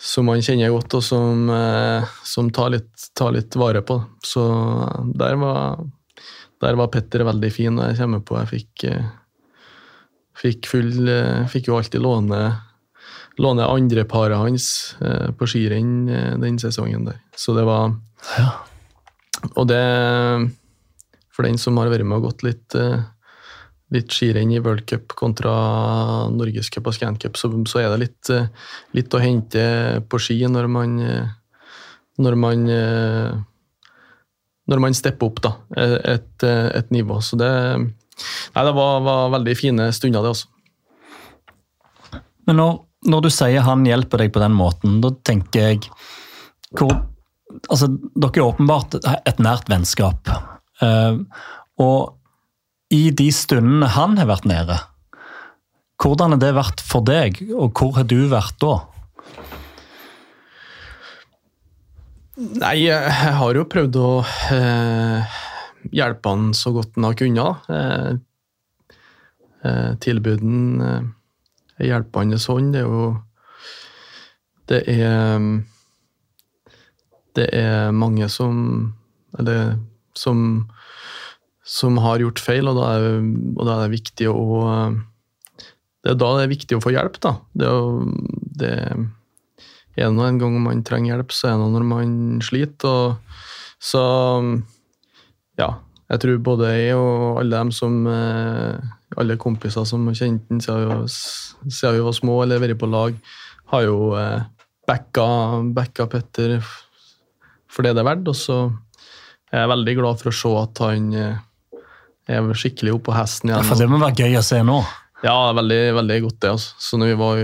som 0.02 0.26
man 0.26 0.42
kjenner 0.42 0.72
godt, 0.74 0.96
og 0.98 1.04
som, 1.06 1.50
eh, 1.54 2.12
som 2.26 2.50
tar, 2.50 2.72
litt, 2.74 3.10
tar 3.14 3.36
litt 3.36 3.56
vare 3.56 3.84
på. 3.86 4.00
Så 4.26 4.42
der 5.14 5.38
var, 5.38 5.84
der 6.62 6.78
var 6.80 6.90
Petter 6.90 7.22
veldig 7.28 7.52
fin 7.54 7.78
og 7.78 7.86
jeg 7.86 8.00
kommer 8.00 8.24
på. 8.26 8.40
Jeg 8.42 8.50
fikk, 8.50 8.86
eh, 8.90 9.12
fikk, 10.42 10.68
full, 10.72 11.08
eh, 11.10 11.46
fikk 11.52 11.70
jo 11.70 11.78
alltid 11.78 12.02
låne, 12.04 12.42
låne 13.42 13.68
andreparet 13.70 14.40
hans 14.40 14.68
eh, 15.02 15.30
på 15.38 15.48
skirenn 15.50 16.10
eh, 16.10 16.34
den 16.42 16.60
sesongen 16.62 17.08
der. 17.10 17.22
Så 17.38 17.56
det 17.58 17.68
var 17.70 17.96
Ja. 18.38 18.52
Og 19.58 19.66
det 19.68 19.82
For 21.34 21.48
den 21.48 21.58
som 21.58 21.78
har 21.80 21.90
vært 21.90 22.06
med 22.06 22.20
og 22.20 22.28
gått 22.28 22.44
litt 22.44 22.76
litt 23.92 24.12
skirenn 24.14 24.52
i 24.54 24.60
World 24.60 24.86
Cup 24.86 25.16
kontra 25.18 26.30
Norgescup 26.30 26.86
og 26.88 26.94
Scancup, 26.94 27.36
så, 27.36 27.50
så 27.68 27.80
er 27.80 27.90
det 27.90 28.00
litt, 28.00 28.30
litt 28.94 29.16
å 29.16 29.20
hente 29.20 29.64
på 30.08 30.20
ski 30.20 30.38
når 30.48 30.68
man 30.72 31.00
når 32.22 32.36
man 32.36 32.68
når 34.68 34.84
man 34.84 34.94
stepper 34.96 35.32
opp 35.32 35.42
da, 35.44 35.56
et, 35.80 36.44
et 36.44 36.92
nivå. 36.94 37.20
Så 37.24 37.40
det, 37.40 37.50
nei, 38.56 38.64
det 38.68 38.74
var, 38.78 39.04
var 39.06 39.34
veldig 39.38 39.56
fine 39.60 39.90
stunder, 39.96 40.26
det 40.26 40.34
også. 40.36 40.48
Men 42.50 42.60
når, 42.60 42.80
når 43.12 43.26
du 43.26 43.30
sier 43.34 43.66
han 43.66 43.86
hjelper 43.88 44.24
deg 44.24 44.34
på 44.34 44.42
den 44.44 44.56
måten, 44.58 45.00
da 45.04 45.14
tenker 45.28 45.68
jeg 45.72 45.84
hvor, 46.78 46.94
altså, 47.68 47.92
Dere 48.16 48.32
er 48.32 48.48
åpenbart 48.48 48.98
et 49.02 49.42
nært 49.44 49.70
vennskap. 49.72 50.32
Uh, 50.82 51.22
og 51.82 52.18
i 52.92 53.10
de 53.16 53.30
stundene 53.34 53.90
han 53.94 54.18
har 54.20 54.30
vært 54.30 54.48
nede, 54.50 54.78
hvordan 56.02 56.34
har 56.36 56.42
det 56.42 56.56
vært 56.58 56.82
for 56.84 57.06
deg, 57.06 57.38
og 57.54 57.78
hvor 57.78 57.94
har 58.00 58.08
du 58.10 58.20
vært 58.32 58.58
da? 58.64 58.74
Nei, 62.42 62.88
jeg 62.88 63.12
har 63.38 63.58
jo 63.58 63.68
prøvd 63.70 63.98
å 64.02 64.10
eh, 64.56 65.40
hjelpe 65.90 66.30
han 66.30 66.52
så 66.58 66.74
godt 66.76 66.96
han 66.98 67.08
har 67.08 67.18
kunnet. 67.20 67.70
Eh, 67.70 68.12
eh, 69.66 69.92
tilbuden 70.04 70.82
eh, 70.86 71.10
hjelpende 71.88 72.38
hånd, 72.38 72.74
det 72.76 72.84
er 72.84 72.90
jo 72.90 73.06
Det 74.70 74.82
er 74.88 75.40
Det 77.36 77.48
er 77.54 77.92
mange 77.92 78.30
som 78.30 78.94
Eller 79.40 79.80
som 80.14 80.68
som 81.64 81.98
har 82.02 82.20
gjort 82.20 82.42
feil, 82.42 82.68
og 82.68 82.76
da 82.76 82.88
er, 82.98 83.22
og 83.56 83.64
da 83.64 83.76
er 83.78 83.84
det 83.86 83.94
viktig 83.94 84.28
å 84.28 84.66
Det 86.02 86.10
er 86.12 86.18
da 86.18 86.32
det 86.36 86.44
er 86.44 86.52
viktig 86.52 86.76
å 86.76 86.82
få 86.82 86.92
hjelp, 86.92 87.20
da. 87.22 87.36
Det 87.54 87.70
er, 87.70 88.00
det 88.60 88.72
er 90.02 90.10
det 90.10 90.26
en 90.26 90.40
gang 90.42 90.58
man 90.64 90.82
trenger 90.84 91.14
hjelp, 91.14 91.32
så 91.32 91.48
er 91.48 91.54
det 91.54 91.62
nå 91.62 91.70
når 91.76 91.86
man 91.86 92.16
sliter. 92.44 92.90
Og, 92.90 93.38
så 93.82 94.02
ja, 95.62 95.70
jeg 96.12 96.20
tror 96.26 96.40
både 96.44 96.72
jeg 96.76 96.96
og 96.98 97.38
alle 97.40 97.56
dem 97.62 97.70
som 97.76 98.02
eh, 98.12 98.82
alle 99.22 99.38
kompiser 99.40 99.86
som 99.88 100.04
har 100.10 100.18
kjent 100.18 100.48
den 100.52 100.60
siden 100.64 100.82
vi 100.84 100.90
var- 100.90 101.08
siden 101.08 101.96
vi 101.98 102.04
var 102.08 102.16
små 102.18 102.40
eller 102.44 102.60
vært 102.64 102.80
på 102.82 102.90
lag, 102.92 103.16
har 103.72 103.86
jo 103.88 104.12
eh, 104.20 104.42
backa, 104.90 105.28
backa 105.78 106.08
Petter 106.12 106.58
for 107.72 107.86
det 107.88 107.94
det 107.96 108.02
er 108.04 108.10
verdt. 108.10 108.28
Og 108.28 108.36
så 108.36 108.58
er 109.52 109.64
jeg 109.64 109.72
veldig 109.72 109.96
glad 110.02 110.20
for 110.20 110.32
å 110.32 110.36
se 110.36 110.52
at 110.66 110.82
han 110.84 111.06
eh, 111.16 111.38
er 112.32 112.52
skikkelig 112.60 112.98
oppe 112.98 113.10
på 113.12 113.16
hesten 113.16 113.52
igjen. 113.54 113.64
For 113.68 113.80
det 113.80 113.88
må 113.92 114.00
være 114.02 114.26
gøy 114.26 114.36
å 114.40 114.44
se 114.44 114.60
nå. 114.68 114.82
Ja, 115.24 115.38
veldig, 115.56 115.80
veldig 116.00 116.20
godt 116.26 116.40
det. 116.44 116.52
Altså. 116.58 116.74
Så 116.82 116.98
når 117.00 117.12
vi 117.14 117.20
var, 117.22 117.42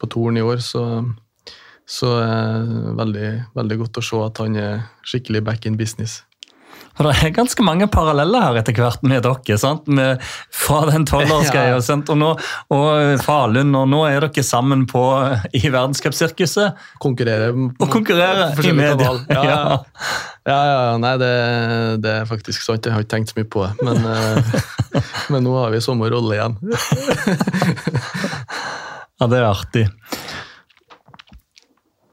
på 0.00 0.08
turen 0.10 0.38
i 0.40 0.44
år, 0.46 0.62
så, 0.64 0.82
så 1.86 2.10
er 2.24 2.66
det 2.66 2.94
veldig, 2.98 3.30
veldig 3.58 3.78
godt 3.84 4.00
å 4.00 4.04
se 4.06 4.20
at 4.26 4.40
han 4.42 4.56
er 4.56 4.82
skikkelig 5.06 5.42
back 5.44 5.66
in 5.70 5.76
business. 5.78 6.20
For 6.98 7.06
det 7.06 7.12
er 7.24 7.30
ganske 7.32 7.64
mange 7.64 7.86
paralleller 7.88 8.42
her 8.44 8.58
etter 8.60 8.74
hvert 8.76 9.02
med 9.06 9.22
dere. 9.24 9.56
sant? 9.60 9.86
Med, 9.88 10.20
fra 10.52 10.82
den 10.90 11.06
tolvårsgreia 11.08 11.76
Ja. 11.78 11.96
og, 11.96 12.16
nå- 12.18 12.34
og 12.76 13.20
Falun, 13.24 13.70
og 13.78 13.86
nå 13.88 14.00
er 14.08 14.20
dere 14.26 14.44
sammen 14.44 14.82
på, 14.90 15.02
i 15.56 15.62
verdenscupsirkuset. 15.70 16.74
Konkurrere 17.00 17.52
Og 17.54 17.86
konkurrere 17.92 18.50
i 18.64 18.72
media. 18.76 19.12
Ja, 19.30 19.44
ja. 19.46 19.78
ja, 20.50 20.58
ja, 20.66 20.96
nei, 21.00 21.14
det, 21.20 21.30
det 22.04 22.12
er 22.22 22.28
faktisk 22.28 22.62
sant. 22.64 22.84
Jeg 22.86 22.92
har 22.96 23.04
ikke 23.04 23.14
tenkt 23.16 23.32
så 23.32 23.38
mye 23.40 23.48
på 23.52 23.64
det. 23.64 23.72
Men, 23.86 24.04
eh, 24.10 25.02
men 25.32 25.46
nå 25.46 25.54
har 25.60 25.72
vi 25.72 25.80
samme 25.84 26.10
rolle 26.12 26.36
igjen. 26.36 26.58
Ja, 29.20 29.26
det 29.30 29.38
er 29.40 29.46
artig. 29.48 29.86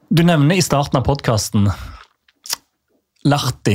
Du 0.08 0.22
nevner 0.24 0.56
i 0.56 0.64
starten 0.64 0.96
av 1.00 1.04
podkasten 1.04 1.66
Larti 3.28 3.74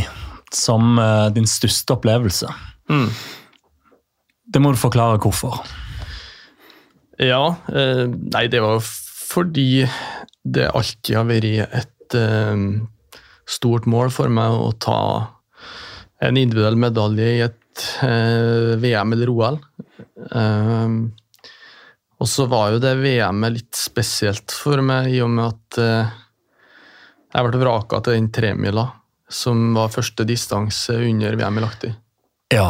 som 0.56 0.98
eh, 1.00 1.30
din 1.36 1.48
største 1.50 1.96
opplevelse. 1.96 2.50
Mm. 2.92 3.10
Det 4.54 4.62
må 4.62 4.74
du 4.74 4.80
forklare 4.80 5.22
hvorfor. 5.24 5.62
Ja, 7.22 7.56
eh, 7.70 8.06
nei, 8.08 8.48
det 8.52 8.64
var 8.64 8.82
fordi 8.84 9.86
det 10.44 10.70
alltid 10.70 11.18
har 11.18 11.30
vært 11.30 11.78
et 11.82 12.18
eh, 12.20 12.66
stort 13.50 13.88
mål 13.90 14.14
for 14.14 14.32
meg 14.34 14.56
å 14.58 14.72
ta 14.82 15.02
en 16.24 16.40
individuell 16.40 16.78
medalje 16.80 17.28
i 17.34 17.44
et 17.44 17.60
VM 18.80 19.16
eller 19.16 19.30
OL. 19.34 19.56
Og 22.22 22.30
så 22.30 22.46
var 22.48 22.70
jo 22.72 22.80
det 22.80 22.94
VM-et 23.02 23.56
litt 23.58 23.76
spesielt 23.76 24.54
for 24.56 24.80
meg, 24.86 25.10
i 25.12 25.20
og 25.26 25.32
med 25.34 25.50
at 25.50 25.80
jeg 27.34 27.48
ble 27.50 27.60
vraka 27.66 28.00
til 28.06 28.16
den 28.16 28.30
tremila, 28.32 28.86
som 29.34 29.74
var 29.76 29.94
første 29.94 30.26
distanse 30.30 30.96
under 31.10 31.36
VM 31.40 31.58
i 31.58 31.64
Lahti. 31.64 31.94
Ja. 32.54 32.70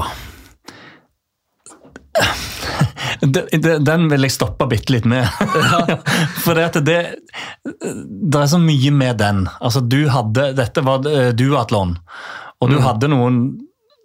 Den 3.23 4.07
vil 4.11 4.27
jeg 4.27 4.33
stoppe 4.33 4.67
bitte 4.71 4.95
litt 4.95 5.07
med. 5.09 5.27
For 6.43 6.57
det, 6.57 6.83
det, 6.87 6.99
det 7.63 8.39
er 8.39 8.49
så 8.51 8.59
mye 8.61 8.93
med 8.95 9.19
den. 9.21 9.45
Altså, 9.59 9.83
du 9.83 10.05
hadde, 10.11 10.51
dette 10.57 10.83
var 10.85 11.05
eh, 11.09 11.31
duatlon, 11.35 11.97
og 12.59 12.71
du 12.71 12.77
mm. 12.79 12.83
hadde 12.87 13.11
noen 13.11 13.43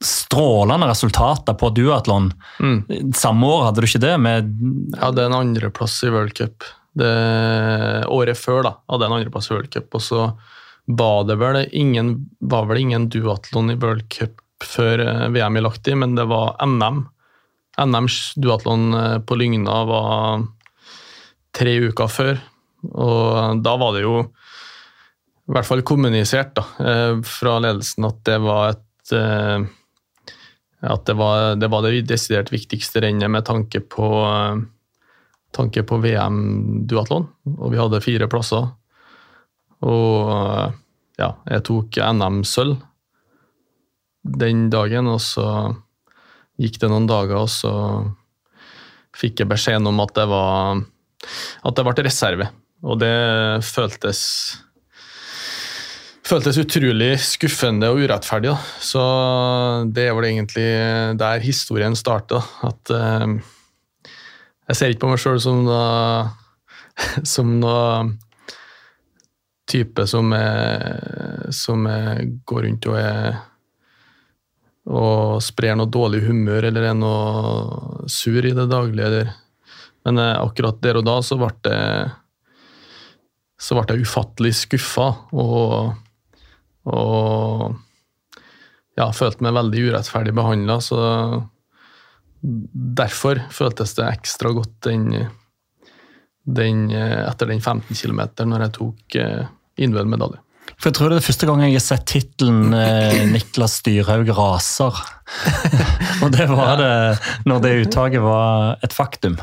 strålende 0.04 0.86
resultater 0.86 1.56
på 1.58 1.72
duatlon. 1.74 2.30
Mm. 2.62 3.12
Samme 3.18 3.48
år 3.50 3.64
hadde 3.68 3.82
du 3.82 3.88
ikke 3.88 4.04
det? 4.04 4.14
Med 4.22 4.52
jeg 4.52 5.00
hadde 5.02 5.26
en 5.26 5.40
andreplass 5.40 5.96
i 6.06 6.12
World 6.14 6.36
Cup. 6.38 6.66
Året 6.98 8.38
før 8.38 8.62
da, 8.66 8.76
hadde 8.90 9.04
jeg 9.06 9.10
en 9.10 9.16
andreplass 9.18 9.50
i 9.50 9.56
World 9.56 9.72
Cup. 9.74 9.90
Og 9.98 10.04
så 10.04 10.28
var 10.88 11.24
det 11.24 11.36
vel 11.36 11.66
ingen, 11.72 12.30
var 12.40 12.66
vel 12.66 12.78
ingen 12.80 13.08
duatlon 13.12 13.70
i 13.70 13.76
World 13.76 14.08
Cup 14.08 14.40
før 14.64 15.02
eh, 15.04 15.26
VM 15.34 15.58
i 15.60 15.62
Lahti, 15.62 15.94
men 15.94 16.14
det 16.16 16.24
var 16.30 16.56
NM. 16.64 17.02
NMs 17.84 18.16
duatlon 18.40 18.94
eh, 18.96 19.18
på 19.20 19.36
Lygna 19.36 19.82
var 19.88 20.46
tre 21.58 21.74
uker 21.90 22.08
før. 22.08 22.40
Og 22.88 23.60
da 23.60 23.74
var 23.76 23.96
det 23.96 24.06
jo 24.06 24.22
i 24.22 25.52
hvert 25.52 25.68
fall 25.68 25.84
kommunisert 25.84 26.54
da, 26.56 26.64
eh, 26.80 27.20
fra 27.26 27.58
ledelsen 27.64 28.08
at 28.08 28.24
det 28.28 28.40
var 28.44 28.72
et 28.76 28.84
at 30.78 31.06
det 31.08 31.14
var, 31.16 31.54
det 31.56 31.70
var, 31.72 31.86
det 31.86 32.02
desidert 32.06 32.50
viktigste 32.52 33.00
rennet 33.00 33.32
med 33.32 33.46
tanke 33.48 33.80
på, 33.80 34.08
tanke 35.56 35.82
på 35.82 35.96
VM-duatlon. 36.04 37.24
Og 37.56 37.72
vi 37.72 37.80
hadde 37.80 38.02
fire 38.04 38.28
plasser. 38.28 38.68
Og 39.86 40.30
ja, 41.18 41.32
jeg 41.50 41.64
tok 41.68 41.98
NM-sølv 42.18 42.78
den 44.28 44.68
dagen, 44.72 45.08
og 45.08 45.20
så 45.22 45.48
gikk 46.58 46.80
det 46.82 46.90
noen 46.90 47.08
dager, 47.08 47.44
og 47.46 47.50
så 47.52 47.72
fikk 49.18 49.42
jeg 49.42 49.50
beskjeden 49.50 49.88
om 49.90 50.00
at 50.04 50.14
det 50.18 50.26
var 50.30 50.80
at 51.66 51.76
det 51.76 51.84
ble 51.86 52.06
reserve. 52.06 52.48
Og 52.86 52.98
det 53.00 53.14
føltes 53.66 54.22
føltes 56.28 56.58
utrolig 56.60 57.14
skuffende 57.24 57.88
og 57.88 58.02
urettferdig. 58.04 58.52
Da. 58.52 58.58
Så 58.84 59.02
det 59.94 60.08
er 60.08 60.16
vel 60.16 60.28
egentlig 60.28 60.68
der 61.20 61.44
historien 61.44 61.96
starter. 61.96 62.44
At 62.68 62.92
uh, 62.92 63.38
jeg 64.68 64.76
ser 64.76 64.92
ikke 64.92 65.06
på 65.06 65.12
meg 65.14 65.22
sjøl 65.22 65.40
som 65.42 65.64
noe, 65.64 66.28
som 67.34 67.56
noe 67.62 67.86
type 69.68 70.06
som, 70.08 70.32
er, 70.32 71.48
som 71.54 71.86
er, 71.90 72.24
går 72.48 72.66
rundt 72.66 72.88
og 72.90 72.98
er 73.00 73.38
og 74.88 75.42
sprer 75.44 75.74
noe 75.76 75.90
dårlig 75.92 76.22
humør 76.24 76.70
eller 76.70 76.86
er 76.88 76.94
noe 76.96 78.06
sur 78.08 78.40
i 78.40 78.54
det 78.56 78.64
daglige. 78.70 79.26
Men 80.08 80.20
uh, 80.22 80.38
akkurat 80.40 80.78
der 80.80 80.96
og 80.96 81.04
da 81.04 81.18
så 81.20 81.36
ble 81.36 81.50
det 81.66 81.80
så 83.60 83.76
ble 83.76 83.98
jeg 83.98 84.06
ufattelig 84.06 84.54
skuffa. 84.62 85.10
Og 85.36 85.92
og 86.88 87.74
ja, 88.98 89.10
følte 89.12 89.44
meg 89.44 89.56
veldig 89.58 89.84
urettferdig 89.90 90.34
behandla, 90.36 90.78
så 90.80 91.00
derfor 92.40 93.42
føltes 93.52 93.92
det 93.98 94.06
ekstra 94.06 94.54
godt 94.56 94.76
den, 94.86 95.10
den, 96.46 96.86
etter 96.94 97.50
den 97.50 97.60
15 97.60 97.92
km 97.98 98.22
når 98.46 98.64
jeg 98.64 98.74
tok 98.78 99.16
eh, 99.18 99.48
individuell 99.78 100.10
medalje. 100.10 100.42
For 100.76 100.90
Jeg 100.90 100.98
tror 100.98 101.10
det 101.10 101.18
er 101.18 101.26
første 101.26 101.46
gang 101.48 101.62
jeg 101.64 101.74
har 101.74 101.82
sett 101.82 102.04
tittelen 102.06 102.74
eh, 102.76 103.24
'Niklas 103.32 103.80
Dyrhaug 103.86 104.28
raser'. 104.36 105.00
og 106.22 106.34
det 106.34 106.46
var 106.50 106.76
det 106.78 106.92
når 107.48 107.64
det 107.64 107.72
uttaket 107.86 108.22
var 108.22 108.76
et 108.84 108.94
faktum. 108.94 109.38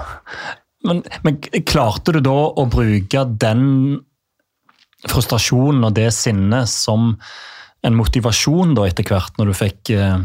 Men, 0.85 1.01
men, 1.25 1.39
klarte 1.65 2.13
du 2.15 2.21
da 2.23 2.37
å 2.55 2.65
bruke 2.69 3.25
den 3.41 3.65
frustrasjonen 5.09 5.83
og 5.85 5.97
det 5.97 6.11
sinnet 6.15 6.69
som 6.69 7.15
en 7.85 7.97
motivasjon 7.97 8.73
da 8.77 8.87
etter 8.89 9.05
hvert, 9.09 9.35
når 9.37 9.51
du 9.51 9.57
fikk 9.57 9.91
eh, 9.93 10.21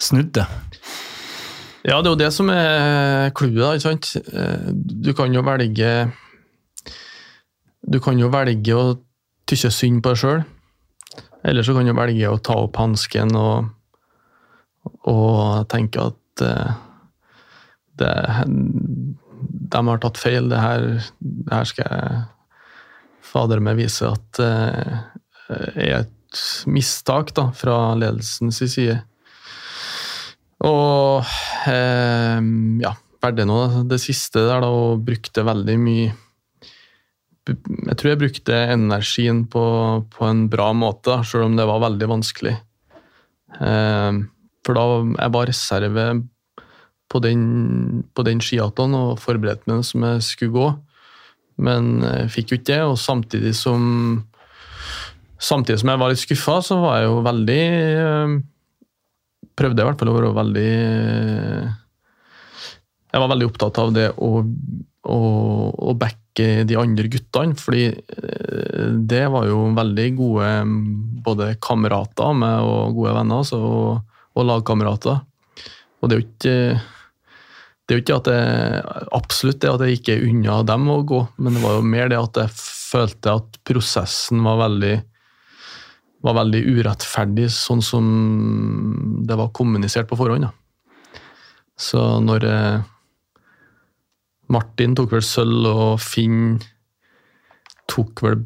snudd 0.00 0.32
det? 0.38 0.46
Ja, 1.84 1.98
det 2.00 2.08
er 2.08 2.12
jo 2.14 2.20
det 2.20 2.30
som 2.32 2.48
er 2.52 3.32
clouet. 3.36 3.76
ikke 3.76 3.88
sant? 3.90 4.14
Eh, 4.32 4.70
du 4.72 5.10
kan 5.16 5.34
jo 5.34 5.42
velge 5.44 5.90
Du 7.84 7.98
kan 8.00 8.16
jo 8.16 8.30
velge 8.32 8.78
å 8.78 8.94
tykke 9.54 9.72
synd 9.72 10.02
på 10.02 10.12
deg 10.12 10.20
sjøl. 10.20 10.44
Eller 11.44 11.66
så 11.66 11.74
kan 11.76 11.86
du 11.86 11.94
velge 11.96 12.30
å 12.30 12.40
ta 12.42 12.56
opp 12.64 12.78
hansken 12.80 13.34
og, 13.36 13.68
og 15.10 15.68
tenke 15.70 16.02
at 16.02 16.44
uh, 16.44 16.72
det, 18.00 18.12
de 19.74 19.82
har 19.88 20.02
tatt 20.02 20.20
feil. 20.20 20.48
Det 20.50 20.60
her, 20.60 20.86
det 21.20 21.54
her 21.54 21.68
skal 21.68 21.90
jeg 21.90 22.22
fader 23.34 23.62
meg 23.64 23.78
vise 23.82 24.08
at 24.08 24.42
uh, 24.42 25.04
er 25.50 26.00
et 26.00 26.44
mistak 26.66 27.34
da, 27.36 27.50
fra 27.54 27.94
ledelsens 27.98 28.62
side. 28.64 28.98
Og 30.64 31.20
uh, 31.20 32.40
ja, 32.80 32.96
verdig 33.22 33.46
nå 33.46 33.60
det 33.90 34.00
siste 34.02 34.48
der, 34.48 34.64
da, 34.64 34.72
og 34.72 35.04
brukte 35.04 35.44
veldig 35.46 35.80
mye 35.80 36.12
Jeg 37.44 37.96
tror 38.00 38.10
jeg 38.10 38.20
brukte 38.22 38.60
energien 38.72 39.42
på, 39.52 39.64
på 40.14 40.28
en 40.28 40.46
bra 40.52 40.70
måte, 40.76 41.18
selv 41.28 41.50
om 41.50 41.58
det 41.58 41.66
var 41.68 41.82
veldig 41.82 42.08
vanskelig. 42.08 42.54
Eh, 43.60 44.22
for 44.64 44.78
da 44.78 44.86
jeg 45.18 45.34
var 45.34 45.50
reserve 45.50 46.06
på 47.12 47.20
den, 47.20 47.42
på 48.16 48.24
den 48.26 48.40
skiatlonen 48.42 48.96
og 48.96 49.20
forberedte 49.22 49.68
meg 49.70 49.84
som 49.86 50.06
jeg 50.08 50.24
skulle 50.24 50.56
gå. 50.56 50.70
Men 51.64 51.98
jeg 52.02 52.32
fikk 52.34 52.50
jo 52.50 52.58
ikke 52.58 52.70
det, 52.72 52.80
og 52.86 53.00
samtidig 53.00 53.56
som 53.58 54.24
Samtidig 55.44 55.80
som 55.82 55.90
jeg 55.90 56.00
var 56.00 56.08
litt 56.08 56.22
skuffa, 56.22 56.54
så 56.64 56.76
var 56.80 57.00
jeg 57.00 57.08
jo 57.10 57.16
veldig 57.26 57.62
eh, 58.00 58.36
Prøvde 59.54 59.76
jeg 59.82 59.84
i 59.84 59.88
hvert 59.90 60.00
fall 60.00 60.10
å 60.10 60.14
være 60.16 60.30
veldig 60.38 60.70
Jeg 63.14 63.22
var 63.22 63.30
veldig 63.30 63.46
opptatt 63.46 63.78
av 63.78 63.92
det 63.94 64.08
å, 64.18 64.30
å, 64.42 65.18
å 65.70 65.92
backe 65.94 66.64
de 66.66 66.78
andre 66.80 67.06
guttene, 67.12 67.54
fordi 67.54 67.84
eh, 67.94 68.88
det 69.06 69.22
var 69.30 69.46
jo 69.46 69.68
veldig 69.76 70.08
gode 70.18 70.48
både 71.22 71.52
kamerater 71.62 72.34
med 72.34 72.66
og 72.66 72.96
gode 72.98 73.14
venner 73.14 73.44
altså, 73.44 73.60
og, 73.62 74.18
og 74.34 74.48
lagkamerater. 74.50 75.22
Og 76.02 76.10
det 76.10 76.16
er 76.16 76.20
jo 76.20 76.26
ikke 76.26 76.58
det 77.84 77.92
er 77.92 77.98
jo 77.98 78.02
ikke 78.02 78.16
at 78.16 78.28
jeg 78.32 79.08
absolutt 79.12 79.58
det 79.60 79.70
at 79.70 79.82
jeg 79.84 79.98
ikke 79.98 80.14
er 80.14 80.22
unna 80.24 80.60
dem 80.64 80.86
å 80.88 81.02
gå, 81.04 81.18
men 81.36 81.54
det 81.54 81.62
var 81.62 81.74
jo 81.76 81.88
mer 81.94 82.08
det 82.08 82.16
at 82.16 82.38
jeg 82.40 82.54
følte 82.56 83.34
at 83.38 83.58
prosessen 83.68 84.40
var 84.46 84.62
veldig 84.62 84.94
var 86.24 86.38
veldig 86.38 86.62
urettferdig, 86.78 87.50
sånn 87.52 87.82
som 87.84 88.04
det 89.28 89.36
var 89.36 89.52
kommunisert 89.52 90.08
på 90.08 90.16
forhånd. 90.16 90.46
Da. 90.48 91.20
Så 91.76 92.00
når 92.24 92.46
eh, 92.48 92.86
Martin 94.52 94.96
tok 94.96 95.14
vel 95.14 95.24
sølv, 95.24 95.68
og 95.68 96.02
Finn 96.02 96.58
tok 97.90 98.24
vel 98.24 98.42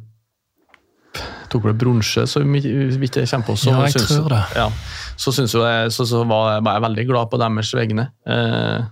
tok 1.48 1.64
vel 1.64 1.76
bronse, 1.78 2.26
så 2.28 2.42
vidt 2.44 3.16
jeg 3.16 3.30
kommer 3.30 3.46
på. 3.48 3.56
Så 3.56 3.72
ja, 3.72 3.80
jeg 3.86 3.96
synes, 3.96 4.12
tror 4.12 4.34
det. 4.34 4.42
Ja, 4.58 4.68
så, 5.16 5.32
synes 5.34 5.54
jeg, 5.56 5.90
så, 5.94 6.06
så 6.06 6.22
var, 6.28 6.54
jeg, 6.54 6.64
var, 6.66 6.76
jeg, 6.76 6.84
veldig 6.84 7.04
glad 7.08 7.30
på 7.32 7.40
deres 7.40 7.72
vegne. 7.74 8.04
Eh, 8.28 8.86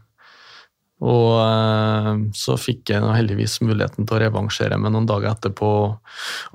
og 1.07 1.32
eh, 1.42 2.12
så 2.36 2.57
fikk 2.61 2.94
jeg 2.94 3.04
heldigvis 3.04 3.59
muligheten 3.61 4.09
til 4.09 4.16
å 4.16 4.22
revansjere 4.24 4.78
meg 4.80 4.94
noen 4.94 5.09
dager 5.09 5.34
etterpå, 5.34 5.72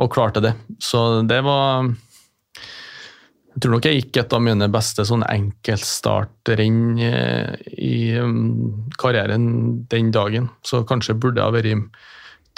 og 0.02 0.14
klarte 0.14 0.44
det. 0.44 0.56
Så 0.82 1.22
det 1.30 1.44
var 1.46 1.92
Jeg 3.52 3.66
tror 3.66 3.76
nok 3.76 3.86
jeg 3.88 4.00
gikk 4.00 4.22
et 4.22 4.34
av 4.36 4.44
mine 4.46 4.68
beste 4.72 5.04
sånn 5.08 5.26
enkeltstartrenn 5.28 6.82
eh, 7.04 7.56
i 7.76 7.96
mm, 8.16 8.96
karrieren 9.02 9.46
den 9.92 10.12
dagen, 10.16 10.48
så 10.64 10.86
kanskje 10.88 11.18
burde 11.20 11.44
jeg 11.44 11.58
vært 11.58 12.00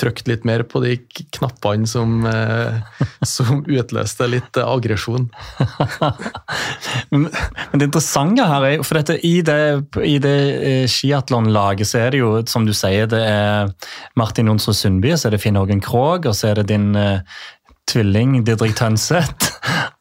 trykt 0.02 0.30
litt 0.30 0.46
mer 0.46 0.64
på 0.66 0.82
de 0.82 0.96
knappene 1.36 1.88
som, 1.90 2.24
eh, 2.26 2.78
som 3.26 3.64
utløste 3.80 4.28
litt 4.30 4.58
aggresjon. 4.62 5.28
men, 7.14 7.28
det 7.74 7.90
interessante 7.90 8.46
her 8.50 8.68
er 8.70 8.86
for 8.86 9.02
dette, 9.02 9.18
I 9.26 9.42
det, 9.46 9.60
i 10.02 10.20
det 10.22 10.38
eh, 10.54 10.86
skiatlonlaget 10.90 11.90
så 11.90 12.04
er 12.04 12.14
det 12.14 12.22
jo, 12.22 12.36
som 12.50 12.70
du 12.70 12.74
sier, 12.78 13.10
det 13.10 13.22
er 13.22 13.74
Martin 14.20 14.50
Jonsrud 14.50 14.78
Sundby, 14.78 15.14
så 15.18 15.30
er 15.30 15.38
det 15.38 15.44
Finn 15.46 15.58
Hågen 15.58 15.82
Krogh, 15.82 16.30
og 16.30 16.38
så 16.38 16.52
er 16.52 16.62
det 16.62 16.70
din 16.74 16.94
tvilling 17.90 18.42
Didrik 18.48 18.78
Tønseth, 18.80 19.53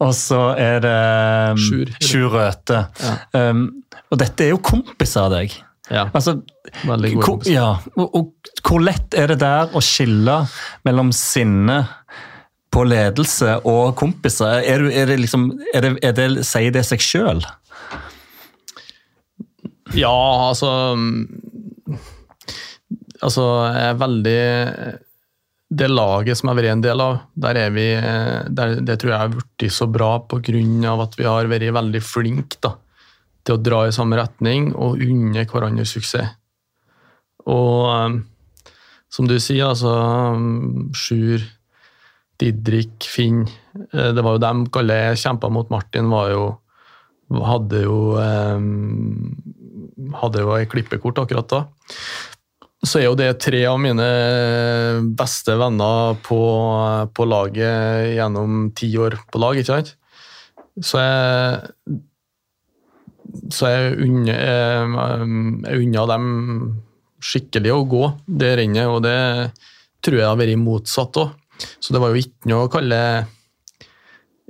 og 0.02 0.14
så 0.16 0.40
er 0.58 0.80
det 0.82 0.96
um, 1.54 1.60
Sjur 2.02 2.32
Røthe. 2.34 2.84
Ja. 3.02 3.14
Um, 3.50 3.68
og 4.12 4.20
dette 4.20 4.46
er 4.46 4.52
jo 4.52 4.60
kompiser 4.64 5.26
av 5.26 5.36
deg. 5.36 5.54
Ja. 5.92 6.06
Altså, 6.14 6.38
Veldig 6.86 7.10
god 7.16 7.24
hvor, 7.26 7.48
ja, 7.50 7.70
og, 7.98 8.14
og, 8.16 8.52
hvor 8.64 8.80
lett 8.80 9.16
er 9.18 9.32
det 9.32 9.40
der 9.42 9.74
å 9.76 9.80
skille 9.84 10.38
mellom 10.86 11.10
sinne 11.12 11.82
på 12.72 12.84
ledelse 12.88 13.58
og 13.68 13.96
kompiser? 14.00 14.62
Er, 14.62 14.84
du, 14.84 14.88
er 14.88 15.10
det 15.10 15.18
liksom, 15.20 15.50
er 15.74 15.84
det, 15.84 15.92
er 16.06 16.14
det, 16.16 16.28
Sier 16.48 16.72
det 16.72 16.86
seg 16.88 17.04
sjøl? 17.04 17.42
Ja, 19.98 20.16
altså 20.48 20.70
Altså, 23.22 23.42
jeg 23.70 23.86
er 23.86 23.98
veldig 24.00 24.38
Det 25.72 25.88
laget 25.88 26.36
som 26.36 26.48
jeg 26.48 26.52
har 26.52 26.60
vært 26.60 26.72
en 26.74 26.84
del 26.84 27.00
av, 27.00 27.14
der 27.46 27.58
er 27.62 27.70
vi 27.72 27.86
der, 27.96 28.74
Det 28.84 28.98
tror 29.00 29.12
jeg 29.12 29.20
har 29.22 29.32
blitt 29.32 29.72
så 29.72 29.86
bra 29.88 30.18
pga. 30.20 30.92
at 31.00 31.16
vi 31.18 31.24
har 31.24 31.48
vært 31.48 31.72
veldig 31.72 32.02
flinke 32.02 32.74
til 33.42 33.56
å 33.56 33.62
dra 33.62 33.86
i 33.86 33.94
samme 33.94 34.18
retning 34.18 34.74
og 34.74 35.00
unne 35.00 35.46
hverandre 35.48 35.86
suksess. 35.88 36.36
Og 37.46 37.88
um, 37.90 38.20
som 39.12 39.26
du 39.26 39.38
sier, 39.40 39.66
altså 39.66 39.92
Sjur, 40.94 41.42
Didrik, 42.38 43.02
Finn 43.02 43.42
Det 43.92 44.22
var 44.22 44.36
jo 44.36 44.42
dem 44.42 44.62
alle 44.78 44.98
kjempa 45.18 45.50
mot 45.52 45.68
Martin, 45.72 46.08
var 46.10 46.30
jo 46.32 46.44
hadde 47.32 47.82
jo 47.82 47.98
hadde 50.20 50.42
jo 50.42 50.50
ei 50.56 50.66
klippekort 50.68 51.22
akkurat 51.22 51.48
da. 51.48 51.60
Så 52.82 52.98
er 52.98 53.06
jo 53.06 53.18
det 53.18 53.30
tre 53.42 53.60
av 53.70 53.78
mine 53.78 54.06
beste 55.18 55.54
venner 55.58 56.16
på, 56.26 56.40
på 57.14 57.26
laget 57.30 58.16
gjennom 58.16 58.72
ti 58.74 58.90
år 58.98 59.20
på 59.30 59.42
lag, 59.42 59.60
ikke 59.60 59.70
sant? 59.70 59.92
Så 60.82 60.98
jeg 60.98 62.00
så 63.52 63.68
jeg 63.70 63.92
unner 64.12 66.08
dem 66.10 66.26
skikkelig 67.22 67.72
å 67.72 67.84
gå 67.88 68.02
det 68.26 68.56
rennet, 68.60 68.90
og 68.90 69.04
det 69.06 69.18
tror 70.02 70.18
jeg 70.18 70.28
har 70.28 70.40
vært 70.40 70.60
motsatt 70.60 71.20
òg. 71.22 71.36
Så 71.78 71.94
det 71.94 72.02
var 72.02 72.12
jo 72.12 72.22
ikke 72.22 72.50
noe 72.50 72.66
å 72.66 72.72
kalle 72.72 72.98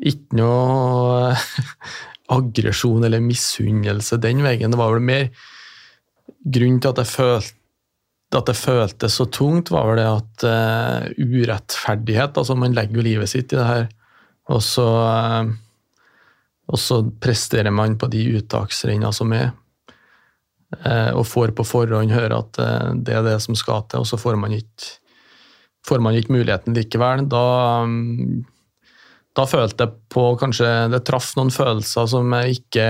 Ikke 0.00 0.38
noe 0.38 1.34
aggresjon 2.36 3.04
eller 3.04 3.20
misunnelse 3.20 4.16
den 4.22 4.40
veien. 4.46 4.72
Det 4.72 4.80
var 4.80 4.94
vel 4.94 5.04
mer 5.04 5.28
Grunnen 6.42 6.80
til 6.82 6.90
at 6.90 7.02
jeg 7.02 7.10
følte 7.12 7.61
at 8.38 8.48
det 8.48 8.58
føltes 8.58 9.16
så 9.18 9.26
tungt, 9.32 9.72
var 9.72 9.88
vel 9.88 10.00
det 10.00 10.06
at 10.08 10.44
uh, 10.46 11.08
urettferdighet 11.18 12.38
altså 12.38 12.56
Man 12.58 12.76
legger 12.76 12.98
jo 12.98 13.06
livet 13.06 13.32
sitt 13.32 13.52
i 13.52 13.58
det 13.58 13.66
her, 13.66 13.88
og 14.52 14.62
så, 14.64 14.86
uh, 14.86 15.50
og 16.72 16.80
så 16.80 17.02
presterer 17.22 17.74
man 17.74 17.98
på 18.00 18.08
de 18.12 18.24
uttaksrennene 18.38 19.12
som 19.16 19.34
er, 19.36 19.52
uh, 20.80 21.12
og 21.12 21.26
får 21.28 21.54
på 21.58 21.66
forhånd 21.66 22.14
høre 22.14 22.40
at 22.40 22.62
det 23.04 23.18
er 23.18 23.26
det 23.26 23.38
som 23.44 23.58
skal 23.58 23.84
til, 23.88 24.04
og 24.04 24.08
så 24.08 24.20
får 24.20 24.40
man 24.40 24.56
ikke, 24.56 24.94
får 25.86 26.02
man 26.04 26.16
ikke 26.16 26.36
muligheten 26.38 26.76
likevel. 26.78 27.26
Da, 27.30 27.44
da 29.36 29.48
følte 29.48 29.86
jeg 29.86 29.98
på 30.12 30.24
kanskje 30.40 30.68
Det 30.92 31.00
traff 31.08 31.32
noen 31.38 31.50
følelser 31.52 32.08
som 32.10 32.32
jeg 32.36 32.60
ikke 32.60 32.86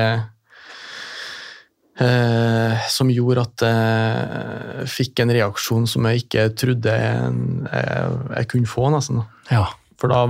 eh, 2.00 2.61
Som 2.90 3.10
gjorde 3.12 3.44
at 3.46 3.64
jeg 3.66 4.88
fikk 4.92 5.22
en 5.22 5.34
reaksjon 5.34 5.86
som 5.90 6.08
jeg 6.08 6.24
ikke 6.24 6.48
trodde 6.58 6.94
jeg, 6.96 7.34
jeg, 7.68 8.16
jeg 8.36 8.50
kunne 8.52 8.70
få, 8.70 8.88
nesten. 8.94 9.22
Ja. 9.50 9.66
For 10.00 10.12
da 10.12 10.24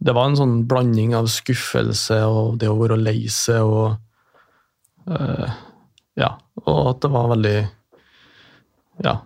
Det 0.00 0.14
var 0.16 0.30
en 0.30 0.38
sånn 0.38 0.54
blanding 0.68 1.12
av 1.12 1.28
skuffelse 1.28 2.22
og 2.24 2.54
det 2.60 2.70
å 2.70 2.78
være 2.78 2.96
lei 3.00 3.28
seg 3.28 3.60
og 3.60 3.98
uh, 5.10 5.50
Ja. 6.16 6.36
Og 6.64 6.94
at 6.94 7.04
det 7.04 7.12
var 7.12 7.34
veldig 7.34 7.58
Ja. 9.04 9.18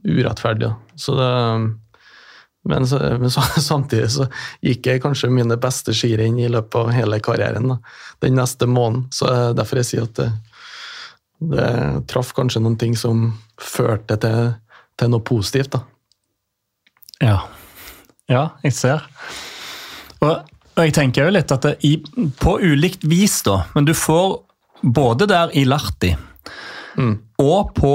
Urettferdig. 0.00 0.72
Så 0.96 1.12
det 1.18 1.30
men, 2.62 2.86
så, 2.86 2.98
men 2.98 3.30
så, 3.30 3.40
samtidig 3.60 4.10
så 4.12 4.26
gikk 4.60 4.86
jeg 4.86 5.02
kanskje 5.02 5.32
mine 5.32 5.56
beste 5.60 5.94
skirenn 5.96 6.38
i 6.40 6.48
løpet 6.52 6.76
av 6.76 6.92
hele 6.92 7.20
karrieren 7.24 7.72
da, 7.72 7.78
den 8.24 8.36
neste 8.36 8.68
måneden. 8.68 9.06
Så 9.14 9.30
derfor 9.56 9.80
jeg 9.80 9.88
sier 9.88 10.08
at 10.08 10.20
det, 11.40 11.70
traff 12.10 12.34
kanskje 12.36 12.62
noen 12.62 12.78
ting 12.80 12.96
som 12.98 13.30
førte 13.60 14.18
til, 14.20 14.52
til 15.00 15.12
noe 15.12 15.24
positivt. 15.24 15.72
da. 15.76 15.82
Ja. 17.20 17.38
ja, 18.30 18.44
jeg 18.64 18.76
ser. 18.76 19.04
Og, 20.20 20.46
og 20.76 20.80
jeg 20.84 20.94
tenker 20.96 21.26
jo 21.26 21.34
litt 21.34 21.52
at 21.52 21.66
det, 21.66 21.76
i, 21.84 21.96
på 22.40 22.56
ulikt 22.60 23.04
vis, 23.08 23.40
da, 23.46 23.62
men 23.74 23.88
du 23.88 23.94
får 23.96 24.40
både 24.80 25.28
der 25.28 25.52
i 25.56 25.66
Larti 25.68 26.14
mm. 26.96 27.14
og 27.44 27.74
på 27.76 27.94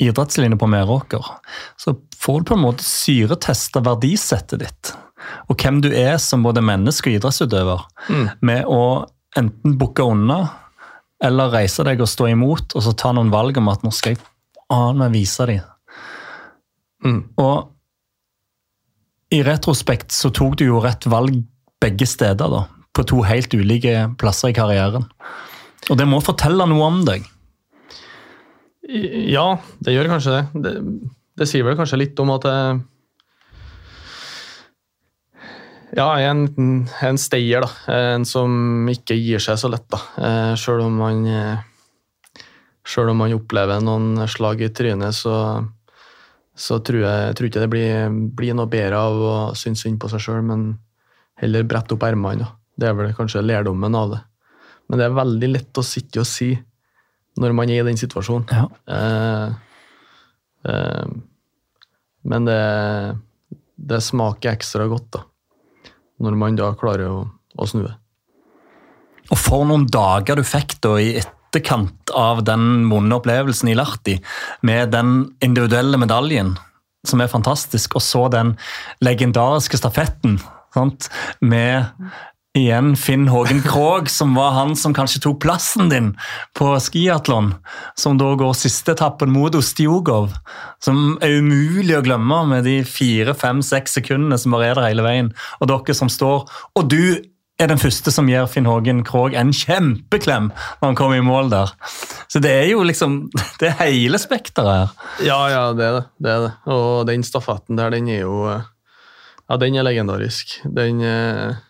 idrettslinje 0.00 0.56
på 0.56 0.68
Meråker, 0.70 1.26
så 1.76 1.94
får 2.16 2.40
du 2.40 2.50
på 2.50 2.56
en 2.56 2.64
måte 2.64 2.86
syretesta 2.86 3.82
verdisettet 3.84 4.62
ditt. 4.62 4.92
Og 5.52 5.58
hvem 5.60 5.82
du 5.84 5.90
er 5.92 6.16
som 6.22 6.44
både 6.46 6.62
menneske 6.64 7.10
og 7.10 7.18
idrettsutøver. 7.18 7.82
Mm. 8.08 8.26
Med 8.48 8.70
å 8.70 8.82
enten 9.36 9.76
bukke 9.78 10.06
unna 10.08 10.38
eller 11.24 11.52
reise 11.52 11.84
deg 11.86 12.00
og 12.00 12.08
stå 12.08 12.30
imot, 12.32 12.74
og 12.76 12.84
så 12.84 12.94
ta 12.96 13.12
noen 13.16 13.32
valg 13.32 13.58
om 13.60 13.68
at 13.72 13.84
nå 13.84 13.92
skal 13.94 14.14
jeg 14.14 14.22
faen 14.22 15.00
meg 15.00 15.12
vise 15.14 15.46
dem. 15.48 15.60
Mm. 17.04 17.20
Og 17.40 17.70
i 19.34 19.42
retrospekt 19.46 20.14
så 20.14 20.32
tok 20.34 20.58
du 20.60 20.66
jo 20.66 20.80
rett 20.82 21.06
valg 21.10 21.42
begge 21.80 22.06
steder, 22.08 22.50
da. 22.50 22.66
På 22.90 23.04
to 23.06 23.22
helt 23.22 23.52
ulike 23.54 24.08
plasser 24.18 24.50
i 24.50 24.56
karrieren. 24.56 25.06
Og 25.88 25.98
det 25.98 26.06
må 26.08 26.18
fortelle 26.24 26.66
noe 26.68 26.88
om 26.88 27.04
deg. 27.06 27.24
Ja, 29.30 29.60
det 29.84 29.94
gjør 29.94 30.10
kanskje 30.10 30.34
det. 30.34 30.64
det. 30.64 30.74
det. 31.38 31.46
sier 31.48 31.66
vel 31.66 31.78
kanskje 31.78 32.00
litt 32.00 32.18
om 32.22 32.32
at 32.34 32.48
jeg 32.48 32.80
ja, 35.96 36.06
jeg 36.20 36.28
er 36.28 36.30
en, 36.30 36.70
en 37.08 37.18
stayer, 37.20 37.66
da. 37.66 37.96
En 38.14 38.26
som 38.28 38.88
ikke 38.90 39.16
gir 39.18 39.42
seg 39.42 39.58
så 39.60 39.70
lett, 39.72 39.86
da. 39.90 40.00
Eh, 40.20 40.52
Sjøl 40.60 40.84
om 40.86 41.00
man 41.00 41.26
Sjøl 42.86 43.12
om 43.12 43.20
man 43.22 43.34
opplever 43.36 43.82
noen 43.84 44.24
slag 44.30 44.62
i 44.64 44.70
trynet, 44.74 45.14
så, 45.14 45.34
så 46.56 46.80
tror 46.84 47.04
jeg, 47.04 47.34
tror 47.36 47.50
ikke 47.50 47.62
det 47.62 47.72
blir, 47.72 48.16
blir, 48.36 48.56
noe 48.56 48.70
bedre 48.70 48.98
av 48.98 49.20
å 49.20 49.34
synes 49.58 49.84
synd 49.84 50.00
på 50.00 50.10
seg 50.10 50.24
sjøl, 50.24 50.40
men 50.48 50.64
heller 51.40 51.68
brette 51.68 51.94
opp 51.94 52.06
ermene. 52.08 52.48
Det 52.74 52.88
er 52.88 52.96
vel 52.96 53.14
kanskje 53.16 53.44
lærdommen 53.44 53.94
av 53.96 54.14
det. 54.14 54.20
Men 54.88 54.98
det 54.98 55.06
er 55.06 55.18
veldig 55.20 55.50
lett 55.52 55.78
å 55.80 55.86
sitte 55.86 56.22
og 56.22 56.28
si 56.28 56.50
når 57.40 57.54
man 57.54 57.70
er 57.70 57.82
i 57.82 57.86
den 57.86 58.00
situasjonen. 58.00 58.48
Ja. 58.50 58.66
Eh, 58.96 59.48
eh, 60.72 61.12
men 62.30 62.48
det, 62.48 62.60
det, 63.76 64.00
smaker 64.04 64.52
ekstra 64.52 64.88
godt, 64.90 65.08
da. 65.14 65.22
Når 66.20 66.38
man 66.38 66.58
da 66.58 66.70
klarer 66.78 67.08
å, 67.08 67.20
å 67.56 67.68
snu 67.68 67.84
det. 67.86 67.94
Og 69.30 69.38
for 69.38 69.66
noen 69.68 69.86
dager 69.90 70.38
du 70.38 70.44
fikk 70.46 70.76
da 70.84 70.96
i 71.00 71.12
etterkant 71.20 72.12
av 72.16 72.42
den 72.46 72.88
vonde 72.90 73.16
opplevelsen 73.20 73.70
i 73.70 73.76
Lahti, 73.78 74.18
med 74.66 74.92
den 74.94 75.30
individuelle 75.44 75.98
medaljen, 76.00 76.56
som 77.06 77.22
er 77.22 77.30
fantastisk, 77.32 77.96
og 77.96 78.04
så 78.04 78.26
den 78.32 78.56
legendariske 79.04 79.80
stafetten 79.80 80.38
sant? 80.74 81.08
med 81.40 81.88
Igjen 82.58 82.96
Finn 82.98 83.28
Hågen 83.30 83.60
Krogh, 83.62 84.08
som 84.10 84.32
var 84.34 84.50
han 84.50 84.72
som 84.76 84.90
kanskje 84.90 85.20
tok 85.22 85.36
plassen 85.44 85.86
din 85.92 86.08
på 86.58 86.72
skiatlon. 86.82 87.52
Som 87.94 88.16
da 88.18 88.32
går 88.34 88.56
siste 88.58 88.96
etappen 88.96 89.30
mot 89.30 89.54
Ostiogov. 89.54 90.32
Som 90.82 91.14
er 91.22 91.36
umulig 91.38 91.94
å 91.94 92.02
glemme 92.02 92.40
med 92.50 92.66
de 92.66 92.80
fire, 92.82 93.36
fem, 93.38 93.60
seks 93.62 93.94
sekundene 94.00 94.38
som 94.42 94.56
bare 94.56 94.72
er 94.72 94.80
der 94.80 94.88
hele 94.88 95.06
veien. 95.06 95.30
Og 95.60 95.70
dere 95.70 95.94
som 95.94 96.10
står 96.10 96.42
Og 96.74 96.90
du 96.90 97.22
er 97.60 97.70
den 97.70 97.78
første 97.78 98.10
som 98.10 98.26
gir 98.26 98.50
Finn 98.50 98.66
Hågen 98.66 99.04
Krogh 99.06 99.38
en 99.38 99.54
kjempeklem 99.54 100.50
når 100.50 100.88
han 100.88 100.98
kommer 100.98 101.22
i 101.22 101.24
mål 101.30 101.54
der. 101.54 101.70
Så 102.26 102.42
det 102.42 102.50
er 102.50 102.68
jo 102.72 102.82
liksom 102.82 103.28
Det 103.62 103.70
er 103.70 103.78
hele 103.84 104.18
spekteret 104.18 104.74
her. 104.74 105.08
Ja, 105.22 105.40
ja, 105.54 105.64
det 105.70 105.86
er 105.86 105.98
det. 106.00 106.04
det 106.18 106.34
er 106.34 106.46
det. 106.48 106.52
Og 106.74 107.06
den 107.14 107.22
stafetten 107.22 107.78
der, 107.78 107.94
den 107.94 108.10
er 108.10 108.24
jo 108.24 108.46
Ja, 108.50 109.54
den 109.54 109.78
er 109.78 109.86
legendarisk. 109.86 110.58
Den 110.66 111.06
er 111.06 111.60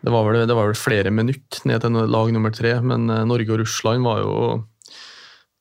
det 0.00 0.12
var, 0.12 0.24
vel, 0.24 0.46
det 0.48 0.56
var 0.56 0.70
vel 0.70 0.78
flere 0.78 1.12
minutter 1.12 1.66
ned 1.68 1.82
til 1.84 1.96
lag 2.08 2.30
nummer 2.32 2.52
tre, 2.54 2.76
men 2.80 3.10
eh, 3.12 3.26
Norge 3.28 3.52
og 3.52 3.62
Russland 3.64 4.06
var 4.06 4.22
jo 4.24 4.36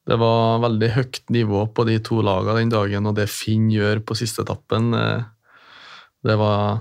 Det 0.10 0.18
var 0.18 0.62
veldig 0.64 0.88
høyt 0.96 1.20
nivå 1.30 1.68
på 1.76 1.84
de 1.86 2.00
to 2.02 2.22
lagene 2.26 2.64
den 2.64 2.72
dagen, 2.72 3.06
og 3.06 3.18
det 3.18 3.28
Finn 3.30 3.68
gjør 3.70 4.00
på 4.02 4.16
siste 4.18 4.42
etappen, 4.42 4.94
eh, 4.96 5.28
det 6.26 6.38
var 6.40 6.80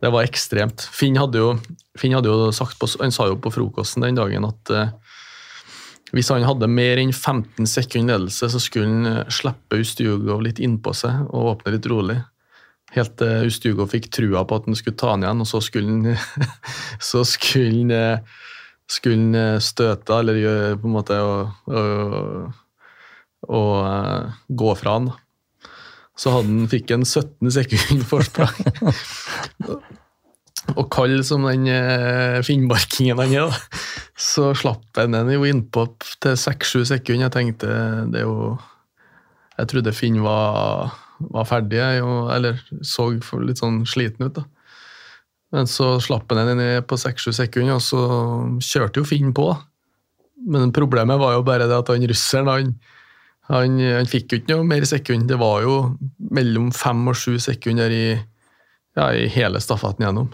det 0.00 0.08
var 0.08 0.24
ekstremt. 0.24 0.80
Finn 0.80 1.18
hadde 1.20 1.36
jo, 1.36 1.48
Finn 1.98 2.14
hadde 2.16 2.30
jo 2.30 2.52
sagt 2.56 2.78
på, 2.80 2.88
han 3.02 3.12
sa 3.12 3.26
jo 3.28 3.36
på 3.36 3.50
frokosten 3.52 4.06
den 4.06 4.16
dagen 4.16 4.46
at 4.48 4.72
uh, 4.72 4.86
hvis 6.16 6.30
han 6.32 6.46
hadde 6.48 6.70
mer 6.70 6.96
enn 6.96 7.12
15 7.12 7.68
sekunder 7.68 8.16
ledelse, 8.16 8.48
så 8.48 8.62
skulle 8.62 8.88
han 8.88 9.28
slippe 9.28 9.82
Ustjugov 9.82 10.40
litt 10.46 10.62
innpå 10.64 10.94
seg 10.96 11.26
og 11.28 11.52
åpne 11.52 11.74
litt 11.76 11.90
rolig. 11.92 12.16
Helt 12.96 13.16
til 13.20 13.46
Ustugo 13.50 13.86
fikk 13.90 14.08
trua 14.10 14.42
på 14.44 14.58
at 14.58 14.66
han 14.66 14.78
skulle 14.78 14.98
ta 14.98 15.12
han 15.14 15.24
igjen, 15.24 15.42
og 15.44 15.48
så 15.48 15.60
skulle 15.62 15.94
han, 15.94 16.16
så 17.10 17.24
skulle 17.28 17.70
han, 17.94 18.28
skulle 18.90 19.18
han 19.20 19.40
eh, 19.40 19.62
støte, 19.62 20.20
eller 20.20 20.76
på 20.80 20.90
en 20.90 20.96
måte 20.98 21.18
å 23.46 23.64
gå 24.50 24.76
fra 24.80 24.98
han. 24.98 25.12
Så 26.20 26.34
han, 26.34 26.66
fikk 26.68 26.92
en 26.92 27.06
17 27.06 27.48
sekunder 27.54 28.04
forsprang. 28.04 28.58
og 30.78 30.86
kald 30.92 31.22
som 31.24 31.46
den 31.48 31.64
eh, 31.72 32.40
finnmarkingen 32.44 33.22
han 33.22 33.36
er, 33.46 33.62
så 34.20 34.50
slapp 34.58 34.98
jeg 34.98 35.12
den 35.14 35.30
jo 35.32 35.46
innpå 35.48 35.86
til 36.20 36.36
seks-sju 36.36 36.84
sekunder. 36.90 37.28
Jeg 37.28 37.36
tenkte 37.38 37.70
det 38.12 38.20
er 38.20 38.28
jo 38.28 38.58
Jeg 39.56 39.68
trodde 39.72 39.92
Finn 39.92 40.20
var, 40.24 40.92
var 41.20 41.48
ferdig, 41.48 41.80
eller 41.80 42.60
så 42.86 43.10
litt 43.44 43.60
sånn 43.60 43.82
sliten 43.88 44.28
ut. 44.28 44.38
da. 44.38 44.46
Men 45.54 45.66
så 45.66 45.96
slapp 46.02 46.30
han 46.30 46.44
henne 46.44 46.56
ned 46.58 46.86
på 46.88 46.98
seks-sju 47.00 47.32
sekunder, 47.34 47.76
og 47.78 47.84
så 47.84 48.02
kjørte 48.62 49.02
jo 49.02 49.08
Finn 49.08 49.34
på. 49.36 49.48
Men 50.50 50.72
problemet 50.72 51.20
var 51.20 51.34
jo 51.36 51.44
bare 51.46 51.66
det 51.68 51.76
at 51.76 51.90
han 51.92 52.06
russeren 52.08 52.48
han, 52.48 52.74
han, 53.50 53.78
han 53.82 54.08
fikk 54.08 54.30
jo 54.30 54.40
ikke 54.40 54.54
noe 54.54 54.68
mer 54.68 54.86
sekund. 54.88 55.26
Det 55.28 55.38
var 55.40 55.64
jo 55.66 55.74
mellom 56.32 56.70
fem 56.74 57.02
og 57.10 57.18
sju 57.18 57.34
sekunder 57.42 57.92
i, 57.92 58.06
ja, 58.96 59.10
i 59.10 59.26
hele 59.32 59.60
stafetten 59.62 60.06
gjennom. 60.06 60.30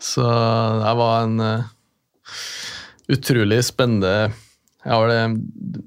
Så 0.00 0.24
det 0.24 0.92
var 0.96 1.26
en 1.26 1.40
uh, 1.44 1.64
utrolig 3.12 3.60
spennende 3.68 4.30
det, 4.80 5.22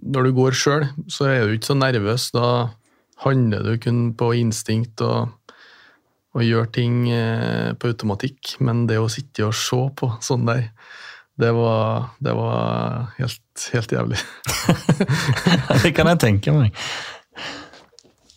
Når 0.06 0.28
du 0.28 0.32
går 0.38 0.54
sjøl, 0.54 0.84
så 1.10 1.26
er 1.26 1.48
du 1.48 1.56
ikke 1.58 1.72
så 1.72 1.78
nervøs. 1.78 2.30
Da 2.36 2.70
handler 3.24 3.64
du 3.64 3.78
kun 3.82 4.02
på 4.18 4.34
instinkt 4.40 5.02
og, 5.06 5.32
og 6.34 6.46
gjør 6.46 6.70
ting 6.74 7.06
uh, 7.12 7.74
på 7.78 7.94
automatikk. 7.94 8.56
Men 8.66 8.86
det 8.90 9.00
å 9.02 9.10
sitte 9.12 9.48
og 9.48 9.58
se 9.58 9.82
på 10.00 10.12
sånn 10.24 10.48
der, 10.50 10.70
det 11.40 11.50
var, 11.56 12.10
det 12.22 12.34
var 12.38 13.14
helt, 13.18 13.68
helt 13.74 13.92
jævlig. 13.92 14.20
det 15.84 15.94
kan 15.98 16.12
jeg 16.12 16.22
tenke 16.22 16.54
meg. 16.56 16.76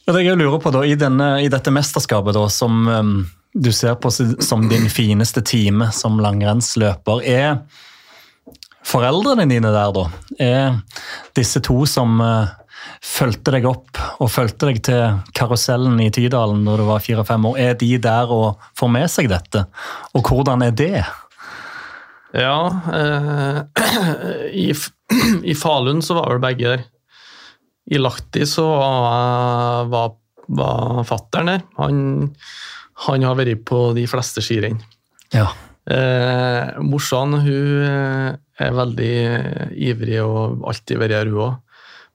Det 0.07 0.23
jeg 0.23 0.39
lurer 0.39 0.61
på 0.63 0.71
da, 0.71 0.85
I, 0.87 0.95
denne, 0.99 1.33
i 1.43 1.51
dette 1.51 1.73
mesterskapet 1.75 2.37
da, 2.37 2.47
som 2.53 2.87
um, 2.87 3.17
du 3.53 3.73
ser 3.75 3.97
på 3.99 4.13
som 4.13 4.69
din 4.71 4.87
fineste 4.93 5.43
time 5.43 5.91
som 5.93 6.21
langrennsløper, 6.23 7.25
er 7.27 7.59
foreldrene 8.87 9.49
dine 9.51 9.73
der, 9.75 9.91
da? 9.97 10.05
Er 10.39 10.79
disse 11.37 11.61
to 11.65 11.81
som 11.91 12.21
uh, 12.23 12.55
fulgte 13.05 13.53
deg 13.55 13.67
opp 13.69 14.01
og 14.23 14.31
fulgte 14.33 14.71
deg 14.71 14.81
til 14.87 15.21
karusellen 15.37 16.01
i 16.03 16.11
Tydalen 16.15 16.65
når 16.67 16.83
du 16.83 16.89
var 16.89 17.05
fire-fem 17.05 17.47
år, 17.51 17.61
er 17.61 17.79
de 17.81 17.93
der 18.03 18.33
og 18.33 18.67
får 18.79 18.93
med 18.93 19.13
seg 19.13 19.31
dette? 19.33 19.67
Og 20.17 20.27
hvordan 20.27 20.65
er 20.67 20.75
det? 20.77 21.05
Ja, 22.37 22.59
eh, 22.93 23.59
i, 24.67 24.69
i, 25.51 25.55
Falun 25.57 26.03
så 26.05 26.19
var 26.19 26.35
vel 26.35 26.43
begge 26.45 26.75
der. 26.75 26.87
I 27.87 28.01
Lahti 28.01 28.43
så 28.51 28.65
var, 28.67 29.87
var, 29.93 30.17
var 30.59 31.05
fattern 31.07 31.53
der. 31.53 31.63
Han, 31.79 32.01
han, 33.07 33.29
har 33.29 33.39
vært 33.39 33.63
på 33.69 33.93
de 33.97 34.09
fleste 34.11 34.43
skirenn. 34.45 34.81
Ja. 35.35 35.47
Eh, 35.87 36.81
Morsan 36.83 37.39
hun 37.39 37.85
eh, 37.87 38.33
er 38.59 38.75
veldig 38.75 39.15
ivrig 39.87 40.19
og 40.25 40.67
alltid 40.67 40.99
vært 41.05 41.21
her, 41.21 41.31
hun 41.31 41.45
òg. 41.47 41.63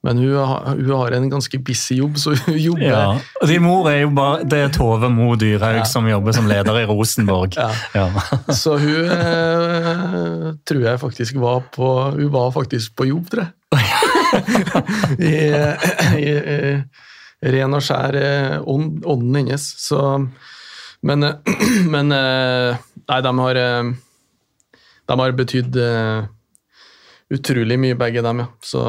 Men 0.02 0.18
hun 0.18 0.34
har, 0.34 0.64
hun 0.66 0.90
har, 0.90 1.14
en 1.14 1.30
ganske 1.30 1.58
busy 1.58 1.94
jobb, 1.94 2.16
så 2.18 2.34
hun 2.34 2.58
jobber 2.68 2.88
ja. 2.88 3.02
Og 3.40 3.48
Din 3.48 3.62
mor 3.62 3.86
er 3.90 4.00
jo 4.02 4.10
bare 4.16 4.42
Det 4.42 4.58
er 4.58 4.72
Tove 4.74 5.10
Mo 5.12 5.36
Dyrhaug 5.38 5.78
ja. 5.78 5.84
som 5.86 6.08
jobber 6.10 6.34
som 6.34 6.48
leder 6.50 6.80
i 6.82 6.86
Rosenborg. 6.90 7.54
Ja. 7.62 7.68
ja. 7.94 8.54
så 8.56 8.74
hun 8.80 9.10
eh, 9.14 10.48
tror 10.66 10.82
jeg 10.82 11.00
faktisk 11.00 11.36
var 11.38 11.62
på 11.74 11.88
Hun 12.16 12.32
var 12.32 12.50
faktisk 12.54 12.96
på 12.98 13.06
jobb, 13.12 13.28
tror 13.30 13.44
jeg. 13.44 13.52
I, 15.30 15.34
i, 16.18 16.32
i 17.42 17.52
ren 17.54 17.76
og 17.78 17.84
skjær 17.84 18.18
eh, 18.18 18.56
ånd, 18.58 19.04
ånden 19.06 19.38
hennes. 19.38 19.68
Så 19.86 20.00
Men, 21.02 21.28
men 21.94 22.16
eh, 22.16 22.82
Nei, 23.06 23.20
de 23.22 23.32
har 23.38 23.62
De 23.62 25.20
har 25.22 25.36
betydd 25.38 25.78
utrolig 27.32 27.78
mye, 27.80 27.98
begge 27.98 28.22
dem, 28.24 28.42
ja. 28.44 28.48
Så, 28.64 28.82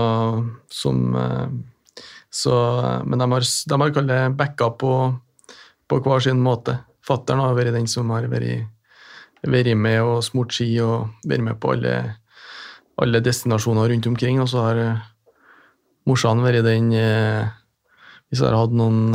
som, 0.71 1.15
eh, 1.15 1.47
så, 2.33 2.55
men 3.05 3.21
de 3.21 3.29
har, 3.31 3.47
de 3.69 3.81
har 3.81 3.93
kalt 3.95 4.11
det 4.11 4.21
backa 4.39 4.71
på, 4.79 4.93
på 5.87 6.01
hver 6.03 6.25
sin 6.25 6.41
måte. 6.43 6.79
Fattern 7.03 7.43
har 7.43 7.55
vært 7.57 7.75
den 7.75 7.89
som 7.91 8.11
har 8.15 8.27
vært, 8.31 8.67
vært 9.43 9.73
med 9.77 10.01
og 10.03 10.21
smurt 10.25 10.55
ski 10.55 10.69
og 10.83 11.27
vært 11.27 11.47
med 11.47 11.59
på 11.61 11.73
alle, 11.75 11.97
alle 13.01 13.23
destinasjoner 13.23 13.91
rundt 13.91 14.07
omkring. 14.11 14.41
Og 14.43 14.49
så 14.51 14.67
har 14.67 14.81
eh, 14.81 15.03
morsan 16.09 16.43
vært 16.43 16.65
den 16.67 16.93
eh, 16.95 17.51
Hvis 18.33 18.41
jeg 18.41 18.49
har 18.49 18.63
hatt 18.63 18.71
noen 18.73 19.13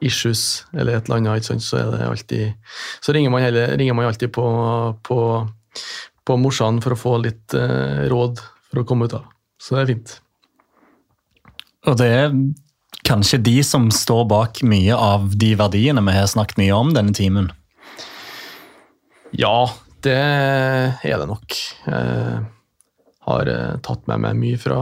issues 0.00 0.64
eller 0.72 0.96
et 0.96 1.04
eller 1.04 1.18
annet, 1.20 1.44
så 1.60 1.76
alltid 1.76 2.54
Så 3.04 3.12
ringer 3.12 3.30
man, 3.30 3.42
heller, 3.42 3.76
ringer 3.76 3.94
man 3.94 4.06
alltid 4.08 4.32
på, 4.32 4.44
på 5.04 5.18
på 6.24 6.36
morsan 6.40 6.80
for 6.84 6.94
å 6.94 7.00
få 7.00 7.14
litt 7.22 7.54
eh, 7.56 8.04
råd 8.10 8.40
for 8.70 8.82
å 8.82 8.86
komme 8.88 9.08
ut 9.08 9.16
av. 9.16 9.26
Så 9.60 9.76
det 9.76 9.82
er 9.82 9.90
fint. 9.92 10.14
Og 11.84 11.98
det 12.00 12.08
er 12.08 12.36
kanskje 13.04 13.42
de 13.44 13.58
som 13.66 13.90
står 13.92 14.24
bak 14.30 14.62
mye 14.64 14.96
av 14.96 15.34
de 15.36 15.52
verdiene 15.60 16.02
vi 16.06 16.16
har 16.16 16.30
snakket 16.30 16.60
mye 16.62 16.76
om 16.76 16.94
denne 16.96 17.12
timen? 17.16 17.50
Ja, 19.34 19.68
det 20.04 20.16
er 20.16 21.20
det 21.20 21.28
nok. 21.28 21.58
Jeg 21.86 22.40
har 23.28 23.52
eh, 23.52 23.76
tatt 23.84 24.08
med 24.10 24.24
meg 24.24 24.40
mye 24.40 24.60
fra, 24.60 24.80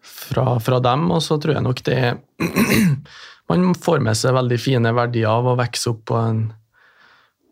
fra, 0.00 0.46
fra 0.64 0.80
dem, 0.84 1.08
og 1.14 1.24
så 1.24 1.40
tror 1.40 1.58
jeg 1.58 1.66
nok 1.66 1.82
det 1.88 1.98
er 2.10 2.22
Man 3.48 3.70
får 3.72 4.02
med 4.04 4.16
seg 4.18 4.34
veldig 4.36 4.56
fine 4.60 4.90
verdier 4.92 5.30
av 5.32 5.46
å 5.48 5.54
vokse 5.56 5.88
opp 5.88 6.02
på 6.10 6.16
en, 6.20 6.40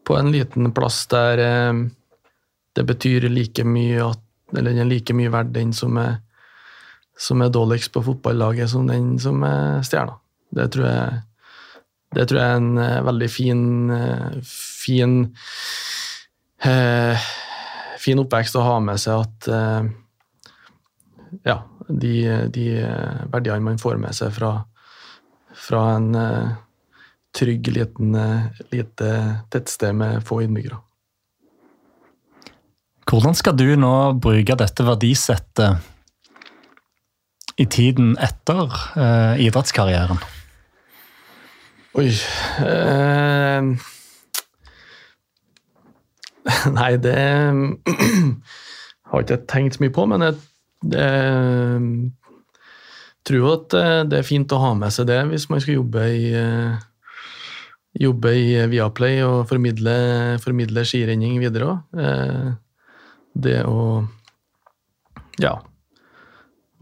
på 0.04 0.16
en 0.18 0.28
liten 0.28 0.68
plass 0.76 1.06
der 1.08 1.40
eh, 1.40 1.78
det 2.76 2.84
betyr 2.86 3.28
like 3.32 3.64
mye 3.64 4.04
at, 4.04 4.22
eller 4.56 4.72
den 4.74 4.84
er 4.84 4.90
like 4.90 5.14
mye 5.16 5.32
verdt, 5.32 5.54
den 5.54 5.72
som 5.76 5.96
er, 6.00 6.20
som 7.18 7.40
er 7.42 7.52
dårligst 7.52 7.92
på 7.94 8.04
fotballaget, 8.04 8.70
som 8.70 8.88
den 8.88 9.16
som 9.22 9.42
er 9.46 9.80
stjerna. 9.86 10.18
Det 10.54 10.68
tror 10.74 10.86
jeg 10.90 11.22
det 12.16 12.28
tror 12.30 12.38
jeg 12.40 12.50
er 12.52 12.60
en 12.60 12.78
uh, 12.78 13.04
veldig 13.04 13.28
fin, 13.28 13.62
uh, 13.90 14.36
fin, 14.46 15.16
eh, 16.64 17.26
fin 18.00 18.22
oppvekst 18.22 18.56
å 18.56 18.64
ha 18.64 18.76
med 18.80 19.00
seg 19.02 19.24
at 19.26 19.48
ja, 21.44 21.56
de, 21.88 22.14
de 22.54 22.64
verdiene 23.32 23.64
man 23.66 23.82
får 23.82 23.98
med 24.00 24.16
seg 24.16 24.32
fra, 24.32 24.52
fra 25.66 25.82
en 25.98 26.08
trygg, 27.36 27.68
liten, 27.74 28.16
lite 28.72 29.10
tettsted 29.52 29.98
med 29.98 30.24
få 30.24 30.40
innbyggere. 30.46 30.80
Hvordan 33.06 33.36
skal 33.38 33.54
du 33.54 33.68
nå 33.78 34.18
bruke 34.18 34.56
dette 34.58 34.82
verdisettet 34.82 35.78
i 37.56 37.64
tiden 37.70 38.16
etter 38.18 38.66
eh, 38.98 39.44
idrettskarrieren? 39.46 40.18
Oi 41.96 42.08
eh, 42.10 43.68
Nei, 46.74 46.90
det 47.02 47.14
har 49.08 49.22
ikke 49.22 49.36
jeg 49.36 49.46
tenkt 49.54 49.78
så 49.78 49.84
mye 49.86 49.94
på, 49.94 50.08
men 50.10 50.26
jeg, 50.26 50.36
jeg 50.90 51.80
tror 53.30 53.48
at 53.54 53.78
eh, 53.78 54.02
det 54.10 54.18
er 54.18 54.30
fint 54.34 54.50
å 54.50 54.62
ha 54.66 54.74
med 54.82 54.90
seg 54.94 55.06
det 55.14 55.22
hvis 55.30 55.46
man 55.52 55.62
skal 55.62 55.78
jobbe 55.78 56.10
i, 56.10 56.28
eh, 56.42 56.74
jobbe 58.02 58.34
i 58.34 58.46
Viaplay 58.74 59.22
og 59.22 59.46
formidle, 59.46 59.96
formidle 60.42 60.82
skirenning 60.90 61.38
videre 61.38 61.70
òg 61.70 62.56
det 63.36 63.62
å 63.68 64.04
Ja. 65.42 65.58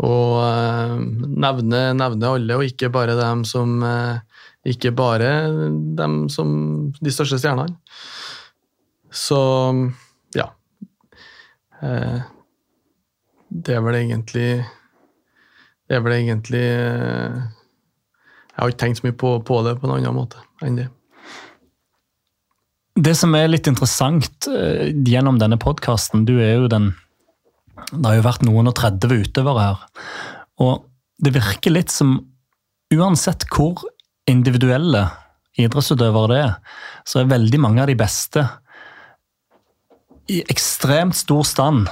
Og 0.05 0.41
eh, 0.43 0.95
nevne, 1.39 1.81
nevne, 1.95 2.31
alle, 2.31 2.57
og 2.59 2.67
ikke 2.67 2.91
bare 2.95 3.15
dem 3.19 3.45
som 3.47 3.83
eh, 3.87 4.19
Ikke 4.67 4.91
bare 4.97 5.51
dem 5.99 6.29
som 6.33 6.49
de 6.99 7.13
største 7.13 7.39
stjernene. 7.39 7.77
Så 9.15 9.39
ja. 10.35 10.49
Eh, 11.83 12.21
det 13.55 13.77
er 13.77 13.85
vel 13.87 14.01
egentlig 14.01 14.49
Det 15.87 15.95
er 15.95 16.03
vel 16.03 16.17
egentlig 16.17 16.65
Jeg 16.65 18.57
har 18.57 18.73
ikke 18.73 18.83
tenkt 18.83 18.99
så 18.99 19.07
mye 19.07 19.19
på, 19.19 19.37
på 19.47 19.63
det 19.67 19.77
på 19.79 19.87
en 19.87 19.97
annen 19.99 20.17
måte 20.17 20.43
enn 20.65 20.79
det. 20.81 20.89
Det 22.95 23.15
som 23.19 23.35
er 23.35 23.51
litt 23.51 23.67
interessant 23.67 24.47
uh, 24.47 24.87
gjennom 25.07 25.41
denne 25.41 25.59
podkasten, 25.59 26.27
du 26.29 26.37
er 26.39 26.61
jo 26.61 26.71
den 26.71 26.93
Det 27.91 28.05
har 28.07 28.21
jo 28.21 28.27
vært 28.29 28.45
noen 28.47 28.71
og 28.71 28.77
30 28.79 29.25
utøvere 29.25 29.65
her. 29.67 29.81
Og 30.63 30.85
det 31.19 31.35
virker 31.35 31.75
litt 31.75 31.91
som 31.91 32.17
uansett 32.95 33.47
hvor 33.51 33.83
individuelle 34.31 35.09
idrettsutøvere 35.59 36.31
det 36.31 36.39
er, 36.45 36.55
så 37.07 37.21
er 37.21 37.33
veldig 37.33 37.61
mange 37.63 37.83
av 37.83 37.91
de 37.91 37.97
beste 37.99 38.45
i 40.31 40.41
ekstremt 40.51 41.17
stor 41.19 41.45
stand 41.47 41.91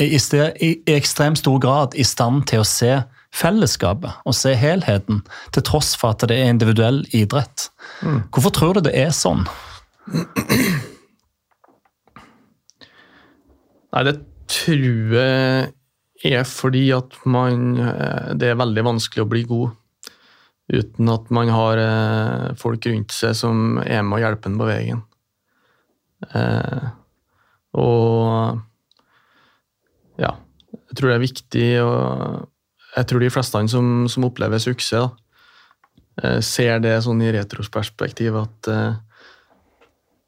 i, 0.00 0.18
sted, 0.18 0.56
i, 0.62 0.74
i 0.86 0.94
ekstremt 0.96 1.40
stor 1.40 1.58
grad 1.60 1.96
i 1.98 2.04
stand 2.06 2.46
til 2.48 2.62
å 2.62 2.68
se 2.68 2.92
fellesskapet 3.36 4.24
og 4.26 4.34
se 4.34 4.54
helheten, 4.58 5.20
til 5.54 5.64
tross 5.66 5.92
for 5.98 6.14
at 6.14 6.24
det 6.30 6.38
er 6.38 6.52
individuell 6.54 7.02
idrett. 7.16 7.68
Mm. 8.02 8.22
Hvorfor 8.32 8.54
tror 8.56 8.78
du 8.78 8.86
det 8.88 8.94
er 8.96 9.12
sånn? 9.14 9.44
Nei, 13.90 14.02
det 14.06 14.14
tror 14.50 15.16
jeg 16.20 16.36
er 16.36 16.44
fordi 16.48 16.90
at 16.94 17.16
man 17.28 17.78
eh, 17.80 18.32
Det 18.38 18.50
er 18.50 18.58
veldig 18.60 18.84
vanskelig 18.86 19.24
å 19.24 19.30
bli 19.30 19.44
god 19.48 19.76
uten 20.70 21.08
at 21.10 21.30
man 21.34 21.48
har 21.50 21.80
eh, 21.82 22.50
folk 22.60 22.86
rundt 22.86 23.10
seg 23.10 23.34
som 23.34 23.80
er 23.82 24.04
med 24.06 24.20
og 24.20 24.22
hjelper 24.22 24.52
en 24.52 24.58
på 24.60 24.68
veien. 24.68 25.00
Eh, 26.30 26.84
og 27.74 28.60
ja, 30.20 30.30
jeg 30.70 30.94
tror 30.94 31.10
det 31.10 31.16
er 31.16 31.24
viktig 31.24 31.68
og 31.82 32.46
Jeg 32.90 33.06
tror 33.06 33.20
de 33.22 33.30
fleste 33.30 33.64
som, 33.70 34.06
som 34.10 34.24
opplever 34.26 34.58
suksess, 34.62 35.10
da, 36.18 36.30
ser 36.42 36.80
det 36.82 36.96
sånn 37.04 37.22
i 37.22 37.30
retrosperspektiv 37.32 38.34
at, 38.36 38.70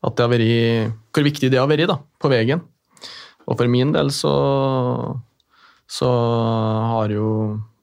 at 0.03 0.17
det 0.19 0.25
har 0.25 0.33
vært 0.33 0.95
Hvor 1.13 1.25
viktig 1.27 1.51
det 1.53 1.61
har 1.61 1.69
vært 1.71 1.91
da, 1.91 1.99
på 2.19 2.31
veien. 2.33 2.63
Og 3.47 3.59
for 3.59 3.71
min 3.71 3.93
del 3.95 4.11
så, 4.15 4.33
så 5.91 6.11
har 6.93 7.13
jo 7.13 7.29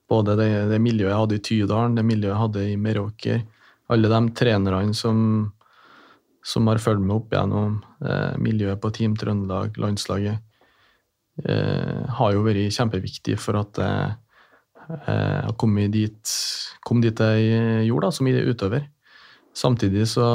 både 0.09 0.35
det, 0.39 0.49
det, 0.71 0.81
miljøet 0.81 1.11
jeg 1.11 1.21
hadde 1.21 1.37
i 1.37 1.43
Tydalen, 1.45 1.95
det 1.97 2.05
miljøet 2.07 2.33
jeg 2.33 2.43
hadde 2.43 2.67
i 2.71 2.77
Meråker, 2.81 3.41
alle 3.93 4.11
de 4.11 4.19
trenerne 4.37 4.95
som, 4.97 5.19
som 6.45 6.69
har 6.69 6.81
fulgt 6.81 7.03
meg 7.03 7.17
opp 7.19 7.35
gjennom 7.35 7.79
eh, 8.05 8.37
miljøet 8.41 8.81
på 8.81 8.91
Team 8.95 9.17
Trøndelag, 9.19 9.77
landslaget, 9.81 10.39
eh, 11.45 11.99
har 12.17 12.33
jo 12.33 12.45
vært 12.47 12.73
kjempeviktig 12.73 13.37
for 13.41 13.59
at 13.61 13.81
jeg 13.83 14.15
eh, 15.03 15.39
har 15.45 15.57
kommet 15.61 15.93
dit, 15.93 16.33
kom 16.85 17.03
dit 17.03 17.21
jeg 17.21 17.85
gjorde, 17.89 18.07
da, 18.07 18.15
som 18.15 18.31
utøver. 18.31 18.89
Samtidig 19.53 20.07
så 20.09 20.25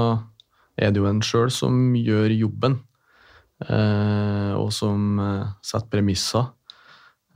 er 0.76 0.90
det 0.90 1.00
jo 1.00 1.08
en 1.10 1.22
sjøl 1.22 1.52
som 1.54 1.94
gjør 1.98 2.34
jobben. 2.34 2.80
Eh, 3.62 4.52
og 4.58 4.72
som 4.74 5.20
eh, 5.22 5.52
setter 5.64 5.90
premisser 5.92 6.48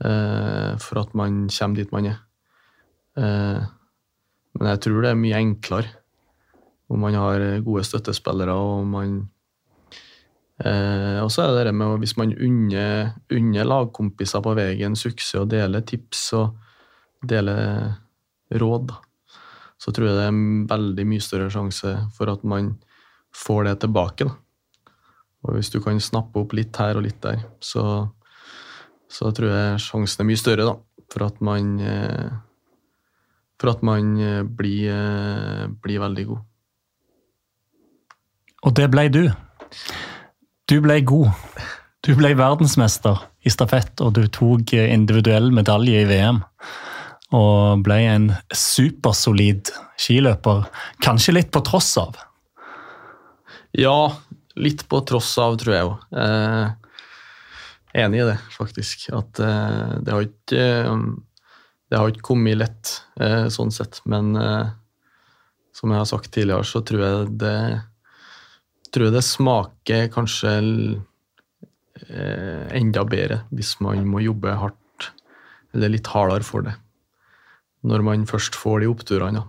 eh, 0.03 0.75
for 0.83 1.01
at 1.01 1.15
man 1.17 1.45
kommer 1.47 1.79
dit 1.79 1.93
man 1.95 2.09
er. 2.11 2.19
Men 3.19 4.67
jeg 4.69 4.79
tror 4.85 5.03
det 5.03 5.09
er 5.11 5.17
mye 5.19 5.39
enklere 5.41 5.89
om 6.89 7.01
man 7.03 7.17
har 7.17 7.41
gode 7.65 7.83
støttespillere 7.83 8.53
og 8.55 8.85
man 8.87 9.17
Og 10.59 11.27
så 11.33 11.41
er 11.43 11.51
det 11.57 11.65
det 11.67 11.73
med 11.75 11.99
hvis 11.99 12.15
man 12.15 12.31
unner, 12.31 13.11
unner 13.31 13.67
lagkompiser 13.67 14.43
på 14.45 14.53
veien 14.55 14.95
suksess 14.95 15.35
og 15.41 15.49
deler 15.51 15.83
tips 15.83 16.21
og 16.37 16.55
deler 17.27 17.91
råd, 18.51 18.93
så 19.79 19.91
tror 19.91 20.07
jeg 20.07 20.15
det 20.15 20.23
er 20.23 20.31
en 20.31 20.67
veldig 20.69 21.05
mye 21.11 21.23
større 21.27 21.51
sjanse 21.51 21.95
for 22.15 22.31
at 22.31 22.43
man 22.47 22.77
får 23.35 23.63
det 23.69 23.79
tilbake. 23.83 24.27
da. 24.27 24.35
Og 25.45 25.55
hvis 25.55 25.71
du 25.71 25.79
kan 25.83 25.99
snappe 26.03 26.41
opp 26.41 26.53
litt 26.57 26.75
her 26.81 26.99
og 26.99 27.05
litt 27.05 27.21
der, 27.23 27.41
så, 27.63 27.83
så 29.11 29.31
tror 29.35 29.53
jeg 29.53 29.81
sjansen 29.85 30.23
er 30.23 30.29
mye 30.29 30.41
større 30.41 30.67
da, 30.67 30.75
for 31.13 31.27
at 31.29 31.39
man, 31.45 31.73
eh, 31.79 32.29
for 33.61 33.73
at 33.73 33.83
man 33.87 34.13
eh, 34.19 34.43
blir, 34.43 34.91
eh, 34.91 35.65
blir 35.79 36.03
veldig 36.03 36.27
god. 36.33 36.45
Og 38.67 38.75
det 38.75 38.89
ble 38.91 39.07
du. 39.13 39.23
Du 40.67 40.79
ble 40.83 40.99
god. 41.07 41.31
Du 42.03 42.11
ble 42.19 42.33
verdensmester 42.35 43.23
i 43.47 43.51
stafett, 43.51 44.01
og 44.03 44.17
du 44.17 44.25
tok 44.27 44.73
individuell 44.75 45.47
medalje 45.55 46.03
i 46.03 46.07
VM. 46.09 46.41
Og 47.35 47.85
ble 47.85 48.01
en 48.09 48.31
supersolid 48.51 49.71
skiløper. 49.99 50.65
Kanskje 51.05 51.37
litt 51.37 51.53
på 51.55 51.63
tross 51.63 51.93
av? 52.01 52.17
Ja, 53.77 54.17
Litt 54.59 54.87
på 54.89 54.99
tross 55.07 55.37
av, 55.39 55.55
tror 55.61 55.75
jeg 55.75 55.87
òg. 55.87 56.15
Eh, 56.19 56.71
enig 58.03 58.19
i 58.19 58.27
det, 58.27 58.37
faktisk. 58.51 59.05
At 59.15 59.39
eh, 59.39 59.93
det 60.03 60.11
har 60.11 60.25
ikke 60.25 60.63
eh, 60.83 61.03
Det 61.89 61.97
har 61.97 62.11
ikke 62.11 62.27
kommet 62.27 62.59
lett, 62.59 62.89
eh, 63.17 63.47
sånn 63.49 63.71
sett. 63.73 64.01
Men 64.05 64.35
eh, 64.37 64.67
som 65.73 65.89
jeg 65.89 66.01
har 66.01 66.09
sagt 66.09 66.31
tidligere, 66.35 66.67
så 66.67 66.83
tror 66.85 67.05
jeg 67.05 67.31
det 67.41 67.59
tror 68.89 69.05
jeg 69.05 69.15
det 69.15 69.23
smaker 69.25 70.07
kanskje 70.13 70.51
eh, 72.09 72.65
enda 72.77 73.03
bedre 73.05 73.43
hvis 73.53 73.75
man 73.85 74.01
må 74.09 74.21
jobbe 74.25 74.53
hardt, 74.57 75.11
eller 75.73 75.93
litt 75.93 76.09
hardere 76.09 76.45
for 76.45 76.65
det. 76.65 76.75
Når 77.85 78.03
man 78.05 78.27
først 78.27 78.57
får 78.59 78.81
de 78.81 78.89
oppturene, 78.91 79.45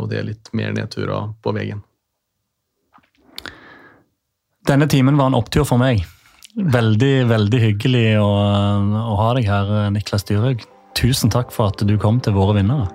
og 0.00 0.06
det 0.08 0.20
er 0.20 0.30
litt 0.30 0.48
mer 0.56 0.72
nedturer 0.72 1.34
på 1.44 1.52
veien. 1.52 1.82
Denne 4.66 4.88
timen 4.90 5.16
var 5.16 5.30
en 5.30 5.38
opptur 5.38 5.64
for 5.68 5.78
meg. 5.78 6.02
Veldig, 6.56 7.28
veldig 7.30 7.60
hyggelig 7.62 8.06
å, 8.18 8.30
å 8.98 9.18
ha 9.20 9.28
deg 9.36 9.46
her, 9.46 9.72
Niklas 9.94 10.26
Dyrhaug. 10.26 10.64
Tusen 10.96 11.30
takk 11.30 11.52
for 11.54 11.70
at 11.70 11.84
du 11.86 11.94
kom 12.00 12.18
til 12.24 12.34
våre 12.34 12.56
vinnere. 12.58 12.88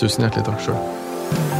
Tusen 0.00 0.26
hjertelig 0.26 0.48
takk 0.48 0.64
sjøl. 0.64 1.59